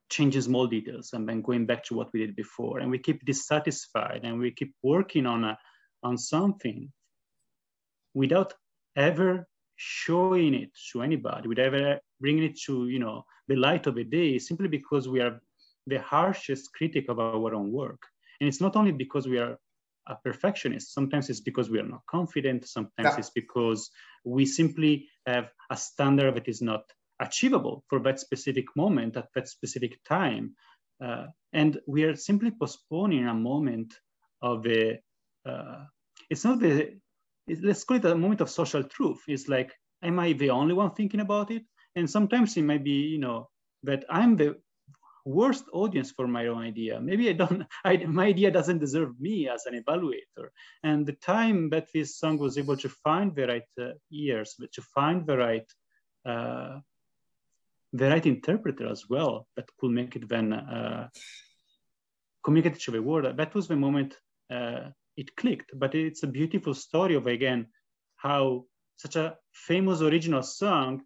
changing 0.09 0.41
small 0.41 0.67
details 0.67 1.13
and 1.13 1.27
then 1.27 1.41
going 1.41 1.65
back 1.65 1.83
to 1.85 1.95
what 1.95 2.11
we 2.13 2.19
did 2.19 2.35
before. 2.35 2.79
And 2.79 2.91
we 2.91 2.99
keep 2.99 3.25
dissatisfied 3.25 4.21
and 4.23 4.39
we 4.39 4.51
keep 4.51 4.73
working 4.83 5.25
on 5.25 5.43
a, 5.43 5.57
on 6.03 6.17
something 6.17 6.91
without 8.13 8.53
ever 8.95 9.47
showing 9.75 10.53
it 10.53 10.69
to 10.91 11.01
anybody, 11.01 11.47
without 11.47 11.73
ever 11.73 11.99
bringing 12.21 12.43
it 12.43 12.59
to 12.65 12.87
you 12.87 12.99
know 12.99 13.25
the 13.47 13.55
light 13.55 13.87
of 13.87 13.95
the 13.95 14.03
day, 14.03 14.37
simply 14.39 14.67
because 14.67 15.07
we 15.07 15.19
are 15.19 15.41
the 15.87 15.99
harshest 15.99 16.71
critic 16.73 17.09
of 17.09 17.19
our 17.19 17.53
own 17.53 17.71
work. 17.71 18.01
And 18.39 18.47
it's 18.47 18.61
not 18.61 18.75
only 18.75 18.91
because 18.91 19.27
we 19.27 19.39
are 19.39 19.57
a 20.07 20.15
perfectionist. 20.15 20.93
Sometimes 20.93 21.29
it's 21.29 21.41
because 21.41 21.69
we 21.69 21.79
are 21.79 21.87
not 21.87 22.01
confident. 22.09 22.67
Sometimes 22.67 23.13
yeah. 23.13 23.17
it's 23.17 23.29
because 23.29 23.89
we 24.25 24.45
simply 24.45 25.07
have 25.25 25.49
a 25.69 25.77
standard 25.77 26.35
that 26.35 26.47
is 26.47 26.61
not 26.61 26.83
achievable 27.20 27.84
for 27.88 27.99
that 27.99 28.20
specific 28.20 28.66
moment 28.76 29.18
at 29.18 29.28
that 29.36 29.47
specific 29.47 30.03
time. 30.03 30.55
Uh, 31.03 31.26
and 31.53 31.80
we 31.88 32.03
are 32.03 32.16
simply 32.16 32.51
postponing 32.51 33.28
a 33.28 33.34
moment 33.34 33.93
of 34.41 34.64
the, 34.64 34.99
uh, 35.45 35.84
it's 36.30 36.45
not 36.45 36.59
the, 36.59 36.97
let's 37.61 37.84
call 37.84 37.97
it 37.97 38.05
a 38.05 38.16
moment 38.16 38.41
of 38.41 38.49
social 38.49 38.84
truth. 38.84 39.22
It's 39.28 39.47
like, 39.47 39.72
am 40.01 40.20
I 40.20 40.34
the 40.34 40.49
only 40.49 40.74
one 40.74 40.91
thinking 40.91 41.20
about 41.20 41.51
it? 41.51 41.64
And 41.95 42.09
sometimes 42.09 42.57
it 42.57 42.64
might 42.64 42.84
be, 42.84 42.91
you 42.91 43.20
know, 43.20 43.49
that 43.84 44.05
I'm 44.09 44.36
the 44.36 44.55
worst 45.26 45.66
audience 45.72 46.11
for 46.11 46.28
my 46.28 46.47
own 46.47 46.64
idea. 46.64 46.99
Maybe 46.99 47.30
I 47.30 47.34
don't, 47.34 47.66
I, 47.86 47.97
my 47.97 48.26
idea 48.26 48.51
doesn't 48.51 48.80
deserve 48.80 49.20
me 49.20 49.49
as 49.49 49.66
an 49.66 49.82
evaluator. 49.82 50.49
And 50.84 51.05
the 51.05 51.14
time 51.14 51.70
that 51.70 51.88
this 51.93 52.18
song 52.18 52.38
was 52.38 52.57
able 52.57 52.78
to 52.78 52.89
find 52.89 53.36
the 53.36 53.47
right 53.47 53.64
uh, 53.82 53.93
ears, 54.11 54.55
to 54.74 54.82
find 54.82 55.26
the 55.26 55.38
right, 55.38 55.66
uh, 56.26 56.80
the 57.93 58.09
right 58.09 58.25
interpreter 58.25 58.87
as 58.87 59.07
well, 59.09 59.47
that 59.55 59.69
could 59.79 59.91
make 59.91 60.15
it 60.15 60.27
then 60.27 60.51
uh, 60.51 61.07
communicate 62.43 62.79
to 62.81 62.91
the 62.91 63.01
world. 63.01 63.37
That 63.37 63.53
was 63.53 63.67
the 63.67 63.75
moment 63.75 64.17
uh, 64.51 64.89
it 65.15 65.35
clicked. 65.35 65.71
But 65.73 65.95
it's 65.95 66.23
a 66.23 66.27
beautiful 66.27 66.73
story 66.73 67.15
of 67.15 67.27
again 67.27 67.67
how 68.15 68.65
such 68.97 69.15
a 69.15 69.37
famous 69.51 70.01
original 70.01 70.43
song 70.43 71.03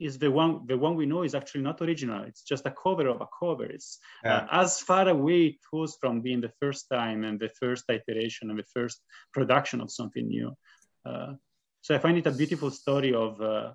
is 0.00 0.18
the 0.18 0.30
one 0.30 0.66
the 0.66 0.76
one 0.76 0.96
we 0.96 1.06
know 1.06 1.22
is 1.22 1.34
actually 1.34 1.60
not 1.60 1.80
original 1.80 2.24
it's 2.24 2.42
just 2.42 2.66
a 2.66 2.74
cover 2.82 3.06
of 3.06 3.20
a 3.20 3.28
cover 3.38 3.64
it's 3.64 3.98
yeah. 4.24 4.38
uh, 4.38 4.62
as 4.62 4.80
far 4.80 5.08
away 5.08 5.42
it 5.46 5.64
was 5.72 5.96
from 6.00 6.20
being 6.20 6.40
the 6.40 6.52
first 6.60 6.86
time 6.90 7.22
and 7.24 7.38
the 7.38 7.50
first 7.60 7.84
iteration 7.88 8.50
and 8.50 8.58
the 8.58 8.70
first 8.74 9.00
production 9.32 9.80
of 9.80 9.90
something 9.90 10.26
new 10.26 10.50
uh, 11.06 11.32
so 11.82 11.94
i 11.94 11.98
find 11.98 12.18
it 12.18 12.26
a 12.26 12.32
beautiful 12.32 12.70
story 12.70 13.14
of 13.14 13.40
uh, 13.40 13.72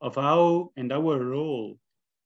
of 0.00 0.14
how 0.14 0.70
and 0.76 0.92
our 0.92 1.18
role 1.18 1.78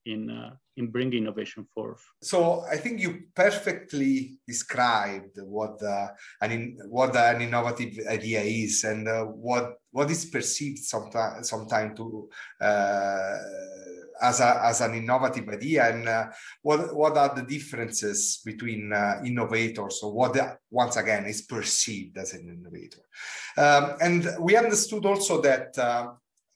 in 0.05 0.29
uh, 0.29 0.55
in 0.77 0.87
bringing 0.87 1.23
innovation 1.23 1.65
forth. 1.73 2.01
So 2.21 2.63
I 2.71 2.77
think 2.77 2.99
you 2.99 3.23
perfectly 3.35 4.39
described 4.47 5.37
what 5.43 5.79
the, 5.79 6.09
an 6.41 6.77
what 6.87 7.15
an 7.15 7.41
innovative 7.41 7.99
idea 8.07 8.41
is 8.41 8.83
and 8.83 9.07
uh, 9.07 9.25
what 9.25 9.75
what 9.91 10.09
is 10.09 10.25
perceived 10.25 10.79
sometimes 10.79 11.49
sometime 11.49 11.95
to 11.95 12.29
uh, 12.61 13.37
as 14.21 14.39
a, 14.39 14.65
as 14.65 14.81
an 14.81 14.95
innovative 14.95 15.49
idea. 15.49 15.89
And 15.89 16.07
uh, 16.07 16.27
what 16.61 16.95
what 16.95 17.17
are 17.17 17.35
the 17.35 17.43
differences 17.43 18.41
between 18.45 18.93
uh, 18.93 19.21
innovators? 19.25 19.99
Or 20.03 20.13
what 20.13 20.59
once 20.69 20.95
again 20.95 21.25
is 21.25 21.41
perceived 21.41 22.17
as 22.17 22.33
an 22.33 22.47
innovator. 22.47 23.03
Um, 23.57 23.97
and 23.99 24.27
we 24.39 24.55
understood 24.55 25.05
also 25.05 25.41
that 25.41 25.77
uh, 25.77 26.13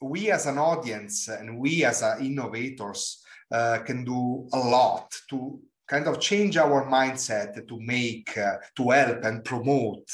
we 0.10 0.32
as 0.32 0.46
an 0.46 0.58
audience 0.58 1.28
and 1.28 1.58
we 1.58 1.84
as 1.84 2.04
innovators 2.20 3.24
uh, 3.52 3.80
can 3.80 4.04
do 4.06 4.48
a 4.54 4.58
lot 4.58 5.14
to 5.30 5.60
kind 5.88 6.08
of 6.08 6.20
change 6.20 6.58
our 6.58 6.90
mindset 6.90 7.68
to 7.68 7.80
make, 7.82 8.38
uh, 8.38 8.58
to 8.76 8.90
help 8.90 9.24
and 9.24 9.44
promote 9.44 10.08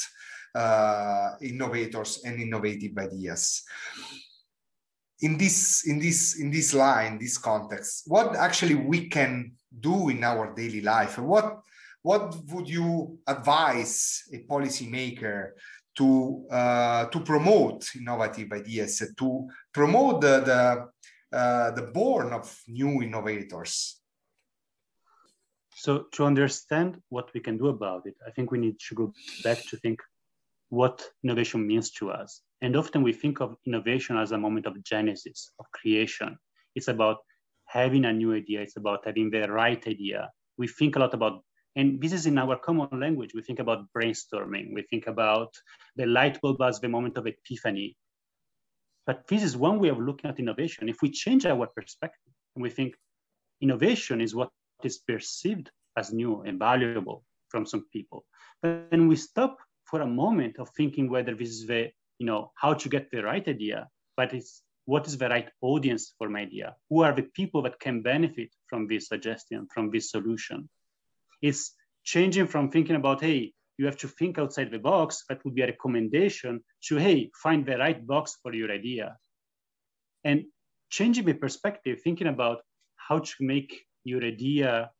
uh, 0.54 1.30
innovators 1.40 2.22
and 2.24 2.40
innovative 2.40 2.96
ideas. 2.98 3.62
In 5.20 5.38
this, 5.38 5.86
in 5.86 5.98
this, 5.98 6.38
in 6.40 6.50
this 6.50 6.74
line, 6.74 7.18
this 7.18 7.38
context, 7.38 8.02
what 8.06 8.34
actually 8.36 8.74
we 8.74 9.08
can 9.08 9.52
do 9.78 10.08
in 10.08 10.24
our 10.24 10.54
daily 10.54 10.80
life, 10.80 11.18
and 11.18 11.26
what 11.26 11.60
what 12.02 12.34
would 12.50 12.68
you 12.68 13.18
advise 13.28 14.24
a 14.32 14.38
policymaker 14.38 15.52
to 15.96 16.46
uh, 16.50 17.06
to 17.06 17.20
promote 17.20 17.84
innovative 17.96 18.52
ideas, 18.52 19.02
to 19.18 19.48
promote 19.72 20.20
the, 20.20 20.40
the 20.40 21.36
uh, 21.36 21.70
the 21.72 21.82
born 21.82 22.32
of 22.32 22.62
new 22.68 23.02
innovators. 23.02 24.00
So 25.74 26.06
to 26.12 26.24
understand 26.24 27.00
what 27.08 27.32
we 27.34 27.40
can 27.40 27.58
do 27.58 27.68
about 27.68 28.06
it, 28.06 28.14
I 28.26 28.30
think 28.30 28.50
we 28.50 28.58
need 28.58 28.78
to 28.88 28.94
go 28.94 29.12
back 29.42 29.58
to 29.70 29.76
think 29.78 30.00
what 30.68 31.02
innovation 31.24 31.66
means 31.66 31.90
to 31.92 32.10
us. 32.10 32.42
And 32.60 32.76
often 32.76 33.02
we 33.02 33.12
think 33.12 33.40
of 33.40 33.56
innovation 33.66 34.16
as 34.16 34.32
a 34.32 34.38
moment 34.38 34.66
of 34.66 34.82
genesis, 34.84 35.50
of 35.58 35.66
creation. 35.72 36.38
It's 36.74 36.88
about 36.88 37.18
having 37.66 38.04
a 38.04 38.12
new 38.12 38.34
idea. 38.34 38.60
It's 38.62 38.76
about 38.76 39.00
having 39.04 39.30
the 39.30 39.50
right 39.50 39.82
idea. 39.88 40.30
We 40.56 40.68
think 40.68 40.96
a 40.96 41.00
lot 41.00 41.14
about, 41.14 41.42
and 41.74 42.00
this 42.00 42.12
is 42.12 42.26
in 42.26 42.38
our 42.38 42.56
common 42.56 43.00
language. 43.00 43.32
We 43.34 43.42
think 43.42 43.58
about 43.58 43.86
brainstorming. 43.96 44.74
We 44.74 44.82
think 44.82 45.06
about 45.06 45.54
the 45.96 46.06
light 46.06 46.40
bulb 46.40 46.60
as 46.60 46.80
the 46.80 46.88
moment 46.88 47.16
of 47.16 47.26
epiphany. 47.26 47.96
But 49.06 49.26
this 49.26 49.42
is 49.42 49.56
one 49.56 49.80
way 49.80 49.88
of 49.88 49.98
looking 49.98 50.30
at 50.30 50.38
innovation. 50.38 50.88
If 50.88 51.02
we 51.02 51.10
change 51.10 51.46
our 51.46 51.66
perspective 51.66 52.32
and 52.54 52.62
we 52.62 52.70
think 52.70 52.94
innovation 53.60 54.20
is 54.20 54.34
what 54.34 54.50
is 54.84 54.98
perceived 54.98 55.70
as 55.96 56.12
new 56.12 56.42
and 56.42 56.58
valuable 56.58 57.24
from 57.48 57.66
some 57.66 57.86
people, 57.92 58.24
then 58.62 59.08
we 59.08 59.16
stop 59.16 59.58
for 59.84 60.02
a 60.02 60.06
moment 60.06 60.58
of 60.58 60.70
thinking 60.70 61.10
whether 61.10 61.34
this 61.34 61.50
is 61.50 61.66
the, 61.66 61.90
you 62.18 62.26
know, 62.26 62.52
how 62.54 62.74
to 62.74 62.88
get 62.88 63.10
the 63.10 63.22
right 63.22 63.46
idea, 63.48 63.88
but 64.16 64.32
it's 64.32 64.62
what 64.84 65.06
is 65.06 65.16
the 65.18 65.28
right 65.28 65.48
audience 65.60 66.14
for 66.18 66.28
my 66.28 66.40
idea? 66.40 66.76
Who 66.90 67.02
are 67.02 67.14
the 67.14 67.22
people 67.22 67.62
that 67.62 67.80
can 67.80 68.02
benefit 68.02 68.50
from 68.66 68.88
this 68.88 69.08
suggestion, 69.08 69.68
from 69.72 69.90
this 69.90 70.10
solution? 70.10 70.68
It's 71.42 71.74
changing 72.04 72.46
from 72.46 72.70
thinking 72.70 72.96
about, 72.96 73.20
hey, 73.20 73.52
you 73.76 73.86
have 73.86 73.98
to 73.98 74.08
think 74.08 74.38
outside 74.38 74.70
the 74.70 74.78
box. 74.78 75.24
That 75.28 75.44
would 75.44 75.54
be 75.54 75.62
a 75.62 75.66
recommendation 75.66 76.62
to, 76.84 76.96
hey, 76.96 77.30
find 77.42 77.66
the 77.66 77.78
right 77.78 78.06
box 78.06 78.38
for 78.42 78.54
your 78.54 78.70
idea. 78.70 79.16
And 80.24 80.44
changing 80.90 81.24
the 81.24 81.34
perspective, 81.34 82.00
thinking 82.02 82.28
about 82.28 82.62
how 82.96 83.18
to 83.18 83.34
make 83.40 83.82
your 84.04 84.22
idea 84.22 84.90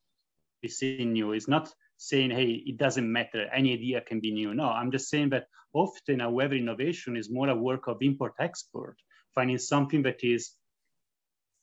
seen 0.66 1.12
new 1.12 1.32
is 1.32 1.49
not 1.49 1.72
saying, 1.97 2.30
hey, 2.30 2.62
it 2.66 2.76
doesn't 2.76 3.11
matter, 3.11 3.49
any 3.53 3.72
idea 3.72 4.01
can 4.01 4.20
be 4.20 4.32
new. 4.32 4.55
No, 4.55 4.66
I'm 4.66 4.90
just 4.90 5.09
saying 5.09 5.30
that 5.30 5.47
often 5.72 6.32
web 6.32 6.53
innovation 6.53 7.16
is 7.16 7.30
more 7.30 7.49
a 7.49 7.55
work 7.55 7.86
of 7.86 7.99
import-export, 8.01 8.97
finding 9.34 9.59
something 9.59 10.03
that 10.03 10.24
is 10.24 10.53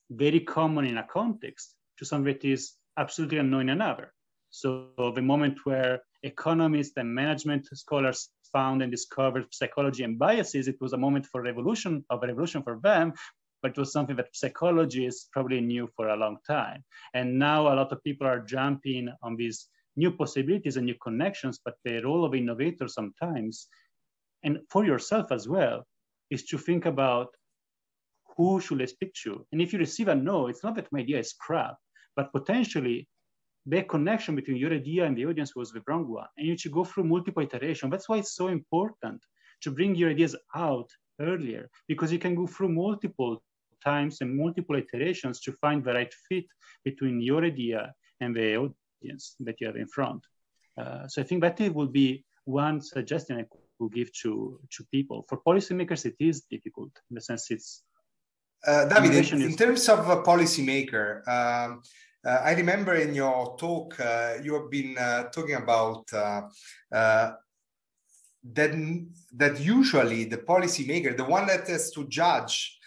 very 0.10 0.40
common 0.40 0.86
in 0.86 0.98
a 0.98 1.04
context 1.04 1.76
to 1.98 2.06
something 2.06 2.34
that 2.34 2.46
is 2.46 2.74
absolutely 2.98 3.38
unknown 3.38 3.64
in 3.64 3.70
another. 3.70 4.14
So 4.50 4.90
the 5.16 5.22
moment 5.22 5.60
where 5.64 6.02
economists 6.24 6.98
and 6.98 7.14
management 7.14 7.68
scholars 7.74 8.30
found 8.52 8.82
and 8.82 8.92
discovered 8.92 9.46
psychology 9.52 10.04
and 10.04 10.18
biases, 10.18 10.68
it 10.68 10.82
was 10.82 10.94
a 10.94 10.98
moment 10.98 11.26
for 11.26 11.42
revolution 11.42 12.04
of 12.10 12.24
a 12.24 12.28
revolution 12.28 12.64
for 12.64 12.80
them, 12.82 13.14
but 13.62 13.72
it 13.72 13.78
was 13.78 13.92
something 13.92 14.16
that 14.16 14.36
psychologists 14.36 15.30
probably 15.32 15.62
knew 15.62 15.88
for 15.96 16.10
a 16.10 16.16
long 16.16 16.38
time. 16.48 16.84
And 17.14 17.38
now 17.38 17.68
a 17.68 17.76
lot 17.76 17.92
of 17.92 18.04
people 18.04 18.26
are 18.26 18.40
jumping 18.40 19.10
on 19.22 19.36
these 19.36 19.68
new 19.96 20.12
possibilities 20.12 20.78
and 20.78 20.86
new 20.86 20.96
connections, 20.96 21.60
but 21.64 21.76
the 21.84 22.02
role 22.02 22.26
of 22.26 22.34
innovator 22.34 22.88
sometimes, 22.88 23.68
and 24.44 24.60
for 24.70 24.86
yourself 24.86 25.32
as 25.32 25.48
well, 25.48 25.86
is 26.30 26.46
to 26.46 26.58
think 26.58 26.86
about 26.86 27.36
who 28.38 28.62
should 28.62 28.82
I 28.82 28.86
speak 28.86 29.14
to? 29.24 29.46
And 29.52 29.62
if 29.62 29.74
you 29.74 29.80
receive 29.80 30.08
a 30.08 30.16
no, 30.16 30.48
it's 30.48 30.64
not 30.64 30.76
that 30.76 30.92
my 30.92 31.02
idea 31.02 31.20
is 31.20 31.34
crap, 31.34 31.76
but 32.16 32.32
potentially 32.32 33.08
the 33.66 33.84
connection 33.84 34.36
between 34.36 34.58
your 34.58 34.74
idea 34.74 35.06
and 35.06 35.18
the 35.18 35.26
audience 35.26 35.56
was 35.56 35.72
the 35.72 35.82
wrong 35.88 36.08
one. 36.08 36.28
And 36.38 36.48
you 36.48 36.58
should 36.58 36.72
go 36.72 36.84
through 36.84 37.04
multiple 37.04 37.44
iterations. 37.44 37.92
That's 37.92 38.10
why 38.10 38.18
it's 38.18 38.36
so 38.36 38.48
important 38.48 39.22
to 39.62 39.72
bring 39.72 39.96
your 39.96 40.10
ideas 40.10 40.36
out 40.56 40.90
earlier, 41.20 41.70
because 41.88 42.12
you 42.12 42.20
can 42.20 42.36
go 42.36 42.48
through 42.48 42.70
multiple 42.70 43.44
times 43.84 44.22
and 44.22 44.38
multiple 44.38 44.76
iterations 44.76 45.40
to 45.42 45.52
find 45.54 45.84
the 45.84 45.94
right 45.94 46.14
fit 46.28 46.46
between 46.84 47.22
your 47.22 47.44
idea 47.44 47.94
and 48.22 48.36
the 48.36 48.56
audience 48.56 49.36
that 49.40 49.56
you 49.60 49.68
have 49.68 49.76
in 49.76 49.88
front. 49.88 50.22
Uh, 50.78 51.08
so 51.08 51.22
I 51.22 51.26
think 51.26 51.42
that 51.42 51.60
it 51.60 51.74
would 51.74 51.92
be 51.92 52.24
one 52.46 52.82
suggestion 52.82 53.38
I 53.38 53.46
could 53.78 53.94
give 53.94 54.12
to, 54.24 54.60
to 54.72 54.84
people. 54.92 55.26
For 55.28 55.38
policymakers, 55.42 56.06
it 56.06 56.16
is 56.20 56.44
difficult 56.50 56.92
in 57.10 57.16
the 57.16 57.22
sense 57.22 57.52
it's 57.52 57.84
uh, 58.68 58.86
David, 58.86 59.32
in, 59.32 59.42
in, 59.42 59.56
terms 59.56 59.88
of 59.88 60.10
a 60.10 60.22
policymaker, 60.22 61.26
um, 61.30 61.82
uh, 62.26 62.42
I 62.44 62.54
remember 62.54 62.96
in 62.96 63.14
your 63.16 63.56
talk, 63.58 64.00
uh, 64.00 64.34
you 64.44 64.54
have 64.56 64.70
been 64.70 64.98
uh, 64.98 65.24
talking 65.30 65.56
about 65.56 66.12
uh, 66.14 66.42
uh, 66.92 67.32
that, 68.54 69.06
that 69.36 69.60
usually 69.60 70.26
the 70.26 70.38
policymaker, 70.38 71.16
the 71.16 71.24
one 71.24 71.48
that 71.48 71.68
has 71.68 71.92
to 71.92 72.08
judge 72.08 72.78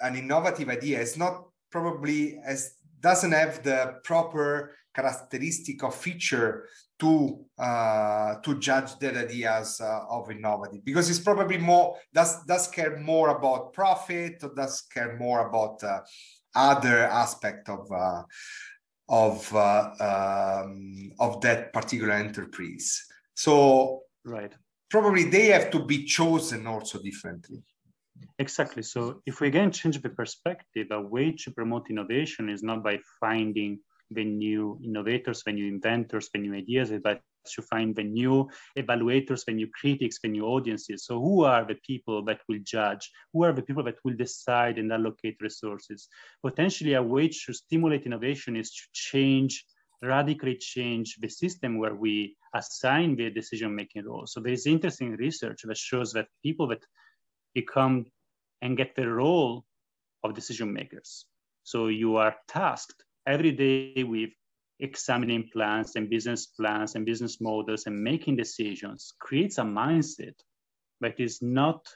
an 0.00 0.16
innovative 0.16 0.68
idea, 0.68 1.00
is 1.00 1.16
not 1.16 1.44
probably 1.70 2.38
as 2.44 2.74
doesn't 3.00 3.32
have 3.32 3.62
the 3.64 3.94
proper 4.04 4.76
characteristic 4.94 5.82
or 5.82 5.90
feature 5.90 6.68
to 6.98 7.44
uh, 7.58 8.36
to 8.42 8.58
judge 8.60 8.96
their 8.98 9.16
ideas 9.16 9.80
of 9.82 10.30
innovative. 10.30 10.84
Because 10.84 11.10
it's 11.10 11.18
probably 11.18 11.58
more 11.58 11.96
does 12.12 12.44
does 12.44 12.68
care 12.68 12.98
more 12.98 13.36
about 13.36 13.72
profit 13.72 14.42
or 14.42 14.54
does 14.54 14.82
care 14.82 15.16
more 15.18 15.48
about 15.48 15.82
other 16.54 17.04
aspect 17.04 17.68
of 17.68 17.88
of 19.12 19.54
uh, 19.54 19.90
um, 20.00 21.12
of 21.20 21.40
that 21.42 21.72
particular 21.72 22.14
enterprise. 22.14 23.04
So 23.34 24.02
right. 24.24 24.52
probably 24.90 25.24
they 25.24 25.46
have 25.48 25.70
to 25.70 25.84
be 25.84 26.04
chosen 26.04 26.66
also 26.66 26.98
differently. 26.98 27.62
Exactly. 28.38 28.82
So 28.82 29.20
if 29.26 29.40
we 29.40 29.48
again 29.48 29.70
change 29.70 30.00
the 30.00 30.08
perspective 30.08 30.88
a 30.90 31.00
way 31.00 31.32
to 31.32 31.50
promote 31.50 31.90
innovation 31.90 32.48
is 32.48 32.62
not 32.62 32.82
by 32.82 32.98
finding 33.20 33.80
the 34.10 34.24
new 34.24 34.78
innovators, 34.82 35.42
the 35.44 35.52
new 35.52 35.66
inventors, 35.66 36.30
the 36.32 36.40
new 36.40 36.54
ideas, 36.54 36.90
but 37.04 37.20
to 37.50 37.62
find 37.62 37.94
the 37.94 38.04
new 38.04 38.48
evaluators, 38.76 39.44
the 39.44 39.52
new 39.52 39.68
critics, 39.68 40.18
the 40.22 40.28
new 40.28 40.44
audiences. 40.44 41.04
So 41.04 41.20
who 41.20 41.44
are 41.44 41.64
the 41.64 41.76
people 41.86 42.24
that 42.24 42.40
will 42.48 42.60
judge? 42.62 43.10
Who 43.32 43.44
are 43.44 43.52
the 43.52 43.62
people 43.62 43.82
that 43.84 43.96
will 44.04 44.14
decide 44.14 44.78
and 44.78 44.92
allocate 44.92 45.36
resources? 45.40 46.08
Potentially 46.42 46.94
a 46.94 47.02
way 47.02 47.28
to 47.28 47.52
stimulate 47.52 48.06
innovation 48.06 48.56
is 48.56 48.70
to 48.70 48.82
change, 48.92 49.64
radically 50.02 50.56
change 50.56 51.16
the 51.20 51.28
system 51.28 51.78
where 51.78 51.94
we 51.94 52.36
assign 52.54 53.16
the 53.16 53.30
decision-making 53.30 54.04
role. 54.04 54.26
So 54.26 54.40
there 54.40 54.52
is 54.52 54.66
interesting 54.66 55.12
research 55.12 55.62
that 55.64 55.76
shows 55.76 56.12
that 56.12 56.28
people 56.42 56.68
that 56.68 56.84
become 57.54 58.06
and 58.60 58.76
get 58.76 58.94
the 58.94 59.08
role 59.08 59.64
of 60.22 60.34
decision 60.34 60.72
makers. 60.72 61.26
So 61.64 61.88
you 61.88 62.16
are 62.16 62.34
tasked 62.48 63.04
every 63.26 63.52
day 63.52 64.02
with 64.02 64.30
examining 64.82 65.48
plans 65.52 65.94
and 65.96 66.10
business 66.10 66.46
plans 66.46 66.96
and 66.96 67.06
business 67.06 67.40
models 67.40 67.86
and 67.86 68.02
making 68.02 68.36
decisions 68.36 69.14
creates 69.20 69.58
a 69.58 69.62
mindset 69.62 70.34
that 71.00 71.18
is 71.20 71.40
not 71.40 71.86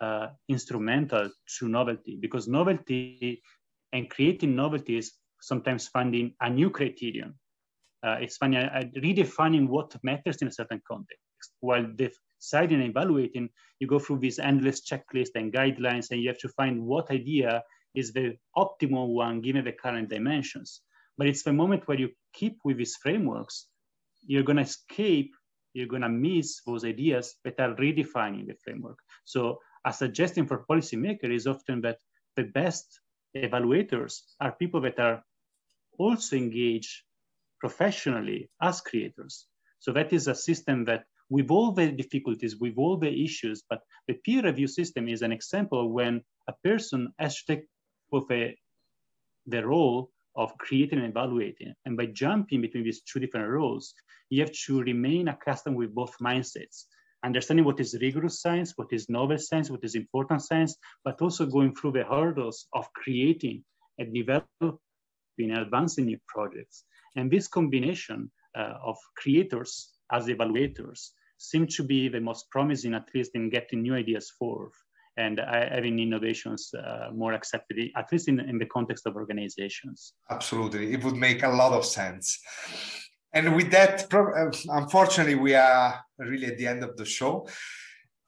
uh, 0.00 0.28
instrumental 0.48 1.28
to 1.58 1.68
novelty 1.68 2.16
because 2.20 2.48
novelty 2.48 3.42
and 3.92 4.08
creating 4.08 4.54
novelty 4.54 4.96
is 4.96 5.12
sometimes 5.40 5.88
finding 5.88 6.32
a 6.40 6.48
new 6.48 6.70
criterion. 6.70 7.34
Uh, 8.02 8.16
it's 8.20 8.36
finding, 8.36 8.60
uh, 8.60 8.82
redefining 8.98 9.68
what 9.68 9.94
matters 10.02 10.36
in 10.40 10.48
a 10.48 10.52
certain 10.52 10.80
context. 10.86 11.20
While 11.60 11.86
deciding 11.96 12.80
and 12.80 12.90
evaluating, 12.90 13.48
you 13.80 13.86
go 13.86 13.98
through 13.98 14.20
this 14.20 14.38
endless 14.38 14.80
checklist 14.88 15.30
and 15.34 15.52
guidelines, 15.52 16.10
and 16.10 16.20
you 16.20 16.28
have 16.28 16.38
to 16.38 16.48
find 16.50 16.82
what 16.82 17.10
idea 17.10 17.62
is 17.94 18.12
the 18.12 18.36
optimal 18.56 19.08
one 19.08 19.40
given 19.40 19.64
the 19.64 19.72
current 19.72 20.08
dimensions. 20.08 20.82
But 21.18 21.26
it's 21.26 21.42
the 21.42 21.52
moment 21.52 21.86
where 21.86 21.98
you 21.98 22.10
keep 22.32 22.58
with 22.64 22.78
these 22.78 22.96
frameworks, 22.96 23.66
you're 24.26 24.42
going 24.42 24.56
to 24.56 24.62
escape, 24.62 25.32
you're 25.72 25.86
going 25.86 26.02
to 26.02 26.08
miss 26.08 26.62
those 26.66 26.84
ideas 26.84 27.34
that 27.44 27.60
are 27.60 27.74
redefining 27.74 28.46
the 28.46 28.54
framework. 28.64 28.98
So 29.24 29.58
a 29.84 29.92
suggestion 29.92 30.46
for 30.46 30.64
policymakers 30.68 31.34
is 31.34 31.46
often 31.46 31.80
that 31.82 31.98
the 32.36 32.44
best 32.44 33.00
evaluators 33.36 34.20
are 34.40 34.52
people 34.52 34.80
that 34.82 34.98
are 34.98 35.22
also 35.98 36.36
engaged 36.36 37.02
professionally 37.60 38.50
as 38.60 38.80
creators. 38.80 39.46
So 39.78 39.92
that 39.92 40.12
is 40.12 40.28
a 40.28 40.34
system 40.34 40.84
that 40.86 41.04
with 41.28 41.50
all 41.50 41.72
the 41.72 41.92
difficulties, 41.92 42.56
with 42.56 42.74
all 42.76 42.96
the 42.96 43.24
issues, 43.24 43.62
but 43.68 43.80
the 44.08 44.14
peer 44.14 44.42
review 44.42 44.66
system 44.66 45.08
is 45.08 45.22
an 45.22 45.32
example 45.32 45.92
when 45.92 46.22
a 46.48 46.54
person 46.64 47.12
has 47.18 47.36
to 47.36 47.56
take 47.56 47.66
with 48.10 48.30
a, 48.30 48.56
the 49.46 49.64
role 49.64 50.10
of 50.36 50.56
creating 50.58 50.98
and 50.98 51.08
evaluating. 51.08 51.74
And 51.84 51.96
by 51.96 52.06
jumping 52.06 52.60
between 52.60 52.84
these 52.84 53.02
two 53.02 53.20
different 53.20 53.48
roles, 53.48 53.94
you 54.30 54.40
have 54.40 54.52
to 54.66 54.82
remain 54.82 55.28
accustomed 55.28 55.76
with 55.76 55.94
both 55.94 56.14
mindsets, 56.22 56.84
understanding 57.24 57.64
what 57.64 57.80
is 57.80 57.98
rigorous 58.00 58.40
science, 58.40 58.74
what 58.76 58.92
is 58.92 59.08
novel 59.08 59.38
science, 59.38 59.70
what 59.70 59.84
is 59.84 59.94
important 59.94 60.42
science, 60.42 60.76
but 61.04 61.20
also 61.20 61.46
going 61.46 61.74
through 61.74 61.92
the 61.92 62.04
hurdles 62.04 62.66
of 62.72 62.92
creating 62.92 63.64
and 63.98 64.14
developing 64.14 64.78
and 65.38 65.58
advancing 65.58 66.06
new 66.06 66.18
projects. 66.28 66.84
And 67.16 67.30
this 67.30 67.48
combination 67.48 68.30
uh, 68.56 68.74
of 68.84 68.96
creators 69.16 69.90
as 70.12 70.26
evaluators 70.26 71.10
seem 71.38 71.66
to 71.66 71.82
be 71.82 72.08
the 72.08 72.20
most 72.20 72.50
promising, 72.50 72.94
at 72.94 73.08
least 73.14 73.32
in 73.34 73.50
getting 73.50 73.82
new 73.82 73.94
ideas 73.94 74.30
forward 74.38 74.72
and 75.26 75.40
having 75.76 75.98
innovations 75.98 76.62
uh, 76.74 77.08
more 77.12 77.32
accepted, 77.32 77.76
at 77.96 78.06
least 78.12 78.26
in, 78.28 78.40
in 78.40 78.58
the 78.58 78.66
context 78.76 79.06
of 79.06 79.12
organizations. 79.16 80.14
Absolutely. 80.30 80.92
It 80.94 81.04
would 81.04 81.16
make 81.16 81.42
a 81.42 81.48
lot 81.48 81.72
of 81.72 81.84
sense. 81.84 82.26
And 83.32 83.54
with 83.54 83.70
that, 83.70 84.12
uh, 84.12 84.50
unfortunately, 84.80 85.36
we 85.36 85.54
are 85.54 86.00
really 86.18 86.46
at 86.46 86.58
the 86.58 86.66
end 86.66 86.82
of 86.82 86.96
the 86.96 87.04
show. 87.04 87.46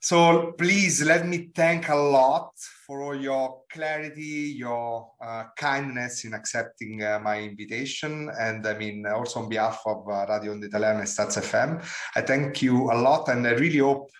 So 0.00 0.52
please 0.58 1.00
let 1.02 1.28
me 1.28 1.50
thank 1.54 1.88
a 1.88 1.94
lot 1.94 2.50
for 2.84 3.02
all 3.02 3.14
your 3.14 3.62
clarity, 3.72 4.52
your 4.64 5.12
uh, 5.24 5.44
kindness 5.56 6.24
in 6.24 6.34
accepting 6.34 7.04
uh, 7.04 7.20
my 7.22 7.40
invitation. 7.40 8.28
And 8.36 8.66
I 8.66 8.74
mean, 8.76 9.06
also 9.06 9.40
on 9.42 9.48
behalf 9.48 9.80
of 9.86 10.08
uh, 10.08 10.26
Radio 10.28 10.54
Onda 10.54 10.64
Italiana 10.64 10.98
and 10.98 11.08
Staz 11.08 11.38
FM, 11.38 11.80
I 12.16 12.20
thank 12.20 12.62
you 12.62 12.90
a 12.90 12.96
lot. 13.06 13.28
And 13.28 13.46
I 13.46 13.52
really 13.52 13.78
hope 13.78 14.10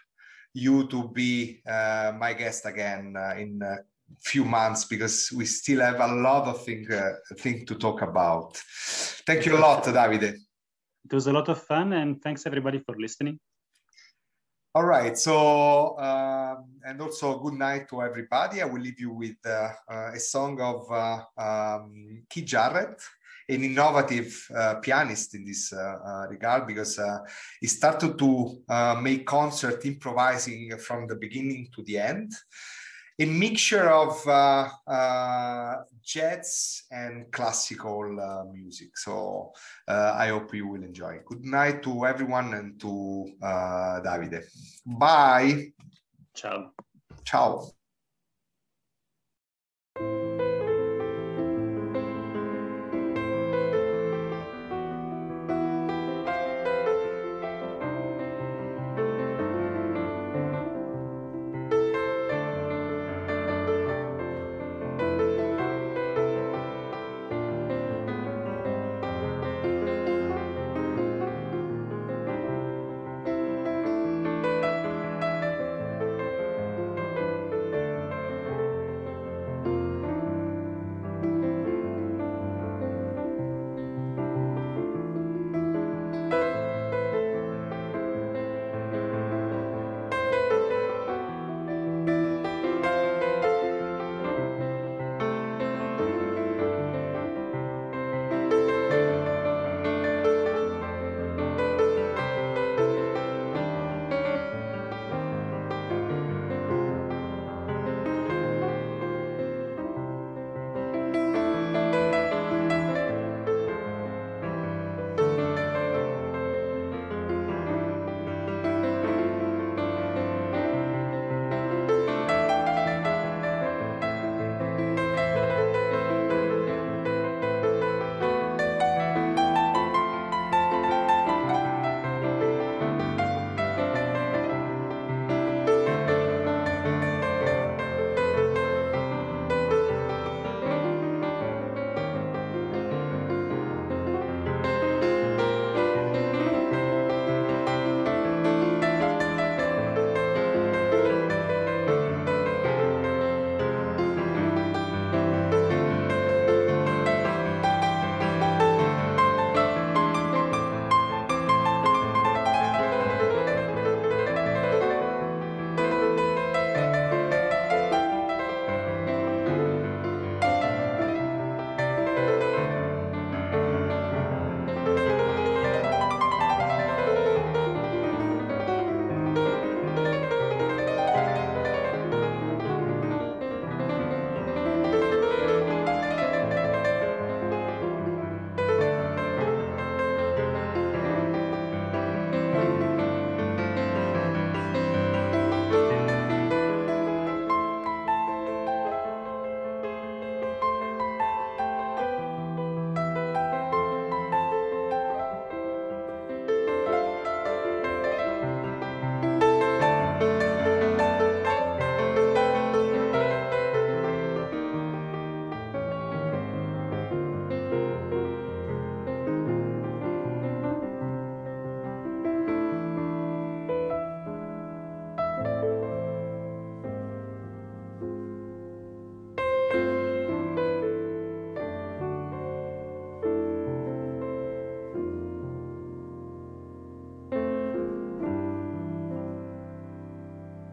you 0.54 0.86
to 0.88 1.08
be 1.08 1.62
uh, 1.66 2.12
my 2.18 2.32
guest 2.34 2.66
again 2.66 3.14
uh, 3.16 3.34
in 3.36 3.62
a 3.62 3.78
few 4.20 4.44
months 4.44 4.84
because 4.84 5.32
we 5.32 5.46
still 5.46 5.80
have 5.80 6.00
a 6.00 6.14
lot 6.14 6.46
of 6.46 6.64
things 6.64 6.90
uh, 6.90 7.12
thing 7.36 7.64
to 7.66 7.74
talk 7.74 8.02
about. 8.02 8.56
Thank 9.26 9.46
you 9.46 9.56
a 9.56 9.60
lot, 9.60 9.84
Davide. 9.84 10.34
It 11.04 11.12
was 11.12 11.26
a 11.26 11.32
lot 11.32 11.48
of 11.48 11.62
fun, 11.62 11.92
and 11.94 12.22
thanks 12.22 12.46
everybody 12.46 12.78
for 12.78 12.94
listening. 12.96 13.40
All 14.74 14.84
right. 14.84 15.18
So, 15.18 15.98
um, 15.98 16.64
and 16.86 16.98
also 17.02 17.38
good 17.40 17.54
night 17.54 17.90
to 17.90 18.00
everybody. 18.00 18.62
I 18.62 18.64
will 18.64 18.80
leave 18.80 18.98
you 18.98 19.12
with 19.12 19.36
uh, 19.44 19.68
uh, 19.90 20.12
a 20.14 20.18
song 20.18 20.58
of 20.62 20.90
uh, 20.90 21.24
um, 21.36 22.22
Keith 22.30 22.46
Jarrett 22.46 23.02
an 23.52 23.64
innovative 23.64 24.46
uh, 24.56 24.74
pianist 24.76 25.34
in 25.34 25.44
this 25.44 25.72
uh, 25.72 25.76
uh, 25.78 26.26
regard 26.28 26.66
because 26.66 26.98
he 27.60 27.66
started 27.66 28.18
to 28.18 28.62
make 29.00 29.26
concert 29.26 29.84
improvising 29.84 30.76
from 30.78 31.06
the 31.06 31.16
beginning 31.16 31.68
to 31.74 31.82
the 31.82 31.98
end 31.98 32.32
a 33.18 33.26
mixture 33.26 33.90
of 33.90 34.26
uh, 34.26 34.68
uh, 34.86 35.76
jazz 36.02 36.84
and 36.90 37.30
classical 37.30 38.18
uh, 38.20 38.44
music. 38.52 38.96
So 38.96 39.52
I 39.86 40.28
hope 40.28 40.54
you 40.54 40.68
will 40.68 40.82
enjoy. 40.82 41.20
Good 41.24 41.44
night 41.44 41.82
to 41.82 42.06
everyone 42.06 42.54
and 42.54 42.80
to 42.80 43.26
Davide. 43.42 44.44
Bye. 44.86 45.72
Ciao. 46.34 46.72
Ciao. 47.24 47.81